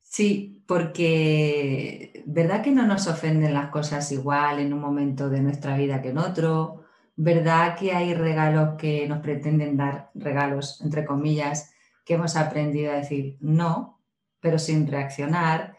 Sí, 0.01 0.63
porque 0.67 2.23
¿verdad 2.25 2.61
que 2.61 2.71
no 2.71 2.85
nos 2.85 3.07
ofenden 3.07 3.53
las 3.53 3.69
cosas 3.69 4.11
igual 4.11 4.59
en 4.59 4.73
un 4.73 4.79
momento 4.79 5.29
de 5.29 5.41
nuestra 5.41 5.77
vida 5.77 6.01
que 6.01 6.09
en 6.09 6.17
otro? 6.17 6.83
¿Verdad 7.21 7.75
que 7.77 7.91
hay 7.91 8.13
regalos 8.13 8.75
que 8.77 9.05
nos 9.05 9.19
pretenden 9.19 9.75
dar, 9.75 10.09
regalos 10.15 10.79
entre 10.79 11.03
comillas, 11.03 11.69
que 12.05 12.13
hemos 12.13 12.37
aprendido 12.37 12.93
a 12.93 12.95
decir 12.95 13.35
no, 13.41 13.99
pero 14.39 14.57
sin 14.57 14.87
reaccionar? 14.87 15.75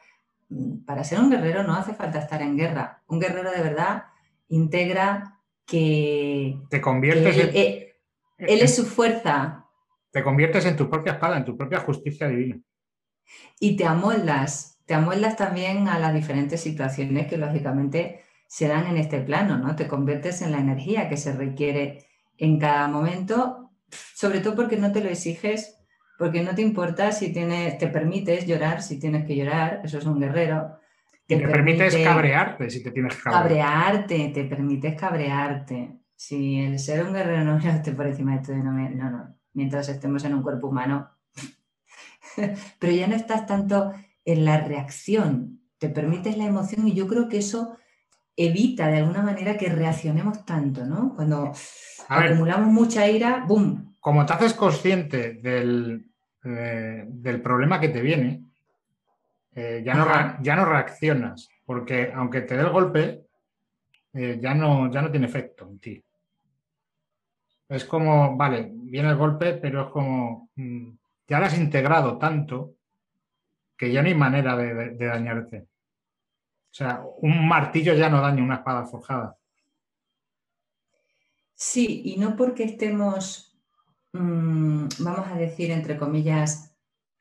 Mm, 0.51 0.85
para 0.85 1.03
ser 1.03 1.19
un 1.19 1.31
guerrero 1.31 1.63
no 1.63 1.73
hace 1.73 1.95
falta 1.95 2.19
estar 2.19 2.43
en 2.43 2.59
guerra. 2.59 3.03
Un 3.07 3.21
guerrero 3.21 3.51
de 3.53 3.63
verdad 3.63 4.05
integra 4.49 5.41
que... 5.65 6.59
Te 6.69 6.83
conviertes 6.83 7.35
él, 7.39 7.51
en... 8.37 8.47
él 8.47 8.61
es 8.61 8.77
su 8.77 8.85
fuerza. 8.85 9.65
Te 10.11 10.23
conviertes 10.23 10.67
en 10.67 10.77
tu 10.77 10.91
propia 10.91 11.15
espada, 11.15 11.39
en 11.39 11.47
tu 11.47 11.57
propia 11.57 11.81
justicia 11.81 12.29
divina. 12.29 12.61
Y 13.59 13.79
te 13.79 13.87
amoldas, 13.87 14.79
te 14.85 14.93
amoldas 14.93 15.37
también 15.37 15.89
a 15.89 15.99
las 15.99 16.13
diferentes 16.13 16.61
situaciones 16.61 17.29
que 17.29 17.39
lógicamente 17.39 18.25
se 18.51 18.67
dan 18.67 18.89
en 18.89 18.97
este 18.97 19.21
plano, 19.21 19.59
¿no? 19.59 19.77
Te 19.77 19.87
conviertes 19.87 20.43
en 20.43 20.51
la 20.51 20.59
energía 20.59 21.09
que 21.09 21.17
se 21.17 21.33
requiere 21.33 22.07
en 22.37 22.59
cada 22.59 22.89
momento, 22.89 23.71
sobre 24.13 24.41
todo 24.41 24.57
porque 24.57 24.77
no 24.77 24.91
te 24.91 25.01
lo 25.01 25.09
exiges, 25.09 25.79
porque 26.19 26.43
no 26.43 26.53
te 26.53 26.61
importa 26.61 27.13
si 27.13 27.33
tienes, 27.33 27.79
te 27.79 27.87
permites 27.87 28.47
llorar, 28.47 28.83
si 28.83 28.99
tienes 28.99 29.25
que 29.25 29.37
llorar, 29.37 29.83
eso 29.85 29.99
es 29.99 30.05
un 30.05 30.19
guerrero. 30.19 30.81
Te, 31.29 31.37
te 31.37 31.47
permites 31.47 31.97
cabrearte 31.99 32.69
si 32.71 32.83
te 32.83 32.91
tienes 32.91 33.15
que 33.15 33.23
cabrear. 33.23 33.69
Cabrearte, 33.69 34.33
te 34.35 34.45
permites 34.47 35.01
cabrearte. 35.01 36.01
Si 36.17 36.59
el 36.59 36.81
ser 36.81 37.07
un 37.07 37.13
guerrero 37.13 37.45
no 37.45 37.57
esté 37.57 37.93
por 37.93 38.09
encima 38.09 38.37
de 38.37 38.43
todo, 38.45 38.57
no, 38.57 38.73
no, 38.73 39.11
no, 39.11 39.37
mientras 39.53 39.89
estemos 39.89 40.25
en 40.25 40.35
un 40.35 40.43
cuerpo 40.43 40.67
humano. 40.67 41.09
Pero 42.81 42.93
ya 42.93 43.07
no 43.07 43.15
estás 43.15 43.47
tanto 43.47 43.93
en 44.25 44.45
la 44.45 44.59
reacción, 44.59 45.61
te 45.79 45.89
permites 45.89 46.37
la 46.37 46.47
emoción 46.47 46.89
y 46.89 46.95
yo 46.95 47.07
creo 47.07 47.29
que 47.29 47.39
eso 47.39 47.77
evita 48.37 48.89
de 48.89 48.99
alguna 48.99 49.23
manera 49.23 49.57
que 49.57 49.69
reaccionemos 49.69 50.45
tanto, 50.45 50.85
¿no? 50.85 51.15
Cuando 51.15 51.53
acumulamos 52.09 52.69
mucha 52.69 53.09
ira, 53.09 53.45
¡boom! 53.47 53.97
Como 54.01 54.25
te 54.25 54.33
haces 54.33 54.55
consciente 54.55 55.35
del, 55.35 56.11
eh, 56.45 57.05
del 57.07 57.43
problema 57.43 57.79
que 57.79 57.91
te 57.91 58.01
viene, 58.01 58.45
eh, 59.55 59.83
ya, 59.85 59.95
no, 59.95 60.07
ya 60.43 60.57
no 60.57 60.65
reaccionas, 60.65 61.49
porque 61.65 62.13
aunque 62.15 62.43
te 62.43 62.57
dé 62.57 62.63
el 62.63 62.71
golpe, 62.71 63.27
eh, 64.15 64.39
ya, 64.41 64.55
no, 64.55 64.91
ya 64.91 65.03
no 65.03 65.11
tiene 65.11 65.27
efecto 65.27 65.69
en 65.69 65.79
ti. 65.79 66.05
Es 67.69 67.85
como, 67.85 68.37
vale, 68.37 68.71
viene 68.73 69.11
el 69.11 69.17
golpe, 69.17 69.55
pero 69.55 69.87
es 69.87 69.91
como, 69.91 70.49
mm, 70.57 70.91
ya 71.29 71.39
lo 71.39 71.47
has 71.47 71.59
integrado 71.59 72.19
tanto 72.19 72.75
que 73.77 73.93
ya 73.93 74.03
no 74.03 74.09
hay 74.09 74.15
manera 74.15 74.57
de 74.57 75.07
dañarte. 75.07 75.70
O 76.71 76.75
sea, 76.75 77.03
un 77.19 77.49
martillo 77.49 77.95
ya 77.95 78.09
no 78.09 78.21
daña 78.21 78.43
una 78.43 78.57
espada 78.57 78.87
forjada. 78.87 79.37
Sí, 81.55 82.03
y 82.05 82.17
no 82.17 82.37
porque 82.37 82.65
estemos, 82.65 83.59
mm, 84.13 84.87
vamos 85.01 85.29
a 85.29 85.35
decir, 85.35 85.71
entre 85.73 85.97
comillas, 85.99 86.75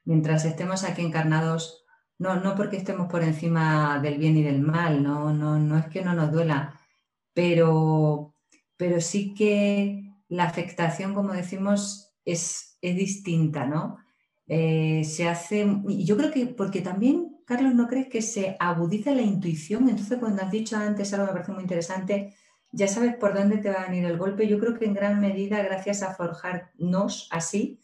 mientras 0.06 0.46
estemos 0.46 0.84
aquí 0.84 1.02
encarnados, 1.02 1.86
no, 2.20 2.40
no 2.40 2.56
porque 2.56 2.78
estemos 2.78 3.10
por 3.10 3.24
encima 3.24 4.00
del 4.00 4.18
bien 4.18 4.38
y 4.38 4.44
del 4.44 4.62
mal, 4.62 5.04
no, 5.04 5.34
no, 5.34 5.58
no 5.60 5.78
es 5.78 5.88
que 5.88 6.04
no 6.04 6.14
nos 6.14 6.32
duela, 6.32 6.80
pero, 7.34 8.36
pero 8.78 9.02
sí 9.02 9.34
que 9.34 10.14
la 10.30 10.46
afectación, 10.46 11.16
como 11.16 11.34
decimos, 11.34 12.14
es, 12.24 12.78
es 12.82 12.96
distinta, 12.96 13.66
¿no? 13.66 13.98
Eh, 14.48 15.04
se 15.04 15.28
hace, 15.28 15.68
y 15.88 16.06
yo 16.06 16.18
creo 16.18 16.32
que 16.32 16.46
porque 16.48 16.82
también 16.82 17.29
Carlos, 17.50 17.74
¿no 17.74 17.88
crees 17.88 18.10
que 18.10 18.22
se 18.22 18.56
agudiza 18.60 19.12
la 19.12 19.24
intuición? 19.24 19.90
Entonces, 19.90 20.20
cuando 20.20 20.44
has 20.44 20.52
dicho 20.52 20.78
antes 20.78 21.12
algo 21.16 21.26
que 21.26 21.32
me 21.32 21.40
parece 21.40 21.52
muy 21.52 21.64
interesante, 21.64 22.36
ya 22.72 22.88
sabes 22.88 23.16
por 23.16 23.34
dónde 23.34 23.58
te 23.58 23.72
va 23.72 23.82
a 23.82 23.88
venir 23.88 24.06
el 24.06 24.20
golpe. 24.20 24.48
Yo 24.48 24.60
creo 24.60 24.78
que 24.78 24.86
en 24.86 24.94
gran 24.94 25.20
medida, 25.20 25.60
gracias 25.64 26.04
a 26.04 26.14
forjarnos 26.14 27.28
así, 27.32 27.80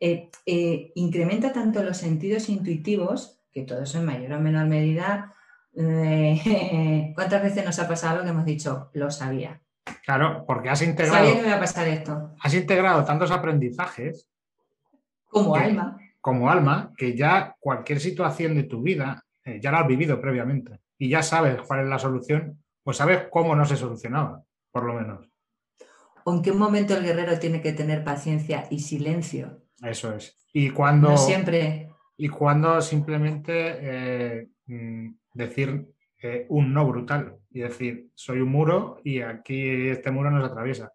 eh, 0.00 0.30
eh, 0.46 0.90
incrementa 0.96 1.52
tanto 1.52 1.80
los 1.84 1.98
sentidos 1.98 2.48
intuitivos, 2.48 3.40
que 3.52 3.62
todo 3.62 3.84
eso 3.84 3.98
en 3.98 4.06
mayor 4.06 4.32
o 4.32 4.40
menor 4.40 4.66
medida. 4.66 5.32
Eh, 5.76 7.12
¿Cuántas 7.14 7.40
veces 7.40 7.64
nos 7.64 7.78
ha 7.78 7.86
pasado 7.86 8.16
lo 8.18 8.24
que 8.24 8.30
hemos 8.30 8.44
dicho? 8.44 8.90
Lo 8.94 9.12
sabía. 9.12 9.62
Claro, 10.04 10.44
porque 10.44 10.70
has 10.70 10.82
integrado. 10.82 11.18
Sabía 11.18 11.36
que 11.36 11.42
me 11.42 11.48
iba 11.50 11.56
a 11.58 11.60
pasar 11.60 11.86
esto. 11.86 12.34
Has 12.40 12.52
integrado 12.52 13.04
tantos 13.04 13.30
aprendizajes. 13.30 14.28
Como 15.30 15.54
alma 15.54 15.98
como 16.24 16.48
alma 16.48 16.90
que 16.96 17.14
ya 17.14 17.54
cualquier 17.60 18.00
situación 18.00 18.54
de 18.54 18.62
tu 18.62 18.80
vida 18.80 19.26
eh, 19.44 19.60
ya 19.60 19.70
la 19.70 19.80
has 19.80 19.86
vivido 19.86 20.18
previamente 20.22 20.80
y 20.96 21.10
ya 21.10 21.22
sabes 21.22 21.60
cuál 21.60 21.80
es 21.80 21.86
la 21.86 21.98
solución, 21.98 22.64
pues 22.82 22.96
sabes 22.96 23.24
cómo 23.30 23.54
no 23.54 23.66
se 23.66 23.76
solucionaba, 23.76 24.42
por 24.70 24.84
lo 24.84 24.94
menos. 24.94 25.28
¿O 26.24 26.32
en 26.32 26.40
qué 26.40 26.50
momento 26.52 26.96
el 26.96 27.04
guerrero 27.04 27.38
tiene 27.38 27.60
que 27.60 27.74
tener 27.74 28.04
paciencia 28.04 28.66
y 28.70 28.78
silencio? 28.78 29.64
Eso 29.82 30.14
es. 30.14 30.38
Y 30.54 30.70
cuando. 30.70 31.14
siempre. 31.18 31.90
Y 32.16 32.30
cuando 32.30 32.80
simplemente 32.80 33.52
eh, 33.82 34.48
mm, 34.64 35.08
decir 35.34 35.92
eh, 36.22 36.46
un 36.48 36.72
no 36.72 36.86
brutal 36.86 37.36
y 37.50 37.60
decir, 37.60 38.08
soy 38.14 38.40
un 38.40 38.48
muro 38.48 38.98
y 39.04 39.20
aquí 39.20 39.88
este 39.88 40.10
muro 40.10 40.30
nos 40.30 40.50
atraviesa. 40.50 40.90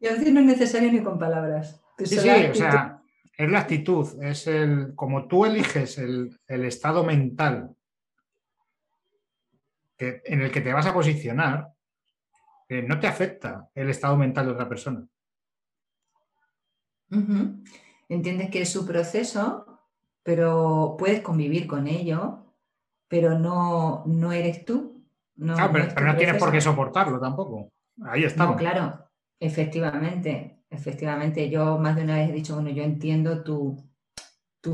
Y 0.00 0.08
a 0.08 0.14
veces 0.14 0.32
no 0.32 0.40
es 0.40 0.46
necesario 0.46 0.90
ni 0.90 1.04
con 1.04 1.20
palabras. 1.20 1.80
Sí, 1.98 2.16
sí, 2.16 2.28
o 2.28 2.54
sea, 2.54 2.97
es 3.38 3.48
la 3.48 3.60
actitud, 3.60 4.20
es 4.22 4.48
el, 4.48 4.94
como 4.96 5.28
tú 5.28 5.46
eliges 5.46 5.96
el, 5.98 6.36
estado 6.48 7.04
mental 7.04 7.70
en 9.96 10.42
el 10.42 10.50
que 10.50 10.60
te 10.60 10.72
vas 10.72 10.86
a 10.86 10.92
posicionar, 10.92 11.68
eh, 12.68 12.82
no 12.82 12.98
te 12.98 13.06
afecta 13.06 13.68
el 13.74 13.90
estado 13.90 14.16
mental 14.16 14.46
de 14.46 14.52
otra 14.52 14.68
persona. 14.68 15.06
Entiendes 18.08 18.50
que 18.50 18.62
es 18.62 18.72
su 18.72 18.84
proceso, 18.84 19.82
pero 20.24 20.96
puedes 20.98 21.20
convivir 21.20 21.68
con 21.68 21.86
ello, 21.86 22.54
pero 23.06 23.38
no, 23.38 24.02
no 24.06 24.32
eres 24.32 24.64
tú. 24.64 25.06
No, 25.36 25.54
pero, 25.72 26.06
no 26.06 26.16
tienes 26.16 26.42
por 26.42 26.50
qué 26.50 26.60
soportarlo 26.60 27.20
tampoco. 27.20 27.70
Ahí 28.02 28.24
estamos. 28.24 28.56
claro, 28.56 29.08
efectivamente. 29.38 30.57
Efectivamente, 30.70 31.48
yo 31.48 31.78
más 31.78 31.96
de 31.96 32.04
una 32.04 32.16
vez 32.16 32.30
he 32.30 32.32
dicho, 32.32 32.54
bueno, 32.54 32.70
yo 32.70 32.82
entiendo 32.82 33.42
tu, 33.42 33.84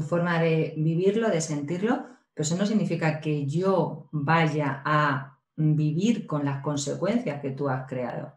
forma 0.08 0.40
de 0.40 0.74
vivirlo, 0.76 1.30
de 1.30 1.40
sentirlo, 1.40 2.06
pero 2.34 2.42
eso 2.42 2.56
no 2.56 2.66
significa 2.66 3.20
que 3.20 3.46
yo 3.46 4.08
vaya 4.10 4.82
a 4.84 5.38
vivir 5.54 6.26
con 6.26 6.44
las 6.44 6.62
consecuencias 6.62 7.40
que 7.40 7.52
tú 7.52 7.68
has 7.68 7.86
creado. 7.88 8.36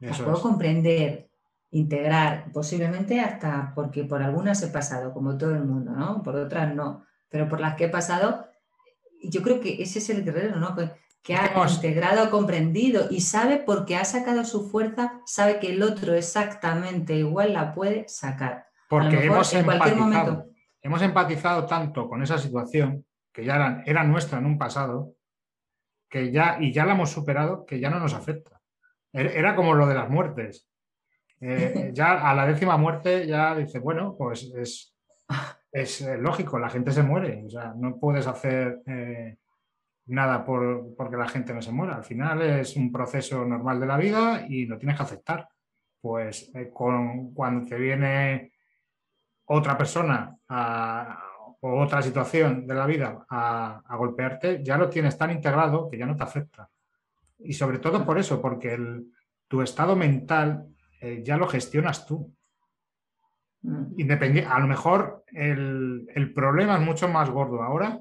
Las 0.00 0.18
puedo 0.22 0.40
comprender, 0.40 1.30
integrar, 1.70 2.50
posiblemente 2.52 3.20
hasta 3.20 3.72
porque 3.74 4.04
por 4.04 4.22
algunas 4.22 4.62
he 4.62 4.68
pasado, 4.68 5.12
como 5.12 5.36
todo 5.36 5.54
el 5.54 5.64
mundo, 5.64 5.92
¿no? 5.92 6.22
Por 6.22 6.36
otras 6.36 6.74
no, 6.74 7.04
pero 7.28 7.48
por 7.48 7.60
las 7.60 7.74
que 7.74 7.84
he 7.84 7.88
pasado, 7.90 8.46
yo 9.22 9.42
creo 9.42 9.60
que 9.60 9.82
ese 9.82 9.98
es 9.98 10.08
el 10.10 10.24
guerrero, 10.24 10.56
¿no? 10.56 10.74
que 10.74 10.90
ha 11.36 11.68
integrado, 11.68 12.30
comprendido 12.30 13.06
y 13.10 13.20
sabe 13.20 13.58
porque 13.58 13.96
ha 13.96 14.04
sacado 14.04 14.44
su 14.44 14.68
fuerza, 14.70 15.20
sabe 15.26 15.58
que 15.58 15.72
el 15.72 15.82
otro 15.82 16.14
exactamente 16.14 17.14
igual 17.14 17.52
la 17.52 17.74
puede 17.74 18.08
sacar. 18.08 18.66
Porque 18.88 19.26
hemos 19.26 19.52
empatizado, 19.52 20.46
hemos 20.80 21.02
empatizado 21.02 21.66
tanto 21.66 22.08
con 22.08 22.22
esa 22.22 22.38
situación 22.38 23.04
que 23.32 23.44
ya 23.44 23.82
era, 23.84 24.04
nuestra 24.04 24.38
en 24.38 24.46
un 24.46 24.58
pasado, 24.58 25.14
que 26.08 26.32
ya, 26.32 26.56
y 26.60 26.72
ya 26.72 26.84
la 26.84 26.92
hemos 26.92 27.10
superado, 27.10 27.66
que 27.66 27.78
ya 27.78 27.90
no 27.90 28.00
nos 28.00 28.14
afecta. 28.14 28.60
E, 29.12 29.38
era 29.38 29.54
como 29.54 29.74
lo 29.74 29.86
de 29.86 29.94
las 29.94 30.08
muertes. 30.08 30.68
Eh, 31.40 31.90
ya 31.94 32.28
a 32.28 32.34
la 32.34 32.46
décima 32.46 32.76
muerte 32.76 33.26
ya 33.26 33.54
dice, 33.54 33.78
bueno, 33.78 34.16
pues 34.18 34.50
es, 34.56 34.96
es 35.70 36.00
eh, 36.00 36.16
lógico, 36.16 36.58
la 36.58 36.70
gente 36.70 36.90
se 36.90 37.02
muere. 37.02 37.44
O 37.44 37.50
sea, 37.50 37.74
no 37.76 37.98
puedes 37.98 38.26
hacer 38.26 38.80
eh, 38.86 39.36
nada 40.08 40.44
por, 40.44 40.94
porque 40.96 41.16
la 41.16 41.28
gente 41.28 41.54
no 41.54 41.62
se 41.62 41.72
muera. 41.72 41.96
Al 41.96 42.04
final 42.04 42.42
es 42.42 42.76
un 42.76 42.90
proceso 42.90 43.44
normal 43.44 43.78
de 43.78 43.86
la 43.86 43.96
vida 43.96 44.46
y 44.48 44.66
lo 44.66 44.78
tienes 44.78 44.96
que 44.96 45.02
aceptar. 45.02 45.48
Pues 46.00 46.50
eh, 46.54 46.70
con, 46.72 47.34
cuando 47.34 47.66
te 47.66 47.76
viene 47.76 48.52
otra 49.46 49.76
persona 49.76 50.36
o 51.60 51.82
otra 51.82 52.02
situación 52.02 52.66
de 52.66 52.74
la 52.74 52.86
vida 52.86 53.26
a, 53.28 53.96
golpearte, 53.96 54.62
ya 54.62 54.78
lo 54.78 54.88
tienes 54.88 55.16
tan 55.18 55.30
integrado 55.30 55.88
que 55.88 55.98
ya 55.98 56.06
no 56.06 56.16
te 56.16 56.22
afecta. 56.22 56.68
Y 57.38 57.52
sobre 57.52 57.78
todo 57.78 58.04
por 58.04 58.18
eso, 58.18 58.40
porque 58.40 58.74
el, 58.74 59.12
tu 59.46 59.62
estado 59.62 59.96
mental 59.96 60.66
eh, 61.00 61.22
ya 61.24 61.36
lo 61.36 61.48
gestionas 61.48 62.06
tú. 62.06 62.32
Mm. 63.62 63.94
Independiente, 63.98 64.50
a 64.50 64.58
lo 64.58 64.66
mejor 64.66 65.24
el, 65.32 66.06
el 66.14 66.32
problema 66.32 66.76
es 66.76 66.80
mucho 66.80 67.08
más 67.08 67.28
gordo 67.30 67.62
ahora 67.62 68.00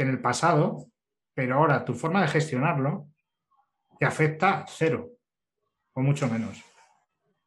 que 0.00 0.04
en 0.04 0.08
el 0.12 0.22
pasado, 0.22 0.86
pero 1.34 1.56
ahora 1.56 1.84
tu 1.84 1.92
forma 1.92 2.22
de 2.22 2.28
gestionarlo 2.28 3.06
te 3.98 4.06
afecta 4.06 4.64
cero 4.66 5.10
o 5.92 6.00
mucho 6.00 6.26
menos. 6.26 6.64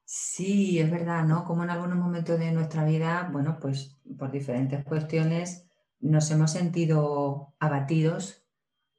Sí, 0.06 0.78
es 0.78 0.92
verdad, 0.92 1.26
¿no? 1.26 1.46
Como 1.46 1.64
en 1.64 1.72
algunos 1.72 1.98
momentos 1.98 2.38
de 2.38 2.52
nuestra 2.52 2.86
vida, 2.86 3.28
bueno, 3.32 3.58
pues 3.60 3.98
por 4.20 4.32
diferentes 4.32 4.86
cuestiones 4.86 5.68
nos 6.00 6.30
hemos 6.30 6.52
sentido 6.52 7.56
abatidos 7.60 8.46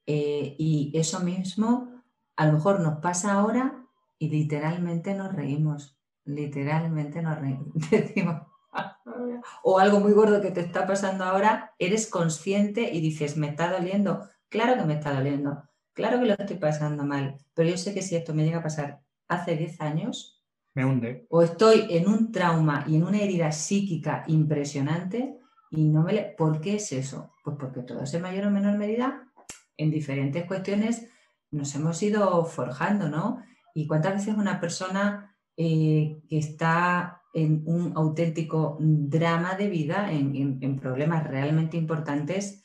eh, 0.06 0.56
y 0.58 0.90
eso 0.92 1.20
mismo 1.20 2.02
a 2.34 2.46
lo 2.46 2.54
mejor 2.54 2.80
nos 2.80 2.98
pasa 2.98 3.34
ahora 3.34 3.86
y 4.18 4.30
literalmente 4.30 5.14
nos 5.14 5.32
reímos, 5.32 5.96
literalmente 6.24 7.22
nos 7.22 7.38
reímos, 7.38 7.68
decimos, 7.90 8.42
o 9.62 9.78
algo 9.78 10.00
muy 10.00 10.12
gordo 10.12 10.40
que 10.40 10.50
te 10.50 10.60
está 10.60 10.86
pasando 10.86 11.24
ahora, 11.24 11.74
eres 11.78 12.08
consciente 12.08 12.92
y 12.92 13.00
dices, 13.00 13.36
me 13.36 13.48
está 13.48 13.70
doliendo. 13.70 14.28
Claro 14.48 14.76
que 14.76 14.84
me 14.84 14.94
está 14.94 15.12
doliendo, 15.12 15.64
claro 15.92 16.20
que 16.20 16.26
lo 16.26 16.34
estoy 16.34 16.56
pasando 16.56 17.04
mal, 17.04 17.38
pero 17.54 17.70
yo 17.70 17.76
sé 17.76 17.92
que 17.92 18.02
si 18.02 18.14
esto 18.14 18.34
me 18.34 18.44
llega 18.44 18.58
a 18.58 18.62
pasar 18.62 19.00
hace 19.28 19.56
10 19.56 19.80
años, 19.80 20.42
me 20.74 20.84
hunde. 20.84 21.26
O 21.30 21.42
estoy 21.42 21.86
en 21.90 22.08
un 22.08 22.32
trauma 22.32 22.84
y 22.86 22.96
en 22.96 23.04
una 23.04 23.20
herida 23.20 23.52
psíquica 23.52 24.24
impresionante 24.26 25.38
y 25.70 25.84
no 25.84 26.02
me 26.02 26.12
le... 26.12 26.22
¿Por 26.36 26.60
qué 26.60 26.76
es 26.76 26.92
eso? 26.92 27.30
Pues 27.44 27.56
porque 27.58 27.82
todos 27.82 28.12
en 28.14 28.22
mayor 28.22 28.46
o 28.46 28.50
menor 28.50 28.76
medida, 28.76 29.28
en 29.76 29.90
diferentes 29.90 30.44
cuestiones, 30.46 31.08
nos 31.50 31.74
hemos 31.74 32.02
ido 32.02 32.44
forjando, 32.44 33.08
¿no? 33.08 33.42
Y 33.72 33.86
cuántas 33.86 34.14
veces 34.14 34.34
una 34.34 34.60
persona 34.60 35.36
eh, 35.56 36.20
que 36.28 36.38
está 36.38 37.22
en 37.34 37.62
un 37.66 37.92
auténtico 37.96 38.78
drama 38.80 39.54
de 39.56 39.68
vida, 39.68 40.10
en, 40.10 40.78
problemas 40.80 41.26
realmente 41.26 41.76
importantes, 41.76 42.62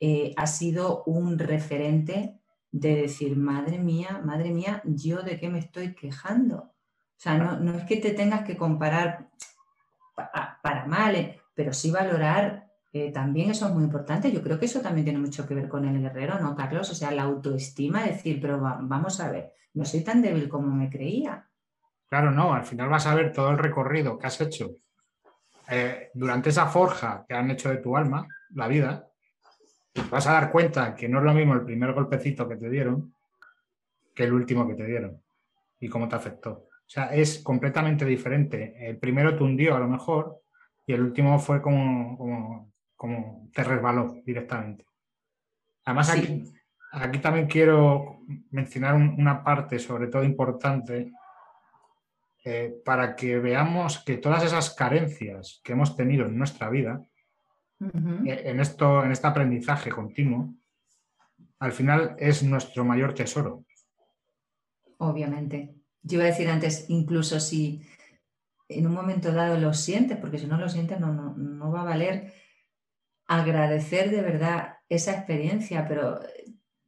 eh, 0.00 0.32
ha 0.36 0.46
sido 0.46 1.02
un 1.04 1.38
referente 1.38 2.38
de 2.70 3.02
decir, 3.02 3.36
madre 3.36 3.78
mía, 3.78 4.22
madre 4.24 4.50
mía, 4.50 4.80
yo 4.84 5.22
de 5.22 5.38
qué 5.38 5.50
me 5.50 5.58
estoy 5.58 5.94
quejando. 5.94 6.56
O 6.56 7.18
sea, 7.18 7.36
no, 7.36 7.76
es 7.76 7.84
que 7.84 7.96
te 7.96 8.12
tengas 8.12 8.44
que 8.44 8.56
comparar 8.56 9.28
para, 10.14 10.86
mal, 10.86 11.16
eh, 11.16 11.40
pero 11.54 11.72
sí 11.72 11.90
valorar 11.90 12.72
también 13.12 13.50
eso 13.50 13.66
es 13.66 13.72
muy 13.72 13.84
importante. 13.84 14.30
Yo 14.30 14.42
creo 14.42 14.58
que 14.58 14.66
eso 14.66 14.80
también 14.80 15.06
tiene 15.06 15.18
mucho 15.18 15.46
que 15.46 15.54
ver 15.54 15.68
con 15.68 15.86
el 15.86 16.00
guerrero, 16.00 16.38
¿no, 16.38 16.54
Carlos? 16.54 16.90
O 16.90 16.94
sea, 16.94 17.10
la 17.10 17.22
autoestima, 17.22 18.04
decir, 18.04 18.38
pero 18.40 18.60
vamos 18.60 19.18
a 19.20 19.30
ver, 19.30 19.52
no 19.72 19.84
soy 19.86 20.02
tan 20.04 20.20
débil 20.20 20.48
como 20.48 20.68
me 20.68 20.90
creía. 20.90 21.48
Claro, 22.12 22.30
no, 22.30 22.52
al 22.52 22.66
final 22.66 22.90
vas 22.90 23.06
a 23.06 23.14
ver 23.14 23.32
todo 23.32 23.52
el 23.52 23.56
recorrido 23.56 24.18
que 24.18 24.26
has 24.26 24.38
hecho 24.42 24.76
eh, 25.70 26.10
durante 26.12 26.50
esa 26.50 26.66
forja 26.66 27.24
que 27.26 27.34
han 27.34 27.50
hecho 27.50 27.70
de 27.70 27.78
tu 27.78 27.96
alma, 27.96 28.28
la 28.50 28.68
vida, 28.68 29.08
vas 30.10 30.26
a 30.26 30.32
dar 30.32 30.52
cuenta 30.52 30.94
que 30.94 31.08
no 31.08 31.20
es 31.20 31.24
lo 31.24 31.32
mismo 31.32 31.54
el 31.54 31.64
primer 31.64 31.94
golpecito 31.94 32.46
que 32.46 32.56
te 32.56 32.68
dieron 32.68 33.14
que 34.14 34.24
el 34.24 34.34
último 34.34 34.68
que 34.68 34.74
te 34.74 34.84
dieron 34.84 35.22
y 35.80 35.88
cómo 35.88 36.06
te 36.06 36.16
afectó. 36.16 36.50
O 36.50 36.84
sea, 36.86 37.14
es 37.14 37.38
completamente 37.38 38.04
diferente. 38.04 38.76
El 38.86 38.98
primero 38.98 39.34
te 39.34 39.44
hundió 39.44 39.74
a 39.74 39.80
lo 39.80 39.88
mejor 39.88 40.42
y 40.84 40.92
el 40.92 41.00
último 41.00 41.38
fue 41.38 41.62
como, 41.62 42.18
como, 42.18 42.72
como 42.94 43.48
te 43.54 43.64
resbaló 43.64 44.16
directamente. 44.22 44.84
Además, 45.86 46.10
aquí, 46.10 46.44
aquí 46.92 47.18
también 47.20 47.46
quiero 47.46 48.18
mencionar 48.50 48.96
una 48.96 49.42
parte 49.42 49.78
sobre 49.78 50.08
todo 50.08 50.22
importante 50.24 51.10
eh, 52.44 52.74
para 52.84 53.14
que 53.14 53.38
veamos 53.38 54.00
que 54.00 54.16
todas 54.16 54.42
esas 54.42 54.74
carencias 54.74 55.60
que 55.62 55.72
hemos 55.72 55.96
tenido 55.96 56.26
en 56.26 56.36
nuestra 56.36 56.70
vida, 56.70 57.00
eh, 57.80 58.42
en, 58.46 58.58
esto, 58.58 59.04
en 59.04 59.12
este 59.12 59.28
aprendizaje 59.28 59.90
continuo, 59.90 60.52
al 61.60 61.72
final 61.72 62.16
es 62.18 62.42
nuestro 62.42 62.84
mayor 62.84 63.14
tesoro. 63.14 63.64
Obviamente. 64.98 65.74
Yo 66.02 66.16
iba 66.16 66.24
a 66.24 66.30
decir 66.30 66.48
antes, 66.48 66.86
incluso 66.88 67.38
si 67.38 67.82
en 68.68 68.88
un 68.88 68.94
momento 68.94 69.30
dado 69.32 69.56
lo 69.58 69.72
sientes, 69.72 70.18
porque 70.18 70.38
si 70.38 70.46
no 70.46 70.56
lo 70.56 70.68
sientes 70.68 70.98
no, 70.98 71.12
no, 71.12 71.70
va 71.70 71.82
a 71.82 71.84
valer 71.84 72.32
agradecer 73.26 74.10
de 74.10 74.22
verdad 74.22 74.78
esa 74.88 75.12
experiencia, 75.12 75.86
pero 75.86 76.18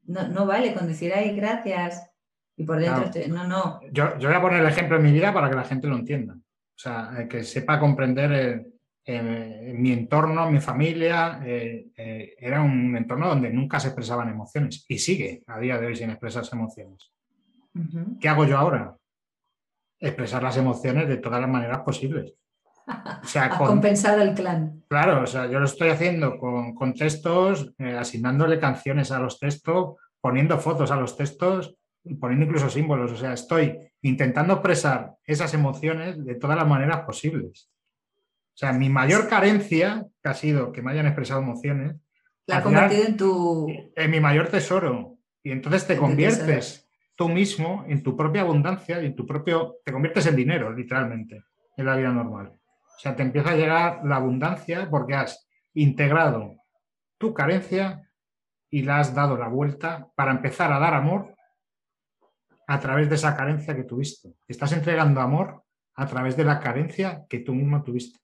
no, 0.03 0.27
no 0.27 0.47
vale 0.47 0.75
con 0.75 0.89
decir, 0.89 1.13
ay, 1.15 1.37
gracias, 1.37 2.11
y 2.57 2.65
por 2.65 2.79
dentro, 2.79 3.11
no, 3.29 3.47
no. 3.49 3.81
Yo, 3.91 4.17
yo, 4.19 4.29
voy 4.29 4.37
a 4.37 4.41
poner 4.41 4.61
el 4.61 4.69
ejemplo 4.69 4.97
en 4.97 5.03
mi 5.03 5.13
vida 5.13 5.33
para 5.35 5.51
que 5.51 5.57
la 5.57 5.65
gente 5.65 5.89
lo 5.89 5.97
entienda. 5.97 6.35
O 6.35 6.79
sea, 6.79 7.15
eh, 7.19 7.29
que 7.29 7.43
sepa 7.43 7.81
comprender 7.81 8.33
eh, 8.33 8.67
eh, 9.05 9.75
mi 9.77 9.93
entorno, 9.93 10.51
mi 10.51 10.61
familia. 10.61 11.41
era 11.45 12.63
un 12.63 12.97
entorno 12.97 13.29
donde 13.29 13.51
nunca 13.51 13.81
se 13.81 13.89
expresaban 13.89 14.29
emociones 14.29 14.85
y 14.89 14.99
sigue 14.99 15.43
a 15.47 15.59
día 15.59 15.79
de 15.79 15.87
hoy 15.87 15.97
sin 15.97 16.11
expresarse 16.11 16.55
emociones. 16.55 17.13
¿Qué 18.21 18.29
hago 18.29 18.45
yo 18.45 18.57
ahora? 18.57 18.97
Expresar 19.99 20.43
las 20.43 20.57
emociones 20.57 21.09
de 21.09 21.17
todas 21.17 21.41
las 21.41 21.51
maneras 21.51 21.81
posibles. 21.81 22.35
O 22.87 23.27
sea, 23.27 23.51
compensado 23.59 24.23
el 24.23 24.35
clan. 24.35 24.85
Claro, 24.89 25.23
o 25.23 25.27
sea, 25.27 25.47
yo 25.47 25.59
lo 25.59 25.65
estoy 25.65 25.89
haciendo 25.89 26.39
con, 26.39 26.75
con 26.75 26.95
textos, 26.95 27.75
asignándole 27.79 28.61
canciones 28.61 29.11
a 29.11 29.19
los 29.19 29.41
textos, 29.41 29.97
poniendo 30.21 30.59
fotos 30.59 30.91
a 30.91 30.97
los 30.97 31.17
textos, 31.17 31.77
poniendo 32.21 32.47
incluso 32.47 32.69
símbolos, 32.69 33.13
o 33.13 33.17
sea, 33.17 33.33
estoy 33.33 33.79
intentando 34.03 34.55
expresar 34.55 35.15
esas 35.25 35.55
emociones 35.55 36.23
de 36.25 36.35
todas 36.35 36.57
las 36.57 36.69
maneras 36.69 37.01
posibles. 37.01 37.71
O 38.55 38.57
sea, 38.57 38.73
mi 38.73 38.89
mayor 38.89 39.29
carencia, 39.29 40.07
que 40.23 40.29
ha 40.29 40.35
sido 40.35 40.71
que 40.71 40.83
me 40.83 40.93
hayan 40.93 41.07
expresado 41.07 41.41
emociones, 41.41 41.97
la 42.47 42.59
ha 42.59 42.63
convertido 42.63 43.05
en 43.07 43.17
tu... 43.17 43.67
En 43.97 44.11
mi 44.11 44.21
mayor 44.21 44.49
tesoro. 44.49 45.17
Y 45.43 45.51
entonces 45.51 45.87
te 45.87 45.97
conviertes 45.97 46.89
tú 47.17 47.29
mismo 47.29 47.85
en 47.89 48.03
tu 48.03 48.17
propia 48.17 48.43
abundancia 48.43 49.03
y 49.03 49.07
en 49.07 49.17
tu 49.17 49.27
propio... 49.27 49.77
Te 49.85 49.93
conviertes 49.93 50.27
en 50.27 50.37
dinero, 50.37 50.73
literalmente, 50.73 51.45
en 51.77 51.87
la 51.87 51.97
vida 51.97 52.11
normal. 52.11 52.53
O 52.55 53.01
sea, 53.01 53.17
te 53.17 53.23
empieza 53.23 53.51
a 53.51 53.57
llegar 53.57 54.03
la 54.05 54.17
abundancia 54.17 54.89
porque 54.91 55.15
has 55.15 55.49
integrado 55.73 56.55
tu 57.19 57.33
carencia 57.35 58.09
y 58.71 58.83
la 58.83 59.01
has 59.01 59.15
dado 59.15 59.37
la 59.37 59.49
vuelta 59.49 60.09
para 60.15 60.33
empezar 60.33 60.73
a 60.73 60.79
dar 60.79 60.95
amor 60.95 61.34
a 62.67 62.81
través 62.81 63.09
de 63.09 63.17
esa 63.17 63.37
carencia 63.37 63.75
que 63.75 63.85
tuviste. 63.85 64.35
Estás 64.49 64.73
entregando 64.73 65.21
amor 65.21 65.65
a 65.95 66.07
través 66.07 66.37
de 66.37 66.45
la 66.45 66.61
carencia 66.61 67.25
que 67.29 67.39
tú 67.39 67.55
mismo 67.55 67.83
tuviste. 67.83 68.19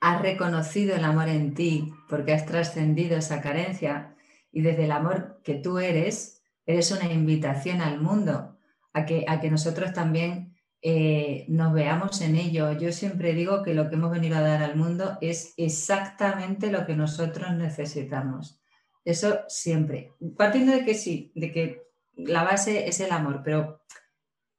Has 0.00 0.22
reconocido 0.22 0.96
el 0.96 1.04
amor 1.04 1.28
en 1.28 1.54
ti 1.54 1.92
porque 2.08 2.32
has 2.32 2.46
trascendido 2.46 3.16
esa 3.16 3.40
carencia 3.40 4.16
y 4.50 4.62
desde 4.62 4.84
el 4.84 4.92
amor 4.92 5.40
que 5.44 5.54
tú 5.54 5.78
eres, 5.78 6.42
eres 6.66 6.90
una 6.90 7.12
invitación 7.12 7.80
al 7.80 8.00
mundo 8.00 8.58
a 8.92 9.04
que, 9.04 9.24
a 9.28 9.40
que 9.40 9.50
nosotros 9.50 9.92
también 9.92 10.56
eh, 10.82 11.44
nos 11.48 11.72
veamos 11.74 12.20
en 12.22 12.36
ello. 12.36 12.72
Yo 12.72 12.92
siempre 12.92 13.34
digo 13.34 13.62
que 13.62 13.74
lo 13.74 13.88
que 13.88 13.96
hemos 13.96 14.10
venido 14.10 14.36
a 14.36 14.42
dar 14.42 14.62
al 14.62 14.76
mundo 14.76 15.18
es 15.20 15.54
exactamente 15.56 16.72
lo 16.72 16.86
que 16.86 16.96
nosotros 16.96 17.52
necesitamos. 17.54 18.60
Eso 19.04 19.40
siempre. 19.48 20.12
Partiendo 20.36 20.72
de 20.72 20.84
que 20.84 20.94
sí, 20.94 21.32
de 21.34 21.52
que 21.52 21.89
la 22.26 22.44
base 22.44 22.88
es 22.88 23.00
el 23.00 23.12
amor, 23.12 23.42
pero 23.44 23.82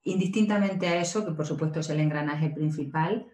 indistintamente 0.03 0.88
a 0.88 0.99
eso, 0.99 1.26
que 1.26 1.32
por 1.32 1.45
supuesto 1.45 1.80
es 1.80 1.89
el 1.89 1.99
engranaje 1.99 2.49
principal, 2.49 3.28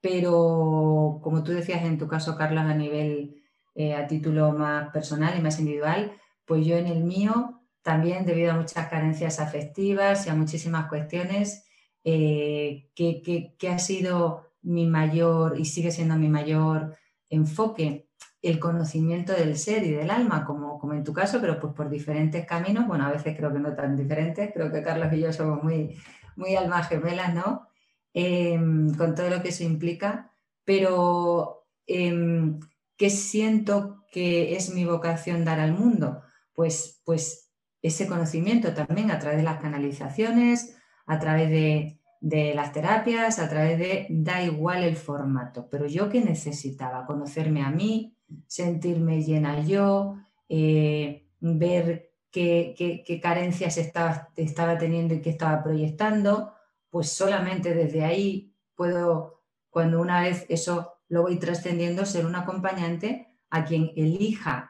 pero 0.00 1.20
como 1.22 1.42
tú 1.42 1.52
decías 1.52 1.82
en 1.84 1.98
tu 1.98 2.06
caso, 2.06 2.36
Carlos, 2.36 2.64
a 2.64 2.74
nivel, 2.74 3.42
eh, 3.74 3.94
a 3.94 4.06
título 4.06 4.52
más 4.52 4.90
personal 4.92 5.36
y 5.38 5.42
más 5.42 5.58
individual, 5.58 6.12
pues 6.44 6.66
yo 6.66 6.76
en 6.76 6.86
el 6.86 7.04
mío 7.04 7.62
también 7.82 8.26
debido 8.26 8.52
a 8.52 8.56
muchas 8.56 8.88
carencias 8.88 9.40
afectivas 9.40 10.26
y 10.26 10.30
a 10.30 10.34
muchísimas 10.34 10.88
cuestiones, 10.88 11.64
eh, 12.04 12.90
que, 12.94 13.54
que 13.58 13.68
ha 13.68 13.78
sido 13.78 14.52
mi 14.62 14.86
mayor 14.86 15.58
y 15.58 15.64
sigue 15.64 15.90
siendo 15.90 16.16
mi 16.16 16.28
mayor 16.28 16.96
enfoque 17.28 18.08
el 18.44 18.60
conocimiento 18.60 19.32
del 19.32 19.56
ser 19.56 19.84
y 19.84 19.90
del 19.90 20.10
alma, 20.10 20.44
como, 20.44 20.78
como 20.78 20.92
en 20.92 21.02
tu 21.02 21.14
caso, 21.14 21.40
pero 21.40 21.58
pues 21.58 21.72
por 21.72 21.88
diferentes 21.88 22.46
caminos, 22.46 22.86
bueno, 22.86 23.06
a 23.06 23.12
veces 23.12 23.34
creo 23.36 23.52
que 23.52 23.58
no 23.58 23.74
tan 23.74 23.96
diferentes, 23.96 24.52
creo 24.52 24.70
que 24.70 24.82
Carlos 24.82 25.12
y 25.12 25.20
yo 25.20 25.32
somos 25.32 25.62
muy, 25.62 25.96
muy 26.36 26.54
almas 26.54 26.88
gemelas, 26.88 27.34
¿no? 27.34 27.68
Em, 28.12 28.94
con 28.94 29.14
todo 29.14 29.30
lo 29.30 29.42
que 29.42 29.48
eso 29.48 29.64
implica, 29.64 30.30
pero 30.64 31.66
em, 31.86 32.60
¿qué 32.96 33.10
siento 33.10 34.04
que 34.12 34.54
es 34.56 34.72
mi 34.74 34.84
vocación 34.84 35.44
dar 35.44 35.58
al 35.58 35.72
mundo? 35.72 36.22
Pues, 36.54 37.00
pues 37.04 37.50
ese 37.82 38.06
conocimiento 38.06 38.74
también 38.74 39.10
a 39.10 39.18
través 39.18 39.38
de 39.38 39.44
las 39.44 39.60
canalizaciones, 39.60 40.76
a 41.06 41.18
través 41.18 41.50
de, 41.50 41.98
de 42.20 42.54
las 42.54 42.72
terapias, 42.72 43.38
a 43.38 43.48
través 43.48 43.78
de, 43.78 44.06
da 44.10 44.42
igual 44.42 44.84
el 44.84 44.96
formato, 44.96 45.68
pero 45.70 45.86
yo 45.86 46.08
que 46.08 46.20
necesitaba 46.22 47.06
conocerme 47.06 47.62
a 47.62 47.70
mí, 47.70 48.13
sentirme 48.46 49.22
llena 49.22 49.60
yo, 49.60 50.16
eh, 50.48 51.26
ver 51.40 52.12
qué, 52.30 53.20
carencias 53.22 53.76
estaba, 53.78 54.30
estaba 54.36 54.78
teniendo 54.78 55.14
y 55.14 55.20
qué 55.20 55.30
estaba 55.30 55.62
proyectando, 55.62 56.52
pues 56.90 57.10
solamente 57.10 57.74
desde 57.74 58.04
ahí 58.04 58.54
puedo, 58.74 59.42
cuando 59.70 60.00
una 60.00 60.22
vez 60.22 60.46
eso 60.48 60.94
lo 61.08 61.22
voy 61.22 61.38
trascendiendo, 61.38 62.06
ser 62.06 62.26
un 62.26 62.34
acompañante 62.34 63.28
a 63.50 63.64
quien 63.64 63.92
elija 63.96 64.68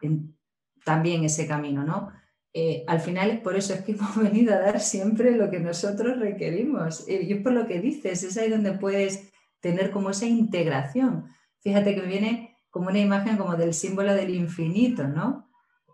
también 0.85 1.25
ese 1.25 1.47
camino, 1.47 1.85
¿no? 1.85 2.13
Eh, 2.57 2.85
al 2.87 3.01
final 3.01 3.31
es 3.31 3.41
por 3.41 3.57
eso 3.57 3.75
es 3.75 3.83
que 3.83 3.93
hemos 3.99 4.17
venido 4.17 4.55
a 4.55 4.59
dar 4.59 4.81
siempre 4.81 5.33
lo 5.33 5.51
que 5.51 5.59
nosotros 5.59 6.19
requerimos. 6.19 7.09
Y 7.09 7.33
es 7.33 7.43
por 7.43 7.53
lo 7.53 7.67
que 7.67 7.81
dices, 7.81 8.23
es 8.23 8.37
ahí 8.37 8.49
donde 8.49 8.73
puedes 8.73 9.33
tener 9.61 9.91
como 9.91 10.11
esa 10.11 10.27
integración. 10.27 11.27
Fíjate 11.61 11.95
que 11.95 12.03
viene 12.03 12.54
como 12.75 12.89
una 12.89 12.99
imagen 12.99 13.37
como 13.37 13.55
del 13.55 13.73
símbolo 13.73 14.13
del 14.13 14.35
infinito, 14.35 15.07
¿no? 15.07 15.49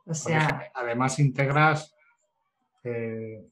O 0.07 0.15
sea... 0.15 0.71
Además 0.75 1.19
integras 1.19 1.95
eh, 2.83 3.47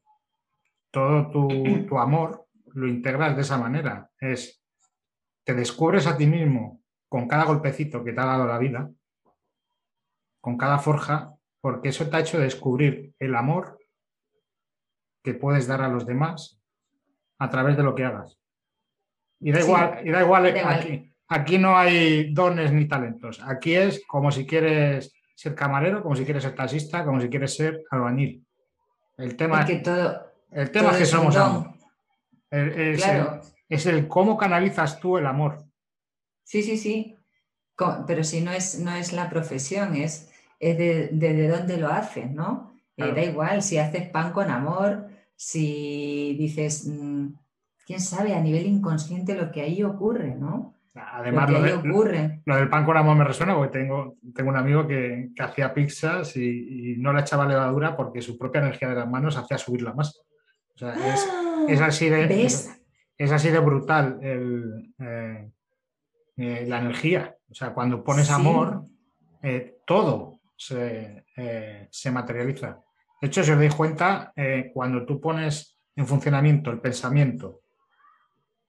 todo 0.91 1.31
tu, 1.31 1.99
amor, 1.99 2.47
lo 2.73 2.89
integras 2.89 3.37
de 3.37 3.43
esa 3.43 3.59
manera. 3.59 4.11
Es, 4.19 4.65
te 5.45 5.53
descubres 5.53 6.07
a 6.07 6.17
ti 6.17 6.27
mismo 6.27 6.81
con 7.07 7.29
cada 7.29 7.45
golpecito 7.45 8.03
que 8.03 8.15
te 8.15 8.21
ha 8.23 8.25
dado 8.25 8.47
la 8.47 8.57
vida, 8.57 8.91
con 10.41 10.57
cada 10.57 10.79
forja, 10.79 11.35
porque 11.61 11.91
eso 11.91 12.09
te 12.09 12.17
ha 12.17 12.21
hecho 12.21 12.41
descubrir 12.41 13.15
el 13.19 13.35
amor 13.35 13.79
que 15.23 15.35
puedes 15.35 15.67
dar 15.67 15.83
a 15.83 15.91
los 15.91 16.07
demás 16.07 16.63
a 17.39 17.51
través 17.51 17.77
de 17.77 17.83
lo 17.83 17.95
que 17.95 18.07
hagas. 18.07 18.41
Y 19.39 19.53
da 19.53 19.61
igual, 19.61 20.01
y 20.03 20.11
da 20.13 20.23
igual, 20.23 20.47
aquí, 20.47 21.15
aquí 21.29 21.59
no 21.59 21.77
hay 21.77 22.33
dones 22.33 22.73
ni 22.73 22.89
talentos. 22.89 23.41
Aquí 23.45 23.75
es 23.75 24.05
como 24.07 24.31
si 24.31 24.47
quieres 24.47 25.13
ser 25.35 25.55
camarero, 25.55 26.03
como 26.03 26.17
si 26.17 26.25
quieres 26.25 26.43
ser 26.43 26.55
taxista, 26.55 27.05
como 27.05 27.21
si 27.21 27.29
quieres 27.29 27.55
ser 27.55 27.85
albañil. 27.91 28.45
El 29.17 29.37
tema 29.37 29.61
es 29.61 29.67
que 29.67 29.77
todo, 29.77 30.29
el 30.51 30.71
tema 30.71 30.91
es 30.93 30.97
que 30.97 31.07
somos 31.07 31.37
amor. 31.37 31.75
Es, 32.51 33.87
el, 33.87 34.09
cómo 34.09 34.37
canalizas 34.37 34.99
tú 34.99 35.19
el 35.19 35.27
amor. 35.27 35.65
Sí, 36.45 36.63
sí, 36.63 36.79
sí. 36.79 37.17
Pero 38.07 38.25
si 38.25 38.41
no 38.41 38.51
es, 38.51 38.81
no 38.81 38.95
es 38.95 39.13
la 39.13 39.29
profesión, 39.29 39.95
es, 39.95 40.31
es 40.59 40.79
de, 40.79 41.49
dónde 41.49 41.77
lo 41.77 41.89
haces, 41.89 42.31
¿no? 42.31 42.75
Eh, 42.97 43.13
da 43.13 43.23
igual 43.23 43.63
si 43.63 43.79
haces 43.79 44.09
pan 44.09 44.33
con 44.33 44.51
amor, 44.51 45.07
si 45.37 46.35
dices, 46.37 46.89
mm, 46.89 47.29
quién 47.87 48.01
sabe, 48.01 48.35
a 48.35 48.41
nivel 48.41 48.67
inconsciente 48.67 49.37
lo 49.37 49.53
que 49.53 49.61
ahí 49.61 49.85
ocurre, 49.85 50.35
¿no? 50.35 50.75
Además, 51.01 51.51
lo, 51.51 52.55
del 52.57 52.69
pan 52.69 52.85
con 52.85 52.97
amor 52.97 53.17
me 53.17 53.25
resuena 53.25 53.55
porque 53.55 53.79
tengo, 53.79 54.17
tengo 54.35 54.51
un 54.51 54.57
amigo 54.57 54.87
que, 54.87 55.31
hacía 55.39 55.73
pizzas 55.75 56.37
y, 56.37 56.97
no 56.99 57.13
le 57.13 57.21
echaba 57.21 57.47
levadura 57.47 57.97
porque 57.97 58.23
su 58.23 58.39
propia 58.39 58.61
energía 58.61 58.89
de 58.89 58.97
las 58.97 59.09
manos 59.09 59.37
hacía 59.37 59.59
subir 59.59 59.83
la 59.83 59.95
masa. 59.95 60.19
O 60.75 60.79
sea, 60.79 60.95
es, 61.69 61.81
así 61.81 62.09
de, 62.09 62.45
es, 62.45 63.33
así 63.33 63.51
de 63.51 63.59
brutal 63.59 64.19
eh, 64.23 65.51
eh, 66.37 66.65
la 66.67 66.79
energía. 66.79 67.37
O 67.51 67.55
sea, 67.55 67.71
cuando 67.71 68.05
pones 68.05 68.31
amor, 68.31 68.85
eh, 69.43 69.79
todo 69.87 70.41
se, 70.57 71.25
se, 71.91 72.11
materializa. 72.11 72.81
De 73.21 73.29
hecho, 73.29 73.43
si 73.43 73.51
os 73.51 73.59
dais 73.59 73.75
cuenta, 73.75 74.33
cuando 74.73 75.05
tú 75.05 75.21
pones 75.21 75.79
en 75.97 76.07
funcionamiento 76.07 76.71
el 76.71 76.81
pensamiento, 76.81 77.63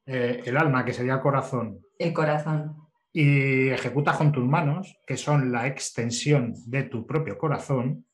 el 0.05 0.57
alma, 0.57 0.83
que 0.83 0.93
sería 0.93 1.15
el 1.15 1.19
corazón, 1.19 1.81
el 1.99 2.13
corazón. 2.13 2.77
Y 3.11 3.69
ejecutas 3.69 4.17
con 4.17 4.31
tus 4.31 4.45
manos, 4.45 4.97
que 5.05 5.17
son 5.17 5.51
la 5.51 5.67
extensión 5.67 6.53
de 6.65 6.83
tu 6.83 7.05
propio 7.05 7.37
corazón. 7.37 8.05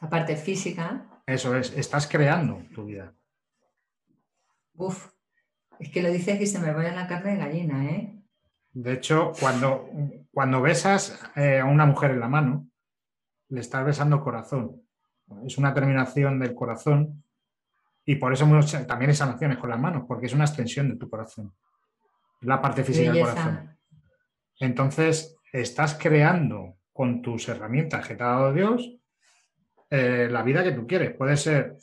La 0.00 0.10
parte 0.10 0.36
física. 0.36 1.22
Eso 1.26 1.56
es, 1.56 1.72
estás 1.76 2.06
creando 2.08 2.62
tu 2.74 2.86
vida. 2.86 3.14
Uf, 4.74 5.08
es 5.78 5.90
que 5.90 6.02
lo 6.02 6.10
dices 6.10 6.40
y 6.40 6.46
se 6.46 6.58
me 6.58 6.72
pone 6.72 6.90
la 6.94 7.06
carne 7.06 7.32
de 7.32 7.38
gallina, 7.38 7.84
¿eh? 7.84 8.18
De 8.72 8.94
hecho, 8.94 9.32
cuando, 9.38 9.88
cuando 10.32 10.62
besas 10.62 11.20
eh, 11.36 11.60
a 11.60 11.66
una 11.66 11.86
mujer 11.86 12.12
en 12.12 12.20
la 12.20 12.28
mano, 12.28 12.68
le 13.50 13.60
estás 13.60 13.84
besando 13.84 14.22
corazón. 14.24 14.82
Es 15.46 15.58
una 15.58 15.74
terminación 15.74 16.40
del 16.40 16.54
corazón 16.54 17.22
y 18.04 18.16
por 18.16 18.32
eso 18.32 18.46
también 18.86 19.10
hay 19.10 19.16
sanaciones 19.16 19.58
con 19.58 19.70
las 19.70 19.78
manos, 19.78 20.04
porque 20.08 20.26
es 20.26 20.32
una 20.32 20.44
extensión 20.44 20.88
de 20.88 20.96
tu 20.96 21.08
corazón 21.08 21.54
la 22.42 22.60
parte 22.60 22.84
física 22.84 23.12
del 23.12 23.22
corazón. 23.22 23.78
Entonces, 24.60 25.36
estás 25.52 25.98
creando 26.00 26.76
con 26.92 27.22
tus 27.22 27.48
herramientas 27.48 28.06
que 28.06 28.14
te 28.14 28.22
ha 28.22 28.26
dado 28.26 28.52
Dios 28.52 28.96
eh, 29.90 30.28
la 30.30 30.42
vida 30.42 30.62
que 30.62 30.72
tú 30.72 30.86
quieres. 30.86 31.14
Puede 31.14 31.36
ser 31.36 31.76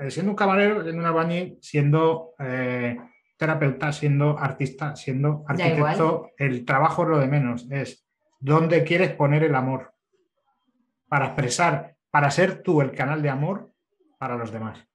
eh, 0.00 0.10
siendo 0.10 0.32
un 0.32 0.36
camarero, 0.36 0.82
siendo 0.82 1.00
una 1.00 1.10
bañi, 1.10 1.58
siendo 1.60 2.34
eh, 2.38 2.96
terapeuta, 3.36 3.92
siendo 3.92 4.38
artista, 4.38 4.94
siendo 4.94 5.44
arquitecto. 5.46 6.30
El 6.36 6.64
trabajo 6.64 7.02
es 7.02 7.08
lo 7.08 7.18
de 7.18 7.26
menos. 7.26 7.66
Es 7.70 8.06
dónde 8.38 8.84
quieres 8.84 9.12
poner 9.12 9.44
el 9.44 9.54
amor 9.54 9.94
para 11.08 11.26
expresar, 11.26 11.96
para 12.10 12.30
ser 12.30 12.62
tú 12.62 12.80
el 12.80 12.92
canal 12.92 13.22
de 13.22 13.30
amor 13.30 13.72
para 14.18 14.36
los 14.36 14.52
demás. 14.52 14.86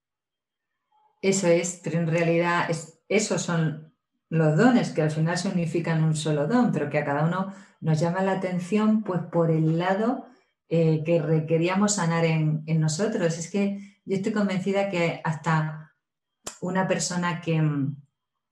Eso 1.22 1.48
es, 1.48 1.82
pero 1.84 1.98
en 2.00 2.08
realidad 2.08 2.70
es, 2.70 3.02
esos 3.10 3.42
son 3.42 3.95
los 4.36 4.58
dones, 4.58 4.92
que 4.92 5.02
al 5.02 5.12
final 5.12 5.38
se 5.38 5.50
unifican 5.50 6.00
en 6.00 6.04
un 6.06 6.16
solo 6.16 6.48
don, 6.48 6.72
pero 6.72 6.90
que 6.90 7.00
a 7.00 7.06
cada 7.06 7.26
uno 7.26 7.54
nos 7.82 8.00
llama 8.00 8.22
la 8.22 8.34
atención 8.34 9.04
pues 9.04 9.22
por 9.32 9.52
el 9.52 9.78
lado 9.78 10.26
eh, 10.68 11.04
que 11.06 11.22
requeríamos 11.22 11.96
sanar 11.96 12.26
en, 12.26 12.64
nosotros. 12.80 13.38
Es 13.38 13.52
que 13.52 14.00
yo 14.06 14.16
estoy 14.16 14.32
convencida 14.32 14.90
que 14.90 15.22
hasta 15.24 15.94
una 16.62 16.88
persona 16.88 17.42
que 17.42 17.62
mm, 17.62 17.96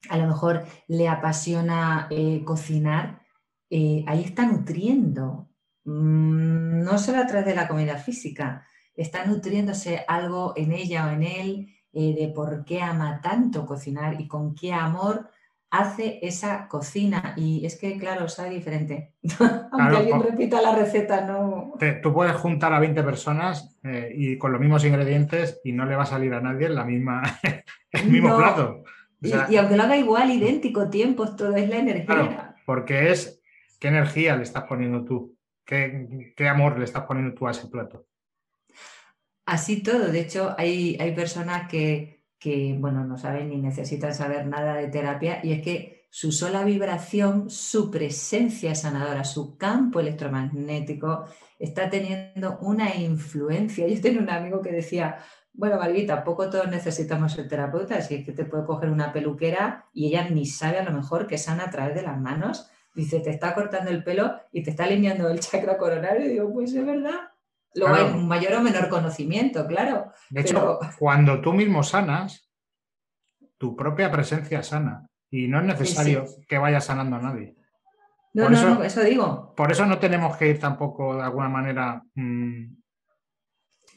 a 0.09 0.17
lo 0.17 0.27
mejor 0.27 0.65
le 0.88 1.07
apasiona 1.07 2.07
eh, 2.11 2.43
cocinar, 2.45 3.21
eh, 3.69 4.03
ahí 4.07 4.23
está 4.23 4.45
nutriendo, 4.45 5.49
mm, 5.86 6.84
no 6.84 6.97
solo 6.99 7.19
a 7.19 7.27
través 7.27 7.45
de 7.45 7.55
la 7.55 7.67
comida 7.67 7.97
física, 7.97 8.67
está 8.95 9.25
nutriéndose 9.25 10.05
algo 10.07 10.53
en 10.55 10.71
ella 10.71 11.07
o 11.07 11.09
en 11.09 11.23
él 11.23 11.69
de 11.91 12.31
por 12.34 12.65
qué 12.65 12.81
ama 12.81 13.21
tanto 13.21 13.67
cocinar 13.67 14.19
y 14.19 14.27
con 14.27 14.55
qué 14.55 14.73
amor 14.73 15.29
hace 15.74 16.19
esa 16.21 16.67
cocina. 16.67 17.34
Y 17.36 17.65
es 17.65 17.80
que, 17.80 17.97
claro, 17.97 18.30
sabe 18.30 18.51
diferente. 18.51 19.15
Aunque 19.71 19.97
alguien 19.97 20.21
repita 20.21 20.61
la 20.61 20.76
receta, 20.76 21.26
no. 21.26 21.74
tú 22.01 22.13
puedes 22.13 22.36
juntar 22.36 22.74
a 22.74 22.80
20 22.80 23.01
personas 23.01 23.80
eh, 23.84 24.13
y 24.15 24.38
con 24.38 24.51
los 24.51 24.61
mismos 24.61 24.86
ingredientes 24.86 25.59
y 25.63 25.71
no 25.71 25.86
le 25.86 25.95
va 25.95 26.03
a 26.03 26.05
salir 26.05 26.32
a 26.36 26.41
nadie 26.41 26.69
la 26.69 26.86
misma, 26.86 27.24
el 27.91 28.05
mismo 28.05 28.38
plato. 28.38 28.84
y, 29.19 29.55
aunque 29.55 29.76
lo 29.76 29.84
haga 29.84 29.97
igual, 29.97 30.30
idéntico, 30.30 30.91
tiempos, 30.91 31.36
todo 31.36 31.55
es 31.55 31.67
la 31.67 31.78
energía. 31.78 32.55
porque 32.67 33.11
es 33.11 33.41
qué 33.80 33.88
energía 33.88 34.36
le 34.36 34.43
estás 34.43 34.65
poniendo 34.65 35.03
tú, 35.03 35.36
qué, 35.65 36.34
qué 36.38 36.47
amor 36.47 36.78
le 36.78 36.86
estás 36.86 37.05
poniendo 37.05 37.34
tú 37.34 37.47
a 37.47 37.51
ese 37.51 37.67
plato. 37.67 38.05
Así 39.47 39.82
todo. 39.82 40.11
De 40.11 40.19
hecho, 40.19 40.53
hay, 40.55 40.97
hay 40.99 41.13
personas 41.15 41.67
que 41.67 42.22
que, 42.44 42.76
bueno, 42.78 43.06
no 43.06 43.18
saben 43.18 43.50
ni 43.50 43.56
necesitan 43.56 44.14
saber 44.14 44.46
nada 44.48 44.76
de 44.76 44.89
terapia, 44.89 45.39
y 45.41 45.54
es 45.54 45.62
que 45.62 46.08
su 46.10 46.34
sola 46.34 46.66
vibración, 46.66 47.50
su 47.50 47.89
presencia 47.89 48.76
sanadora, 48.76 49.24
su 49.24 49.58
campo 49.58 50.02
electromagnético 50.02 51.26
está 51.58 51.89
teniendo 51.89 52.58
una 52.60 52.96
influencia. 52.96 53.88
Yo 53.88 54.02
tengo 54.02 54.20
un 54.20 54.30
amigo 54.30 54.62
que 54.62 54.74
decía, 54.74 55.20
bueno, 55.54 55.78
Marguita, 55.78 56.16
tampoco 56.16 56.50
todos 56.50 56.68
necesitamos 56.68 57.32
ser 57.32 57.48
terapeutas, 57.48 58.08
si 58.08 58.16
es 58.16 58.26
que 58.26 58.34
te 58.34 58.44
puede 58.44 58.66
coger 58.66 58.89
una 58.89 59.14
peluquera 59.14 59.86
y 59.94 60.08
ella 60.08 60.30
ni 60.30 60.46
sabe 60.46 60.80
a 60.80 60.84
lo 60.84 60.91
mejor 60.91 61.28
que 61.28 61.38
sana 61.38 61.64
a 61.64 61.70
través 61.70 61.96
de 61.96 62.02
las 62.02 62.20
manos. 62.20 62.70
Dice, 62.94 63.22
te 63.22 63.30
está 63.30 63.56
cortando 63.56 63.89
el 63.89 64.04
pelo 64.04 64.36
y 64.52 64.64
te 64.64 64.72
está 64.72 64.84
alineando 64.84 65.30
el 65.30 65.39
chakra 65.46 65.78
coronario. 65.78 66.26
Y 66.26 66.30
digo, 66.30 66.52
pues 66.52 66.74
es 66.74 66.86
verdad. 66.86 67.32
Luego 67.76 67.95
hay 67.95 68.03
un 68.03 68.28
mayor 68.28 68.53
o 68.53 68.61
menor 68.61 68.88
conocimiento, 68.89 69.65
claro. 69.65 70.11
De 70.30 70.41
hecho, 70.41 70.80
cuando 70.99 71.41
tú 71.41 71.53
mismo 71.53 71.84
sanas, 71.84 72.49
tu 73.57 73.76
propia 73.76 74.11
presencia 74.11 74.61
sana. 74.61 75.07
Y 75.32 75.47
no 75.47 75.59
es 75.59 75.65
necesario 75.65 76.26
que 76.47 76.57
vayas 76.57 76.86
sanando 76.86 77.15
a 77.15 77.21
nadie. 77.21 77.55
No, 78.34 78.49
no, 78.49 78.76
no, 78.76 78.84
eso 78.84 79.01
digo. 79.01 79.53
Por 79.55 79.71
eso 79.71 79.86
no 79.86 79.97
tenemos 79.99 80.38
que 80.38 80.49
ir 80.49 80.59
tampoco 80.59 81.15
de 81.15 81.24
alguna 81.24 81.49
manera 81.49 82.03
mm, 82.15 82.65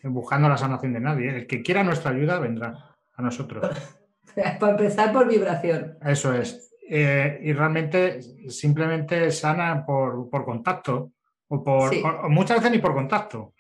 buscando 0.05 0.49
la 0.49 0.57
sanación 0.57 0.93
de 0.93 1.01
nadie. 1.01 1.37
El 1.37 1.47
que 1.47 1.63
quiera 1.63 1.83
nuestra 1.83 2.13
ayuda 2.13 2.39
vendrá 2.39 2.97
a 3.15 3.23
nosotros. 3.23 3.77
Para 4.61 4.73
empezar 4.73 5.13
por 5.13 5.29
vibración. 5.29 5.99
Eso 6.03 6.33
es. 6.33 6.71
Eh, 6.89 7.41
y 7.43 7.53
realmente 7.53 8.23
simplemente 8.49 9.31
sana 9.31 9.85
por, 9.85 10.31
contacto. 10.45 11.13
O 11.49 11.63
por, 11.63 12.29
muchas 12.29 12.59
veces 12.59 12.73
ni 12.73 12.79
por 12.79 12.95
contacto 12.95 13.56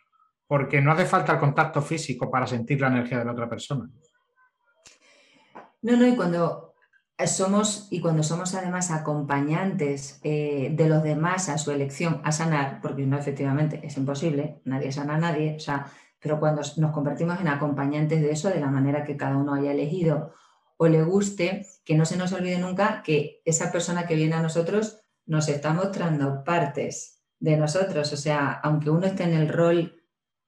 porque 0.46 0.80
no 0.80 0.92
hace 0.92 1.06
falta 1.06 1.32
el 1.32 1.38
contacto 1.38 1.82
físico 1.82 2.30
para 2.30 2.46
sentir 2.46 2.80
la 2.80 2.88
energía 2.88 3.18
de 3.18 3.24
la 3.24 3.32
otra 3.32 3.48
persona. 3.48 3.88
No, 5.82 5.96
no, 5.96 6.06
y 6.06 6.16
cuando 6.16 6.74
somos, 7.26 7.88
y 7.90 8.00
cuando 8.00 8.22
somos 8.22 8.54
además 8.54 8.90
acompañantes 8.90 10.20
eh, 10.22 10.70
de 10.72 10.88
los 10.88 11.02
demás 11.02 11.48
a 11.48 11.58
su 11.58 11.70
elección 11.70 12.20
a 12.24 12.32
sanar, 12.32 12.80
porque 12.82 13.06
no 13.06 13.18
efectivamente 13.18 13.80
es 13.82 13.96
imposible, 13.96 14.60
nadie 14.64 14.92
sana 14.92 15.14
a 15.14 15.18
nadie, 15.18 15.56
o 15.56 15.60
sea, 15.60 15.90
pero 16.20 16.38
cuando 16.38 16.62
nos 16.76 16.92
convertimos 16.92 17.40
en 17.40 17.48
acompañantes 17.48 18.20
de 18.20 18.30
eso, 18.30 18.48
de 18.48 18.60
la 18.60 18.70
manera 18.70 19.04
que 19.04 19.16
cada 19.16 19.36
uno 19.36 19.54
haya 19.54 19.72
elegido 19.72 20.34
o 20.76 20.88
le 20.88 21.02
guste, 21.02 21.66
que 21.84 21.96
no 21.96 22.04
se 22.04 22.16
nos 22.16 22.32
olvide 22.32 22.58
nunca 22.58 23.02
que 23.02 23.40
esa 23.44 23.72
persona 23.72 24.06
que 24.06 24.14
viene 24.14 24.34
a 24.34 24.42
nosotros 24.42 25.00
nos 25.24 25.48
está 25.48 25.72
mostrando 25.72 26.44
partes 26.44 27.22
de 27.38 27.56
nosotros, 27.56 28.12
o 28.12 28.16
sea, 28.16 28.50
aunque 28.62 28.90
uno 28.90 29.06
esté 29.06 29.24
en 29.24 29.34
el 29.34 29.48
rol 29.48 29.95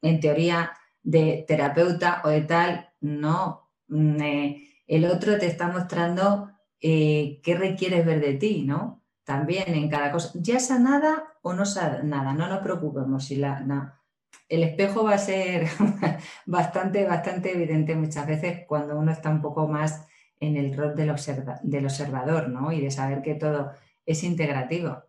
en 0.03 0.21
teoría 0.21 0.73
de 1.03 1.45
terapeuta 1.47 2.23
o 2.25 2.29
de 2.29 2.43
tal, 2.43 2.91
no. 3.01 3.71
Mm, 3.89 4.21
eh, 4.21 4.69
el 4.87 5.05
otro 5.05 5.39
te 5.39 5.47
está 5.47 5.69
mostrando 5.69 6.51
eh, 6.81 7.41
qué 7.43 7.57
requieres 7.57 8.05
ver 8.07 8.21
de 8.21 8.35
ti, 8.35 8.65
¿no? 8.65 9.05
También 9.25 9.75
en 9.75 9.89
cada 9.89 10.11
cosa. 10.13 10.33
¿Ya 10.35 10.59
nada 10.79 11.25
o 11.43 11.53
no 11.53 11.65
nada? 12.05 12.33
No 12.33 12.49
nos 12.49 12.61
preocupemos 12.61 13.27
si 13.27 13.37
la, 13.37 14.01
El 14.49 14.63
espejo 14.63 15.05
va 15.05 15.15
a 15.15 15.19
ser 15.19 15.69
bastante, 16.47 17.05
bastante 17.05 17.53
evidente 17.53 17.95
muchas 17.95 18.27
veces 18.27 18.65
cuando 18.67 18.99
uno 18.99 19.13
está 19.13 19.31
un 19.31 19.43
poco 19.43 19.69
más 19.69 20.07
en 20.41 20.57
el 20.57 20.75
rol 20.77 20.95
del, 20.95 21.15
del 21.63 21.85
observador, 21.85 22.49
¿no? 22.49 22.73
Y 22.73 22.81
de 22.81 22.91
saber 22.91 23.23
que 23.23 23.35
todo 23.35 23.73
es 24.07 24.25
integrativo. 24.25 25.05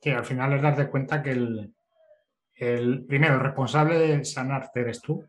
Que 0.00 0.14
al 0.14 0.24
final 0.24 0.52
es 0.54 0.62
darte 0.62 0.88
cuenta 0.88 1.22
que 1.22 1.32
el, 1.32 1.74
el, 2.60 3.06
primero, 3.06 3.34
el 3.34 3.40
responsable 3.40 3.98
de 3.98 4.24
sanarte 4.24 4.80
eres 4.80 5.00
tú. 5.00 5.24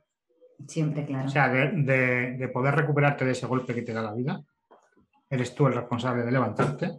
Siempre, 0.68 1.06
claro. 1.06 1.26
O 1.26 1.30
sea, 1.30 1.48
de, 1.48 2.50
poder 2.54 2.76
recuperarte 2.76 3.24
de 3.24 3.32
ese 3.32 3.48
golpe 3.48 3.74
que 3.74 3.82
te 3.82 3.94
da 3.94 4.02
la 4.02 4.14
vida, 4.14 4.44
eres 5.30 5.56
tú 5.56 5.66
el 5.68 5.74
responsable 5.74 6.24
de 6.24 6.32
levantarte, 6.32 6.92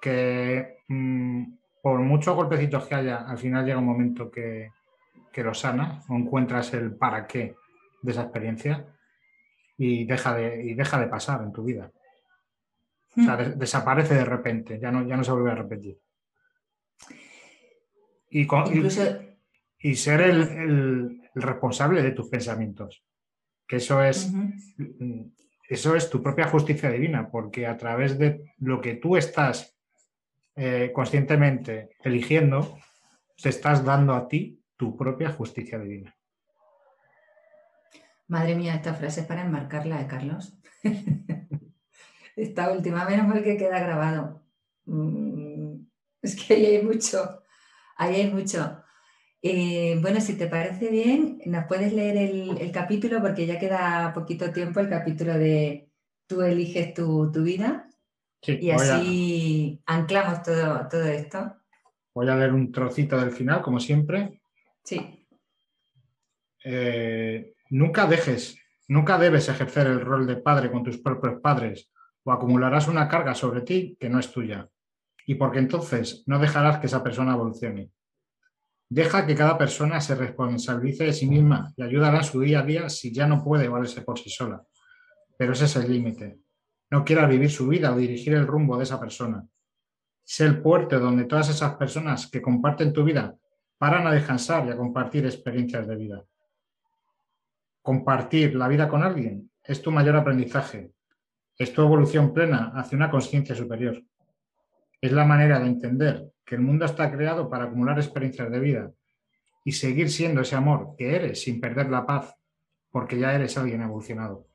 que 0.00 0.78
mm, 0.88 1.44
por 1.82 2.00
muchos 2.00 2.34
golpecitos 2.34 2.86
que 2.86 2.94
haya, 2.94 3.28
al 3.28 3.36
final 3.36 3.64
llega 3.64 3.78
un 3.78 3.84
momento 3.84 4.30
que, 4.30 4.70
que 5.30 5.44
lo 5.44 5.52
sana 5.52 6.02
o 6.08 6.16
encuentras 6.16 6.72
el 6.74 6.96
para 6.96 7.26
qué 7.26 7.54
de 8.02 8.12
esa 8.12 8.22
experiencia 8.22 8.86
y 9.76 10.04
deja 10.04 10.34
de, 10.34 10.64
y 10.64 10.74
deja 10.74 10.98
de 10.98 11.06
pasar 11.06 11.42
en 11.42 11.52
tu 11.52 11.62
vida. 11.62 11.90
O 13.16 13.22
sea, 13.22 13.36
hmm. 13.36 13.58
desaparece 13.58 14.14
de 14.14 14.24
repente, 14.24 14.78
ya 14.80 14.90
no, 14.90 15.06
ya 15.06 15.16
no 15.16 15.24
se 15.24 15.32
vuelve 15.32 15.50
a 15.50 15.56
repetir. 15.56 15.98
Y, 18.30 18.46
y, 19.80 19.94
ser 19.96 20.20
el, 20.20 21.20
responsable 21.34 22.02
de 22.02 22.12
tus 22.12 22.28
pensamientos. 22.28 23.04
Que 23.66 23.76
eso 23.76 24.02
es, 24.02 24.32
eso 25.68 25.96
es 25.96 26.08
tu 26.08 26.22
propia 26.22 26.46
justicia 26.46 26.90
divina, 26.90 27.28
porque 27.28 27.66
a 27.66 27.76
través 27.76 28.18
de 28.18 28.54
lo 28.58 28.80
que 28.80 28.94
tú 28.94 29.16
estás 29.16 29.76
eh, 30.56 30.90
conscientemente 30.94 31.90
eligiendo, 32.02 32.78
te 33.40 33.48
estás 33.48 33.84
dando 33.84 34.14
a 34.14 34.28
ti 34.28 34.62
tu 34.76 34.96
propia 34.96 35.30
justicia 35.30 35.78
divina. 35.78 36.14
Madre 38.28 38.54
mía, 38.54 38.76
esta 38.76 38.94
frase 38.94 39.22
es 39.22 39.26
para 39.26 39.42
enmarcarla 39.42 39.98
de 39.98 40.06
Carlos. 40.06 40.56
esta 42.36 42.70
última, 42.70 43.04
menos 43.04 43.26
mal 43.26 43.42
que 43.42 43.56
queda 43.56 43.80
grabado. 43.80 44.42
Mm, 44.84 45.80
es 46.22 46.36
que 46.36 46.54
ahí 46.54 46.66
hay 46.66 46.82
mucho, 46.84 47.39
ahí 48.00 48.22
hay 48.22 48.30
mucho. 48.30 48.82
Eh, 49.42 49.98
bueno, 50.02 50.20
si 50.20 50.36
te 50.36 50.46
parece 50.46 50.90
bien, 50.90 51.40
nos 51.46 51.66
puedes 51.66 51.92
leer 51.92 52.16
el, 52.16 52.72
capítulo 52.72 53.20
porque 53.20 53.46
ya 53.46 53.58
queda 53.58 54.12
poquito 54.12 54.50
tiempo 54.52 54.80
el 54.80 54.88
capítulo 54.88 55.34
de 55.38 55.88
tú 56.26 56.42
eliges 56.42 56.92
tu, 56.92 57.30
vida. 57.42 57.88
y 58.42 58.70
así 58.70 59.82
anclamos 59.86 60.42
todo, 60.42 60.88
todo 60.88 61.04
esto. 61.04 61.56
Voy 62.14 62.28
a 62.28 62.36
leer 62.36 62.52
un 62.52 62.72
trocito 62.72 63.18
del 63.18 63.30
final, 63.30 63.62
como 63.62 63.80
siempre. 63.80 64.42
Sí. 64.84 65.26
Eh, 66.64 67.54
Nunca 67.70 68.06
dejes, 68.06 68.58
nunca 68.88 69.16
debes 69.16 69.48
ejercer 69.48 69.86
el 69.86 70.00
rol 70.00 70.26
de 70.26 70.36
padre 70.36 70.72
con 70.72 70.82
tus 70.82 70.98
propios 70.98 71.40
padres 71.40 71.88
o 72.24 72.32
acumularás 72.32 72.88
una 72.88 73.08
carga 73.08 73.32
sobre 73.32 73.60
ti 73.60 73.96
que 73.98 74.08
no 74.08 74.18
es 74.18 74.32
tuya. 74.32 74.68
Y 75.26 75.34
porque 75.34 75.58
entonces 75.58 76.22
no 76.26 76.38
dejarás 76.38 76.78
que 76.78 76.86
esa 76.86 77.02
persona 77.02 77.34
evolucione. 77.34 77.90
Deja 78.88 79.24
que 79.24 79.36
cada 79.36 79.56
persona 79.56 80.00
se 80.00 80.16
responsabilice 80.16 81.04
de 81.04 81.12
sí 81.12 81.28
misma 81.28 81.72
y 81.76 81.82
ayudará 81.82 82.18
en 82.18 82.24
su 82.24 82.40
día 82.40 82.60
a 82.60 82.64
día 82.64 82.88
si 82.88 83.12
ya 83.12 83.26
no 83.26 83.44
puede 83.44 83.68
valerse 83.68 84.02
por 84.02 84.18
sí 84.18 84.30
sola. 84.30 84.62
Pero 85.36 85.52
ese 85.52 85.66
es 85.66 85.76
el 85.76 85.92
límite. 85.92 86.40
No 86.90 87.04
quieras 87.04 87.28
vivir 87.28 87.50
su 87.50 87.68
vida 87.68 87.92
o 87.92 87.96
dirigir 87.96 88.34
el 88.34 88.48
rumbo 88.48 88.76
de 88.76 88.82
esa 88.82 88.98
persona. 88.98 89.46
Sé 90.24 90.44
el 90.44 90.60
puerto 90.60 90.98
donde 90.98 91.24
todas 91.24 91.48
esas 91.48 91.76
personas 91.76 92.28
que 92.28 92.42
comparten 92.42 92.92
tu 92.92 93.04
vida 93.04 93.36
paran 93.78 94.06
a 94.06 94.12
descansar 94.12 94.66
y 94.66 94.70
a 94.70 94.76
compartir 94.76 95.24
experiencias 95.24 95.86
de 95.86 95.96
vida. 95.96 96.24
Compartir 97.80 98.54
la 98.56 98.68
vida 98.68 98.88
con 98.88 99.02
alguien 99.02 99.50
es 99.62 99.80
tu 99.80 99.90
mayor 99.90 100.16
aprendizaje, 100.16 100.92
es 101.56 101.72
tu 101.72 101.82
evolución 101.82 102.34
plena 102.34 102.72
hacia 102.74 102.96
una 102.96 103.10
conciencia 103.10 103.54
superior. 103.54 104.02
Es 105.00 105.12
la 105.12 105.24
manera 105.24 105.58
de 105.58 105.66
entender 105.66 106.30
que 106.44 106.56
el 106.56 106.60
mundo 106.60 106.84
está 106.84 107.10
creado 107.10 107.48
para 107.48 107.64
acumular 107.64 107.98
experiencias 107.98 108.50
de 108.50 108.60
vida 108.60 108.92
y 109.64 109.72
seguir 109.72 110.10
siendo 110.10 110.42
ese 110.42 110.56
amor 110.56 110.94
que 110.98 111.14
eres 111.14 111.42
sin 111.42 111.60
perder 111.60 111.88
la 111.90 112.04
paz, 112.04 112.36
porque 112.90 113.18
ya 113.18 113.34
eres 113.34 113.56
alguien 113.56 113.82
evolucionado. 113.82 114.46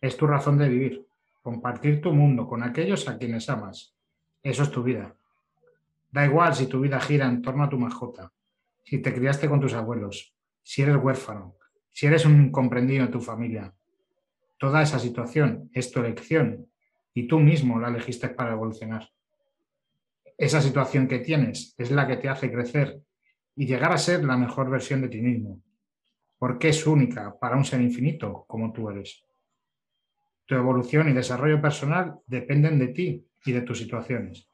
Es 0.00 0.16
tu 0.16 0.26
razón 0.26 0.58
de 0.58 0.68
vivir, 0.68 1.06
compartir 1.42 2.00
tu 2.00 2.12
mundo 2.12 2.46
con 2.46 2.62
aquellos 2.62 3.08
a 3.08 3.18
quienes 3.18 3.48
amas. 3.48 3.94
Eso 4.42 4.62
es 4.62 4.70
tu 4.70 4.82
vida. 4.82 5.14
Da 6.10 6.24
igual 6.24 6.54
si 6.54 6.66
tu 6.66 6.80
vida 6.80 7.00
gira 7.00 7.26
en 7.26 7.42
torno 7.42 7.64
a 7.64 7.68
tu 7.68 7.78
mascota, 7.78 8.32
si 8.84 8.98
te 8.98 9.14
criaste 9.14 9.48
con 9.48 9.60
tus 9.60 9.74
abuelos, 9.74 10.34
si 10.62 10.82
eres 10.82 10.96
huérfano, 10.96 11.56
si 11.90 12.06
eres 12.06 12.24
un 12.24 12.50
comprendido 12.50 13.04
en 13.04 13.10
tu 13.10 13.20
familia, 13.20 13.72
toda 14.58 14.82
esa 14.82 14.98
situación 14.98 15.70
es 15.72 15.90
tu 15.90 16.00
elección 16.00 16.69
y 17.14 17.26
tú 17.26 17.40
mismo 17.40 17.78
la 17.78 17.88
elegiste 17.88 18.28
para 18.28 18.52
evolucionar. 18.52 19.08
Esa 20.36 20.60
situación 20.60 21.06
que 21.06 21.18
tienes 21.18 21.74
es 21.76 21.90
la 21.90 22.06
que 22.06 22.16
te 22.16 22.28
hace 22.28 22.50
crecer 22.50 23.00
y 23.56 23.66
llegar 23.66 23.92
a 23.92 23.98
ser 23.98 24.24
la 24.24 24.36
mejor 24.36 24.70
versión 24.70 25.02
de 25.02 25.08
ti 25.08 25.20
mismo, 25.20 25.60
porque 26.38 26.70
es 26.70 26.86
única 26.86 27.38
para 27.38 27.56
un 27.56 27.64
ser 27.64 27.80
infinito 27.80 28.44
como 28.46 28.72
tú 28.72 28.88
eres. 28.90 29.24
Tu 30.46 30.54
evolución 30.54 31.08
y 31.08 31.12
desarrollo 31.12 31.60
personal 31.60 32.18
dependen 32.26 32.78
de 32.78 32.88
ti 32.88 33.26
y 33.44 33.52
de 33.52 33.60
tus 33.62 33.78
situaciones. 33.78 34.48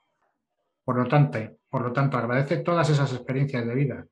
Por 0.85 0.97
lo 0.97 1.09
tanto, 1.09 1.39
por 1.69 1.83
lo 1.83 1.93
tanto 1.93 2.17
agradece 2.17 2.59
todas 2.59 2.91
esas 2.91 3.13
experiencias 3.13 3.67
de 3.67 3.75
vida 3.75 4.07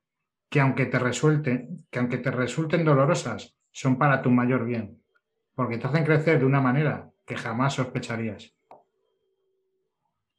que 0.49 0.61
aunque 0.61 0.87
te 0.87 0.99
resulten, 0.99 1.87
que 1.91 1.99
aunque 1.99 2.19
te 2.19 2.31
resulten 2.31 2.85
dolorosas, 2.85 3.57
son 3.73 3.99
para 3.99 4.23
tu 4.23 4.31
mayor 4.31 4.65
bien, 4.65 5.03
porque 5.55 5.79
te 5.79 5.89
hacen 5.89 6.05
crecer 6.05 6.39
de 6.39 6.45
una 6.45 6.61
manera 6.61 7.11
que 7.25 7.37
jamás 7.37 7.75
sospecharías. 7.75 8.55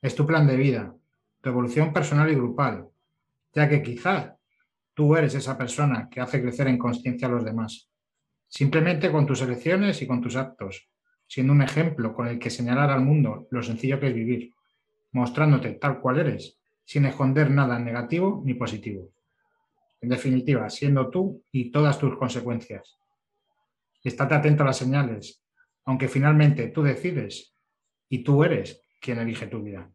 Es 0.01 0.15
tu 0.15 0.25
plan 0.25 0.45
de 0.45 0.55
vida, 0.55 0.95
tu 1.41 1.49
evolución 1.49 1.91
personal 1.93 2.31
y 2.31 2.35
grupal, 2.35 2.89
ya 3.53 3.67
que 3.67 3.81
quizá 3.81 4.37
tú 4.93 5.15
eres 5.15 5.35
esa 5.35 5.57
persona 5.57 6.09
que 6.09 6.21
hace 6.21 6.41
crecer 6.41 6.67
en 6.67 6.77
conciencia 6.77 7.27
a 7.27 7.31
los 7.31 7.43
demás, 7.43 7.89
simplemente 8.47 9.11
con 9.11 9.25
tus 9.25 9.41
elecciones 9.41 10.01
y 10.01 10.07
con 10.07 10.21
tus 10.21 10.35
actos, 10.35 10.89
siendo 11.27 11.53
un 11.53 11.61
ejemplo 11.61 12.13
con 12.13 12.27
el 12.27 12.39
que 12.39 12.49
señalar 12.49 12.91
al 12.91 13.01
mundo 13.01 13.47
lo 13.49 13.63
sencillo 13.63 13.99
que 13.99 14.07
es 14.07 14.13
vivir, 14.13 14.53
mostrándote 15.11 15.73
tal 15.73 15.99
cual 15.99 16.19
eres, 16.19 16.59
sin 16.83 17.05
esconder 17.05 17.49
nada 17.49 17.79
negativo 17.79 18.41
ni 18.45 18.53
positivo. 18.53 19.09
En 20.01 20.09
definitiva, 20.09 20.69
siendo 20.69 21.09
tú 21.09 21.43
y 21.51 21.71
todas 21.71 21.97
tus 21.97 22.15
consecuencias. 22.17 22.97
Estate 24.03 24.35
atento 24.35 24.63
a 24.63 24.67
las 24.67 24.77
señales, 24.77 25.41
aunque 25.85 26.07
finalmente 26.07 26.67
tú 26.67 26.83
decides 26.83 27.55
y 28.09 28.23
tú 28.23 28.43
eres 28.43 28.81
quien 28.99 29.19
elige 29.19 29.47
tu 29.47 29.61
vida. 29.61 29.89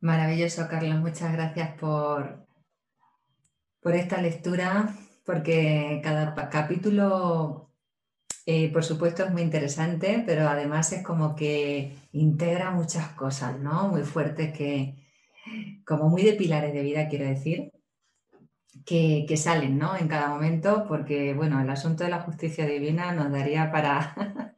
Maravilloso, 0.00 0.68
Carlos. 0.68 1.00
Muchas 1.00 1.32
gracias 1.32 1.76
por, 1.76 2.46
por 3.80 3.94
esta 3.94 4.22
lectura, 4.22 4.94
porque 5.24 6.00
cada 6.04 6.48
capítulo, 6.50 7.72
eh, 8.46 8.72
por 8.72 8.84
supuesto, 8.84 9.24
es 9.24 9.32
muy 9.32 9.42
interesante, 9.42 10.22
pero 10.24 10.48
además 10.48 10.92
es 10.92 11.02
como 11.02 11.34
que 11.34 11.96
integra 12.12 12.70
muchas 12.70 13.08
cosas, 13.14 13.58
¿no? 13.58 13.88
Muy 13.88 14.02
fuertes 14.02 14.56
que, 14.56 14.94
como 15.84 16.08
muy 16.08 16.22
de 16.22 16.34
pilares 16.34 16.72
de 16.72 16.82
vida, 16.82 17.08
quiero 17.08 17.24
decir, 17.24 17.72
que, 18.84 19.36
salen 19.36 19.78
¿no? 19.78 19.96
en 19.96 20.08
cada 20.08 20.28
momento, 20.28 20.84
porque 20.88 21.34
bueno, 21.34 21.60
el 21.60 21.70
asunto 21.70 22.04
de 22.04 22.10
la 22.10 22.20
justicia 22.20 22.66
divina 22.66 23.12
nos 23.12 23.30
daría 23.30 23.70
para, 23.70 24.14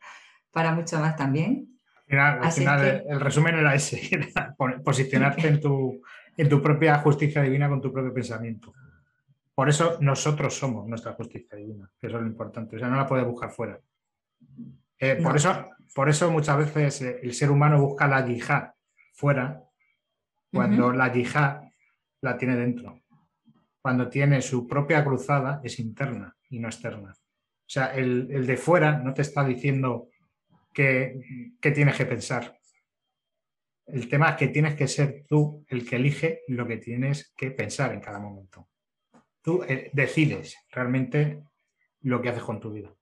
para 0.53 0.75
mucho 0.75 0.99
más 0.99 1.17
también. 1.17 1.69
Al 2.09 2.51
final, 2.51 3.05
el 3.09 3.21
resumen 3.21 3.57
era 3.57 3.75
ese, 3.75 4.01
posicionarte 4.85 5.47
en 5.47 5.61
tu, 5.61 6.03
en 6.37 6.49
tu 6.49 6.61
propia 6.61 6.99
justicia 6.99 7.43
divina 7.43 7.69
con 7.69 7.81
tu 7.81 7.93
propio 7.93 8.13
pensamiento. 8.13 8.73
Por 9.55 9.69
eso 9.69 9.99
nosotros 10.01 10.57
somos 10.57 10.89
nuestra 10.89 11.13
justicia 11.13 11.57
divina, 11.57 11.91
que 12.01 12.07
eso 12.09 12.17
es 12.17 12.23
lo 12.23 12.29
importante. 12.29 12.77
O 12.77 12.79
sea, 12.79 12.89
no 12.89 12.97
la 12.97 13.07
puedes 13.07 13.27
buscar 13.27 13.51
fuera. 13.51 13.79
Eh, 14.99 15.21
por, 15.23 15.37
eso, 15.37 15.69
por 15.95 16.09
eso 16.09 16.31
muchas 16.31 16.57
veces 16.57 17.03
eh, 17.03 17.21
el 17.23 17.35
ser 17.35 17.51
humano 17.51 17.81
busca 17.81 18.09
la 18.09 18.25
yihad 18.25 18.71
fuera 19.13 19.63
cuando 20.53 20.93
la 20.93 21.13
yihad 21.13 21.61
la 22.23 22.37
tiene 22.37 22.57
dentro. 22.57 23.01
Cuando 23.81 24.09
tiene 24.09 24.43
su 24.43 24.67
propia 24.67 25.05
cruzada 25.05 25.61
es 25.65 25.79
interna 25.79 26.37
y 26.51 26.59
no 26.59 26.69
externa. 26.69 27.13
O 27.13 27.73
sea, 27.73 27.95
el, 27.95 28.47
de 28.47 28.57
fuera 28.57 28.99
no 28.99 29.15
te 29.15 29.23
está 29.23 29.45
diciendo 29.45 30.09
qué, 30.73 31.57
tienes 31.61 31.97
que 31.97 32.07
pensar. 32.07 32.59
El 33.87 34.09
tema 34.09 34.31
es 34.31 34.37
que 34.37 34.49
tienes 34.49 34.75
que 34.75 34.89
ser 34.89 35.25
tú 35.29 35.65
el 35.69 35.89
que 35.89 35.97
elige 35.97 36.43
lo 36.49 36.67
que 36.67 36.77
tienes 36.77 37.33
que 37.37 37.51
pensar 37.51 37.93
en 37.93 38.01
cada 38.01 38.19
momento. 38.19 38.69
Tú 39.43 39.63
eh, 39.65 39.91
decides 39.93 40.57
realmente 40.71 41.43
lo 42.03 42.21
que 42.21 42.29
haces 42.29 42.43
con 42.43 42.61
tu 42.61 42.73
vida. 42.73 42.95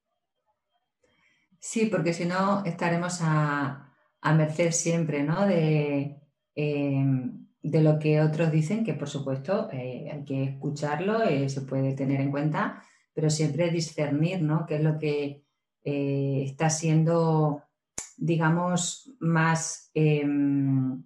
Sí, 1.59 1.87
porque 1.87 2.13
si 2.13 2.25
no 2.25 2.65
estaremos 2.65 3.19
a, 3.23 3.93
a 4.21 4.35
merced 4.35 4.71
siempre 4.71 5.25
¿no? 5.25 5.47
de, 5.47 6.19
Em, 6.61 7.47
de 7.63 7.83
lo 7.83 7.99
que 7.99 8.21
otros 8.21 8.51
dicen, 8.53 8.85
que 8.85 8.95
por 8.95 9.09
supuesto 9.09 9.69
eh, 9.73 10.11
hay 10.13 10.25
que 10.25 10.45
escucharlo, 10.45 11.23
eh, 11.25 11.49
se 11.49 11.63
puede 11.63 11.95
tener 11.95 12.21
en 12.21 12.31
cuenta, 12.31 12.83
pero 13.13 13.31
siempre 13.31 13.71
discernir 13.71 14.43
¿no? 14.43 14.67
qué 14.67 14.77
es 14.77 14.83
lo 14.83 14.99
que 14.99 15.45
eh, 15.85 16.43
está 16.45 16.71
siendo, 16.71 17.65
digamos, 18.17 19.13
más, 19.21 19.91
em, 19.95 21.05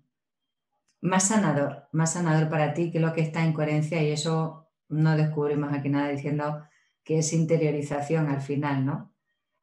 más 1.00 1.28
sanador, 1.28 1.88
más 1.92 2.12
sanador 2.12 2.48
para 2.48 2.74
ti, 2.74 2.90
qué 2.90 2.98
es 2.98 3.04
lo 3.04 3.12
que 3.12 3.22
está 3.22 3.44
en 3.44 3.52
coherencia 3.52 4.02
y 4.02 4.10
eso 4.10 4.68
no 4.88 5.16
descubrimos 5.16 5.72
aquí 5.72 5.88
nada 5.88 6.08
diciendo 6.08 6.62
que 7.04 7.18
es 7.18 7.32
interiorización 7.32 8.28
al 8.28 8.40
final, 8.40 8.84
¿no? 8.84 9.12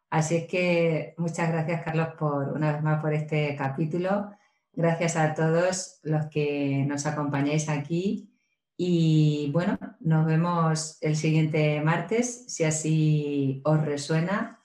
Así 0.10 0.36
es 0.36 0.48
que 0.48 1.14
muchas 1.18 1.52
gracias, 1.52 1.84
Carlos, 1.84 2.10
por 2.18 2.50
una 2.50 2.74
vez 2.74 2.82
más 2.82 3.02
por 3.02 3.14
este 3.14 3.56
capítulo. 3.56 4.32
Gracias 4.74 5.16
a 5.16 5.34
todos 5.34 6.00
los 6.04 6.28
que 6.28 6.86
nos 6.88 7.06
acompañáis 7.06 7.70
aquí. 7.70 8.32
Y 8.78 9.50
bueno, 9.52 9.78
nos 10.00 10.26
vemos 10.26 10.98
el 11.02 11.16
siguiente 11.16 11.82
martes, 11.82 12.46
si 12.48 12.64
así 12.64 13.62
os 13.66 13.84
resuena. 13.84 14.60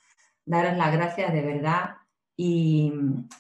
Daros 0.46 0.76
las 0.76 0.92
gracias 0.92 1.32
de 1.32 1.42
verdad 1.42 1.96
y, 2.36 2.92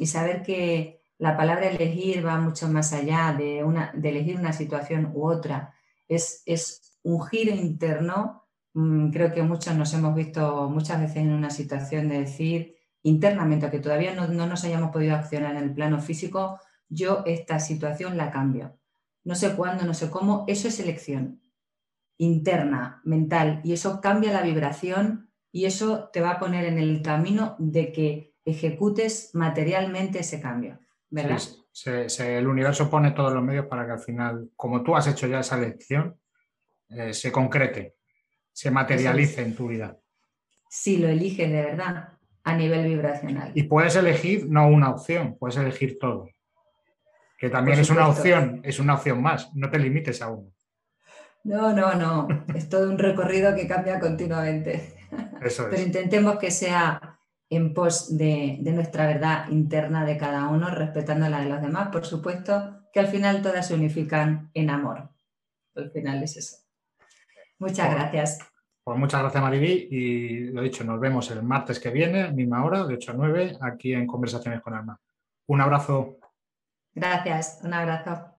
saber 0.04 0.42
que 0.42 1.00
la 1.18 1.36
palabra 1.36 1.68
elegir 1.68 2.26
va 2.26 2.38
mucho 2.38 2.68
más 2.68 2.92
allá 2.92 3.34
de, 3.36 3.62
una, 3.62 3.92
de 3.94 4.08
elegir 4.08 4.36
una 4.36 4.52
situación 4.52 5.12
u 5.14 5.26
otra. 5.26 5.74
Es, 6.08 6.42
es 6.46 6.98
un 7.02 7.24
giro 7.26 7.54
interno 7.54 8.44
Mm, 8.74 9.10
creo 9.12 9.32
que 9.32 9.42
muchos 9.42 9.74
nos 9.76 9.94
hemos 9.94 10.14
visto 10.14 10.68
muchas 10.68 11.00
veces 11.00 11.18
en 11.18 11.32
una 11.32 11.50
situación 11.50 12.08
de 12.08 12.20
decir 12.20 12.76
internamente, 13.04 13.70
que 13.70 13.78
todavía 13.78 14.14
no, 14.14 14.26
nos 14.26 14.64
hayamos 14.64 14.90
podido 14.90 15.14
accionar 15.14 15.56
en 15.56 15.62
el 15.62 15.72
plano 15.72 16.00
físico, 16.00 16.58
yo 16.88 17.22
esta 17.26 17.60
situación 17.60 18.16
la 18.16 18.30
cambio. 18.30 18.78
No 19.22 19.34
sé 19.34 19.54
cuándo, 19.54 19.84
no 19.84 19.94
sé 19.94 20.10
cómo, 20.10 20.44
eso 20.48 20.68
es 20.68 20.80
elección 20.80 21.40
interna, 22.16 23.00
mental, 23.04 23.60
y 23.64 23.72
eso 23.72 24.00
cambia 24.00 24.32
la 24.32 24.42
vibración 24.42 25.30
y 25.50 25.64
eso 25.64 26.10
te 26.12 26.20
va 26.20 26.32
a 26.32 26.38
poner 26.38 26.64
en 26.64 26.78
el 26.78 27.02
camino 27.02 27.56
de 27.58 27.90
que 27.90 28.34
ejecutes 28.44 29.30
materialmente 29.34 30.20
ese 30.20 30.40
cambio, 30.40 30.78
¿verdad? 31.10 31.40
el 32.18 32.46
universo 32.46 32.88
pone 32.88 33.10
todos 33.10 33.32
los 33.32 33.42
medios 33.42 33.66
para 33.66 33.84
que 33.84 33.92
al 33.92 33.98
final, 33.98 34.50
como 34.54 34.84
tú 34.84 34.94
has 34.94 35.08
hecho 35.08 35.26
ya 35.26 35.40
esa 35.40 35.56
elección, 35.56 36.20
eh, 36.88 37.12
se 37.12 37.32
concrete 37.32 37.96
se 38.54 38.70
materialice 38.70 39.42
en 39.42 39.54
tu 39.54 39.68
vida. 39.68 39.98
Si 40.70 40.96
lo 40.96 41.08
eliges 41.08 41.50
de 41.50 41.62
verdad 41.62 42.13
a 42.44 42.54
nivel 42.54 42.86
vibracional. 42.86 43.50
Y 43.54 43.64
puedes 43.64 43.96
elegir 43.96 44.46
no 44.48 44.68
una 44.68 44.90
opción, 44.90 45.36
puedes 45.38 45.56
elegir 45.56 45.98
todo. 45.98 46.28
Que 47.38 47.50
también 47.50 47.80
es 47.80 47.90
una 47.90 48.08
opción, 48.08 48.60
es 48.62 48.78
una 48.78 48.94
opción 48.94 49.20
más, 49.20 49.50
no 49.54 49.70
te 49.70 49.78
limites 49.78 50.22
a 50.22 50.30
uno. 50.30 50.52
No, 51.42 51.72
no, 51.72 51.94
no, 51.94 52.28
es 52.54 52.68
todo 52.68 52.88
un 52.88 52.98
recorrido 52.98 53.54
que 53.54 53.66
cambia 53.66 53.98
continuamente. 53.98 54.94
Eso 55.42 55.64
es. 55.64 55.68
Pero 55.70 55.82
intentemos 55.82 56.38
que 56.38 56.50
sea 56.50 57.18
en 57.50 57.74
pos 57.74 58.16
de, 58.16 58.58
de, 58.60 58.72
nuestra 58.72 59.06
verdad 59.06 59.48
interna 59.50 60.04
de 60.04 60.16
cada 60.16 60.48
uno, 60.48 60.70
respetando 60.70 61.28
la 61.28 61.40
de 61.40 61.50
los 61.50 61.60
demás, 61.60 61.88
por 61.88 62.06
supuesto, 62.06 62.88
que 62.92 63.00
al 63.00 63.08
final 63.08 63.42
todas 63.42 63.66
se 63.66 63.74
unifican 63.74 64.50
en 64.54 64.70
amor. 64.70 65.10
Al 65.74 65.90
final 65.90 66.22
es 66.22 66.36
eso. 66.36 66.56
Muchas 67.58 67.90
gracias. 67.90 68.38
Pues 68.84 68.98
muchas 68.98 69.22
gracias, 69.22 69.42
Mariví. 69.42 69.88
Y 69.90 70.38
lo 70.52 70.60
dicho, 70.60 70.84
nos 70.84 71.00
vemos 71.00 71.30
el 71.30 71.42
martes 71.42 71.80
que 71.80 71.90
viene, 71.90 72.30
misma 72.32 72.64
hora, 72.64 72.84
de 72.84 72.94
8 72.94 73.12
a 73.12 73.14
9, 73.14 73.56
aquí 73.62 73.94
en 73.94 74.06
Conversaciones 74.06 74.60
con 74.60 74.74
Alma. 74.74 75.00
Un 75.46 75.60
abrazo. 75.62 76.18
Gracias, 76.94 77.60
un 77.64 77.72
abrazo. 77.72 78.33